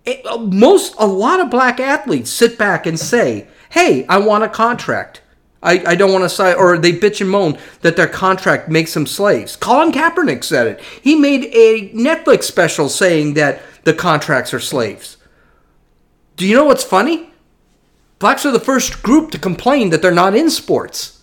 It- 0.05 0.25
uh, 0.25 0.37
Most 0.37 0.95
a 0.97 1.07
lot 1.07 1.39
of 1.39 1.49
black 1.49 1.79
athletes 1.79 2.29
sit 2.29 2.57
back 2.57 2.85
and 2.85 2.99
say, 2.99 3.47
"Hey, 3.69 4.05
I 4.09 4.17
want 4.17 4.43
a 4.43 4.49
contract. 4.49 5.21
I, 5.63 5.81
I 5.85 5.95
don't 5.95 6.11
want 6.11 6.23
to 6.25 6.29
sign." 6.29 6.55
Or 6.57 6.77
they 6.77 6.91
bitch 6.91 7.21
and 7.21 7.29
moan 7.29 7.57
that 7.81 7.95
their 7.95 8.07
contract 8.07 8.67
makes 8.69 8.93
them 8.93 9.05
slaves. 9.07 9.55
Colin 9.55 9.91
Kaepernick 9.93 10.43
said 10.43 10.67
it. 10.67 10.81
He 11.01 11.15
made 11.15 11.45
a 11.53 11.89
Netflix 11.93 12.43
special 12.43 12.89
saying 12.89 13.35
that 13.35 13.61
the 13.85 13.93
contracts 13.93 14.53
are 14.53 14.59
slaves. 14.59 15.15
Do 16.35 16.45
you 16.45 16.55
know 16.55 16.65
what's 16.65 16.83
funny? 16.83 17.28
Blacks 18.19 18.45
are 18.45 18.51
the 18.51 18.59
first 18.59 19.01
group 19.01 19.31
to 19.31 19.39
complain 19.39 19.89
that 19.89 20.01
they're 20.01 20.11
not 20.11 20.35
in 20.35 20.49
sports. 20.49 21.21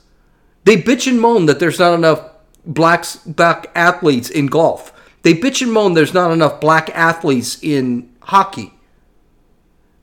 They 0.64 0.80
bitch 0.80 1.06
and 1.06 1.20
moan 1.20 1.46
that 1.46 1.60
there's 1.60 1.78
not 1.78 1.94
enough 1.94 2.30
blacks 2.64 3.16
black 3.16 3.70
athletes 3.74 4.30
in 4.30 4.46
golf. 4.46 4.92
They 5.22 5.34
bitch 5.34 5.60
and 5.60 5.72
moan 5.72 5.92
there's 5.92 6.14
not 6.14 6.32
enough 6.32 6.60
black 6.60 6.90
athletes 6.94 7.58
in 7.62 8.10
hockey. 8.20 8.72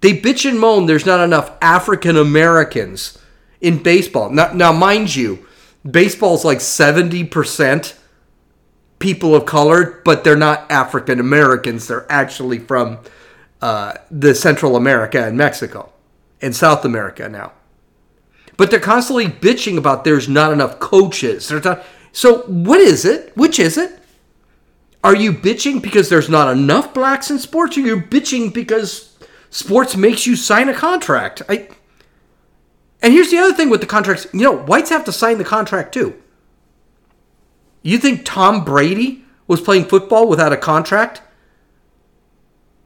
They 0.02 0.20
bitch 0.20 0.48
and 0.48 0.60
moan 0.60 0.86
there's 0.86 1.06
not 1.06 1.20
enough 1.20 1.52
African 1.62 2.16
Americans 2.16 3.18
in 3.60 3.82
baseball. 3.82 4.30
Now, 4.30 4.54
now, 4.54 4.72
mind 4.72 5.16
you, 5.16 5.48
baseball's 5.90 6.46
like 6.46 6.60
70% 6.60 7.96
people 9.00 9.34
of 9.34 9.46
color, 9.46 10.02
but 10.06 10.24
they're 10.24 10.36
not 10.36 10.70
African 10.70 11.20
Americans. 11.20 11.88
They're 11.88 12.10
actually 12.12 12.60
from 12.60 13.00
uh, 13.62 13.94
the 14.12 14.36
Central 14.36 14.76
America 14.76 15.26
and 15.26 15.38
Mexico 15.38 15.93
and 16.44 16.56
South 16.56 16.86
America 16.86 17.28
now. 17.28 17.54
But 18.58 18.70
they're 18.70 18.80
constantly 18.80 19.26
bitching 19.26 19.78
about 19.78 20.04
there's 20.04 20.30
not 20.30 20.54
enough 20.54 20.80
coaches. 20.80 21.50
Not, 21.50 21.84
so 22.12 22.40
what 22.44 22.80
is 22.80 23.06
it? 23.06 23.36
Which 23.36 23.60
is 23.60 23.78
it? 23.78 24.00
Are 25.04 25.16
you 25.16 25.34
bitching 25.34 25.82
because 25.82 26.10
there's 26.10 26.30
not 26.30 26.52
enough 26.52 26.94
blacks 26.94 27.32
in 27.32 27.40
sports, 27.40 27.78
or 27.78 27.82
you're 27.82 28.00
bitching 28.00 28.54
because 28.54 29.18
sports 29.50 29.96
makes 29.98 30.28
you 30.28 30.36
sign 30.36 30.70
a 30.70 30.74
contract? 30.74 31.42
I. 31.50 31.70
And 33.02 33.12
here's 33.12 33.32
the 33.32 33.38
other 33.38 33.54
thing 33.54 33.70
with 33.70 33.82
the 33.82 33.88
contracts. 33.88 34.28
You 34.32 34.42
know, 34.42 34.56
whites 34.56 34.90
have 34.92 35.04
to 35.06 35.12
sign 35.12 35.40
the 35.40 35.44
contract 35.44 35.94
too. 35.94 36.16
You 37.82 37.98
think 37.98 38.22
Tom 38.24 38.64
Brady 38.64 39.26
was 39.46 39.60
playing 39.60 39.86
football 39.86 40.30
without 40.30 40.54
a 40.54 40.58
contract? 40.58 41.22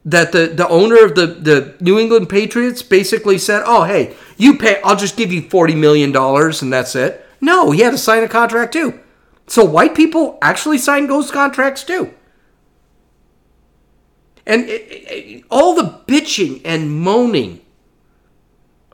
That 0.07 0.31
the, 0.31 0.47
the 0.47 0.67
owner 0.69 1.03
of 1.03 1.15
the, 1.15 1.27
the 1.27 1.75
New 1.81 1.99
England 1.99 2.29
Patriots 2.29 2.81
basically 2.81 3.37
said, 3.37 3.63
Oh, 3.65 3.83
hey, 3.83 4.15
you 4.37 4.57
pay, 4.57 4.79
I'll 4.81 4.95
just 4.95 5.17
give 5.17 5.33
you 5.33 5.41
$40 5.41 5.77
million 5.77 6.15
and 6.15 6.71
that's 6.73 6.95
it. 6.95 7.25
No, 7.41 7.71
he 7.71 7.81
had 7.81 7.91
to 7.91 7.97
sign 7.97 8.23
a 8.23 8.29
contract 8.29 8.71
too. 8.71 8.99
So 9.47 9.65
white 9.65 9.95
people 9.95 10.37
actually 10.41 10.77
sign 10.77 11.07
ghost 11.07 11.33
contracts 11.33 11.83
too. 11.83 12.13
And 14.45 14.63
it, 14.69 14.81
it- 14.89 15.43
all 15.51 15.75
the 15.75 15.99
bitching 16.07 16.61
and 16.63 16.89
moaning 16.91 17.61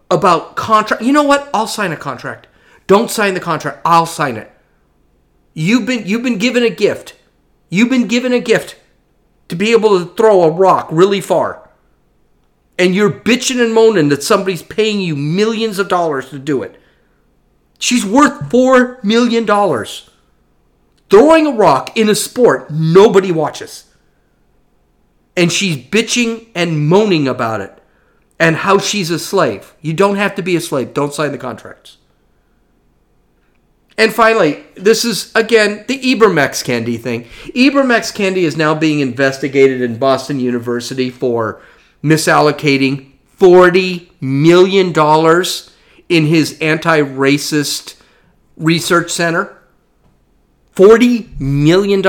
about 0.09 0.55
contract. 0.55 1.03
You 1.03 1.13
know 1.13 1.23
what? 1.23 1.49
I'll 1.53 1.67
sign 1.67 1.91
a 1.91 1.97
contract. 1.97 2.47
Don't 2.87 3.09
sign 3.11 3.33
the 3.35 3.39
contract. 3.39 3.79
I'll 3.85 4.05
sign 4.07 4.35
it. 4.37 4.51
You've 5.53 5.85
been 5.85 6.05
you've 6.07 6.23
been 6.23 6.37
given 6.39 6.63
a 6.63 6.69
gift. 6.69 7.15
You've 7.69 7.89
been 7.89 8.07
given 8.07 8.33
a 8.33 8.39
gift 8.39 8.75
to 9.53 9.57
be 9.57 9.71
able 9.71 9.99
to 9.99 10.13
throw 10.15 10.41
a 10.41 10.49
rock 10.49 10.87
really 10.91 11.21
far. 11.21 11.69
And 12.79 12.95
you're 12.95 13.11
bitching 13.11 13.63
and 13.63 13.71
moaning 13.71 14.09
that 14.09 14.23
somebody's 14.23 14.63
paying 14.63 14.99
you 14.99 15.15
millions 15.15 15.77
of 15.77 15.87
dollars 15.87 16.29
to 16.31 16.39
do 16.39 16.63
it. 16.63 16.81
She's 17.77 18.03
worth 18.03 18.49
4 18.49 18.99
million 19.03 19.45
dollars. 19.45 20.09
Throwing 21.11 21.45
a 21.45 21.51
rock 21.51 21.95
in 21.95 22.09
a 22.09 22.15
sport 22.15 22.71
nobody 22.71 23.31
watches. 23.31 23.85
And 25.37 25.51
she's 25.51 25.77
bitching 25.77 26.47
and 26.55 26.87
moaning 26.87 27.27
about 27.27 27.61
it 27.61 27.77
and 28.39 28.55
how 28.55 28.79
she's 28.79 29.11
a 29.11 29.19
slave. 29.19 29.75
You 29.81 29.93
don't 29.93 30.15
have 30.15 30.33
to 30.35 30.41
be 30.41 30.55
a 30.55 30.61
slave. 30.61 30.95
Don't 30.95 31.13
sign 31.13 31.31
the 31.31 31.37
contracts. 31.37 31.97
And 33.97 34.13
finally, 34.13 34.63
this 34.75 35.05
is 35.05 35.31
again 35.35 35.85
the 35.87 35.99
Ibram 35.99 36.39
X. 36.39 36.63
Kendi 36.63 36.99
thing. 36.99 37.25
Ibram 37.55 37.91
X. 37.91 38.11
Kendi 38.11 38.43
is 38.43 38.57
now 38.57 38.73
being 38.73 38.99
investigated 38.99 39.81
in 39.81 39.97
Boston 39.97 40.39
University 40.39 41.09
for 41.09 41.61
misallocating 42.03 43.11
$40 43.39 44.09
million 44.21 44.89
in 46.09 46.25
his 46.25 46.57
anti 46.59 47.01
racist 47.01 47.95
research 48.57 49.11
center. 49.11 49.57
$40 50.75 51.39
million. 51.39 52.01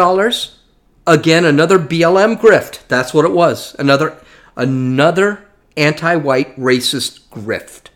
Again, 1.07 1.45
another 1.45 1.79
BLM 1.79 2.41
grift. 2.41 2.87
That's 2.89 3.13
what 3.13 3.27
it 3.27 3.33
was. 3.33 3.77
Another 3.79 4.17
another 4.57 5.45
anti-white 5.77 6.57
racist 6.59 7.21
grift. 7.29 7.89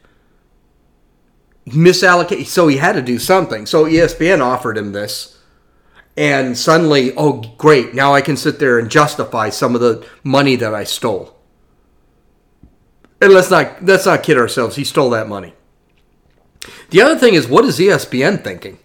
Misallocate 1.70 2.46
so 2.46 2.68
he 2.68 2.76
had 2.76 2.94
to 2.94 3.02
do 3.02 3.18
something. 3.18 3.66
So 3.66 3.84
ESPN 3.84 4.40
offered 4.40 4.76
him 4.76 4.92
this. 4.92 5.38
And 6.16 6.58
suddenly, 6.58 7.12
oh 7.16 7.42
great, 7.58 7.94
now 7.94 8.12
I 8.12 8.20
can 8.20 8.36
sit 8.36 8.58
there 8.58 8.78
and 8.78 8.90
justify 8.90 9.50
some 9.50 9.74
of 9.74 9.80
the 9.80 10.04
money 10.24 10.56
that 10.56 10.74
I 10.74 10.84
stole. 10.84 11.36
And 13.20 13.32
let's 13.32 13.50
not 13.50 13.84
let's 13.84 14.06
not 14.06 14.22
kid 14.22 14.36
ourselves, 14.36 14.76
he 14.76 14.84
stole 14.84 15.10
that 15.10 15.28
money. 15.28 15.54
The 16.90 17.02
other 17.02 17.18
thing 17.18 17.34
is 17.34 17.46
what 17.46 17.64
is 17.64 17.78
ESPN 17.78 18.42
thinking? 18.42 18.78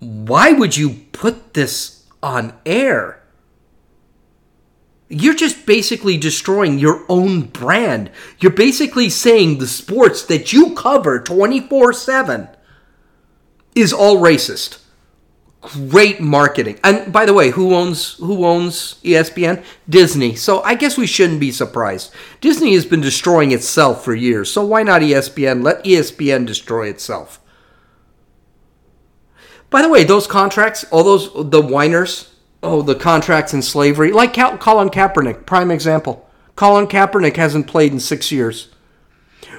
why 0.00 0.52
would 0.52 0.76
you 0.76 0.90
put 1.12 1.54
this 1.54 2.04
on 2.22 2.54
air? 2.64 3.15
You're 5.08 5.34
just 5.34 5.66
basically 5.66 6.16
destroying 6.16 6.78
your 6.78 7.04
own 7.08 7.42
brand. 7.42 8.10
You're 8.40 8.52
basically 8.52 9.08
saying 9.08 9.58
the 9.58 9.68
sports 9.68 10.22
that 10.24 10.52
you 10.52 10.74
cover 10.74 11.20
24 11.20 11.92
7 11.92 12.48
is 13.74 13.92
all 13.92 14.16
racist. 14.16 14.80
Great 15.60 16.20
marketing. 16.20 16.78
And 16.82 17.12
by 17.12 17.24
the 17.24 17.34
way, 17.34 17.50
who 17.50 17.74
owns 17.74 18.14
who 18.14 18.44
owns 18.44 19.00
ESPN? 19.02 19.64
Disney. 19.88 20.34
So 20.34 20.62
I 20.62 20.74
guess 20.74 20.96
we 20.96 21.06
shouldn't 21.06 21.40
be 21.40 21.50
surprised. 21.50 22.12
Disney 22.40 22.74
has 22.74 22.86
been 22.86 23.00
destroying 23.00 23.52
itself 23.52 24.04
for 24.04 24.14
years. 24.14 24.50
So 24.50 24.64
why 24.64 24.82
not 24.82 25.02
ESPN? 25.02 25.62
Let 25.62 25.84
ESPN 25.84 26.46
destroy 26.46 26.88
itself. 26.88 27.40
By 29.70 29.82
the 29.82 29.88
way, 29.88 30.04
those 30.04 30.26
contracts, 30.26 30.84
all 30.90 31.02
those 31.02 31.32
the 31.50 31.60
whiners, 31.60 32.35
oh, 32.66 32.82
the 32.82 32.94
contracts 32.94 33.54
in 33.54 33.62
slavery, 33.62 34.12
like 34.12 34.34
Colin 34.34 34.88
Kaepernick, 34.90 35.46
prime 35.46 35.70
example. 35.70 36.28
Colin 36.56 36.86
Kaepernick 36.86 37.36
hasn't 37.36 37.66
played 37.66 37.92
in 37.92 38.00
six 38.00 38.32
years. 38.32 38.68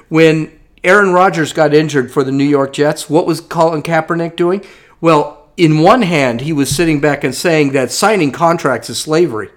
When 0.08 0.58
Aaron 0.84 1.12
Rodgers 1.12 1.52
got 1.52 1.74
injured 1.74 2.10
for 2.10 2.24
the 2.24 2.32
New 2.32 2.44
York 2.44 2.72
Jets, 2.72 3.08
what 3.08 3.26
was 3.26 3.40
Colin 3.40 3.82
Kaepernick 3.82 4.36
doing? 4.36 4.64
Well, 5.00 5.48
in 5.56 5.80
one 5.80 6.02
hand, 6.02 6.42
he 6.42 6.52
was 6.52 6.74
sitting 6.74 7.00
back 7.00 7.24
and 7.24 7.34
saying 7.34 7.72
that 7.72 7.90
signing 7.90 8.30
contracts 8.30 8.88
is 8.90 8.98
slavery. 8.98 9.50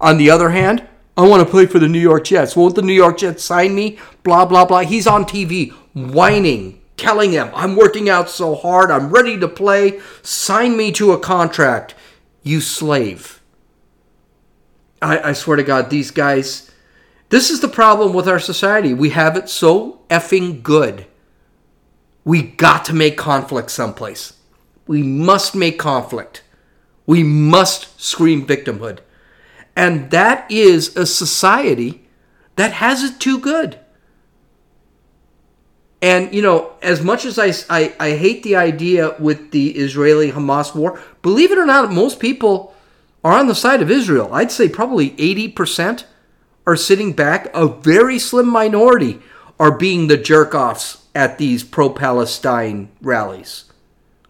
On 0.00 0.16
the 0.16 0.30
other 0.30 0.50
hand, 0.50 0.86
I 1.16 1.26
want 1.26 1.44
to 1.44 1.50
play 1.50 1.66
for 1.66 1.80
the 1.80 1.88
New 1.88 1.98
York 1.98 2.24
Jets. 2.24 2.54
Won't 2.54 2.76
the 2.76 2.82
New 2.82 2.92
York 2.92 3.18
Jets 3.18 3.42
sign 3.42 3.74
me? 3.74 3.98
Blah, 4.22 4.46
blah, 4.46 4.64
blah. 4.64 4.80
He's 4.80 5.08
on 5.08 5.24
TV 5.24 5.72
whining, 5.94 6.80
telling 6.96 7.32
them, 7.32 7.50
I'm 7.54 7.74
working 7.74 8.08
out 8.08 8.30
so 8.30 8.54
hard. 8.54 8.92
I'm 8.92 9.10
ready 9.10 9.36
to 9.40 9.48
play. 9.48 10.00
Sign 10.22 10.76
me 10.76 10.92
to 10.92 11.10
a 11.10 11.18
contract. 11.18 11.96
You 12.48 12.62
slave. 12.62 13.42
I, 15.02 15.18
I 15.18 15.32
swear 15.34 15.58
to 15.58 15.62
God, 15.62 15.90
these 15.90 16.10
guys, 16.10 16.70
this 17.28 17.50
is 17.50 17.60
the 17.60 17.68
problem 17.68 18.14
with 18.14 18.26
our 18.26 18.38
society. 18.38 18.94
We 18.94 19.10
have 19.10 19.36
it 19.36 19.50
so 19.50 20.00
effing 20.08 20.62
good. 20.62 21.04
We 22.24 22.40
got 22.40 22.86
to 22.86 22.94
make 22.94 23.18
conflict 23.18 23.70
someplace. 23.70 24.32
We 24.86 25.02
must 25.02 25.54
make 25.54 25.78
conflict. 25.78 26.42
We 27.04 27.22
must 27.22 28.00
scream 28.00 28.46
victimhood. 28.46 29.00
And 29.76 30.10
that 30.10 30.50
is 30.50 30.96
a 30.96 31.04
society 31.04 32.08
that 32.56 32.72
has 32.72 33.04
it 33.04 33.20
too 33.20 33.38
good. 33.38 33.78
And, 36.00 36.32
you 36.32 36.42
know, 36.42 36.72
as 36.80 37.02
much 37.02 37.24
as 37.24 37.38
I, 37.38 37.52
I, 37.68 37.94
I 37.98 38.16
hate 38.16 38.42
the 38.42 38.56
idea 38.56 39.16
with 39.18 39.50
the 39.50 39.70
Israeli 39.70 40.30
Hamas 40.30 40.74
war, 40.74 41.00
believe 41.22 41.50
it 41.50 41.58
or 41.58 41.66
not, 41.66 41.92
most 41.92 42.20
people 42.20 42.74
are 43.24 43.32
on 43.32 43.48
the 43.48 43.54
side 43.54 43.82
of 43.82 43.90
Israel. 43.90 44.32
I'd 44.32 44.52
say 44.52 44.68
probably 44.68 45.10
80% 45.10 46.04
are 46.66 46.76
sitting 46.76 47.12
back. 47.12 47.48
A 47.52 47.66
very 47.66 48.18
slim 48.18 48.48
minority 48.48 49.20
are 49.58 49.76
being 49.76 50.06
the 50.06 50.16
jerk 50.16 50.54
offs 50.54 51.06
at 51.14 51.38
these 51.38 51.64
pro 51.64 51.90
Palestine 51.90 52.90
rallies. 53.02 53.64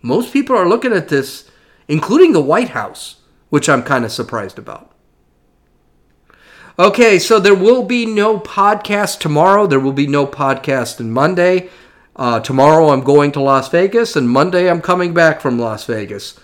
Most 0.01 0.33
people 0.33 0.57
are 0.57 0.69
looking 0.69 0.93
at 0.93 1.09
this, 1.09 1.51
including 1.87 2.33
the 2.33 2.41
White 2.41 2.71
House, 2.71 3.17
which 3.51 3.69
I'm 3.69 3.83
kind 3.83 4.05
of 4.05 4.13
surprised 4.13 4.59
about. 4.59 4.91
Okay, 6.81 7.19
so 7.19 7.41
there 7.41 7.57
will 7.57 7.83
be 7.83 8.07
no 8.07 8.39
podcast 8.39 9.19
tomorrow. 9.19 9.67
There 9.67 9.81
will 9.81 9.93
be 9.93 10.07
no 10.07 10.29
podcast 10.29 11.01
on 11.01 11.11
Monday. 11.11 11.71
Uh, 12.15 12.39
tomorrow 12.39 12.91
I'm 12.91 13.01
going 13.01 13.33
to 13.33 13.41
Las 13.41 13.69
Vegas, 13.69 14.15
and 14.15 14.31
Monday 14.31 14.71
I'm 14.71 14.81
coming 14.81 15.13
back 15.13 15.41
from 15.41 15.59
Las 15.59 15.87
Vegas. 15.87 16.39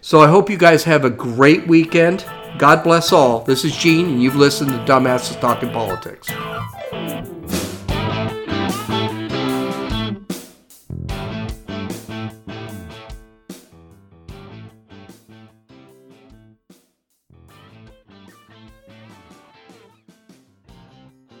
So 0.00 0.20
I 0.20 0.26
hope 0.26 0.50
you 0.50 0.56
guys 0.56 0.82
have 0.82 1.04
a 1.04 1.10
great 1.10 1.68
weekend. 1.68 2.24
God 2.58 2.82
bless 2.82 3.12
all. 3.12 3.42
This 3.42 3.64
is 3.64 3.76
Gene, 3.76 4.06
and 4.06 4.20
you've 4.20 4.34
listened 4.34 4.70
to 4.70 4.78
Dumbasses 4.78 5.40
Talking 5.40 5.70
Politics. 5.70 6.32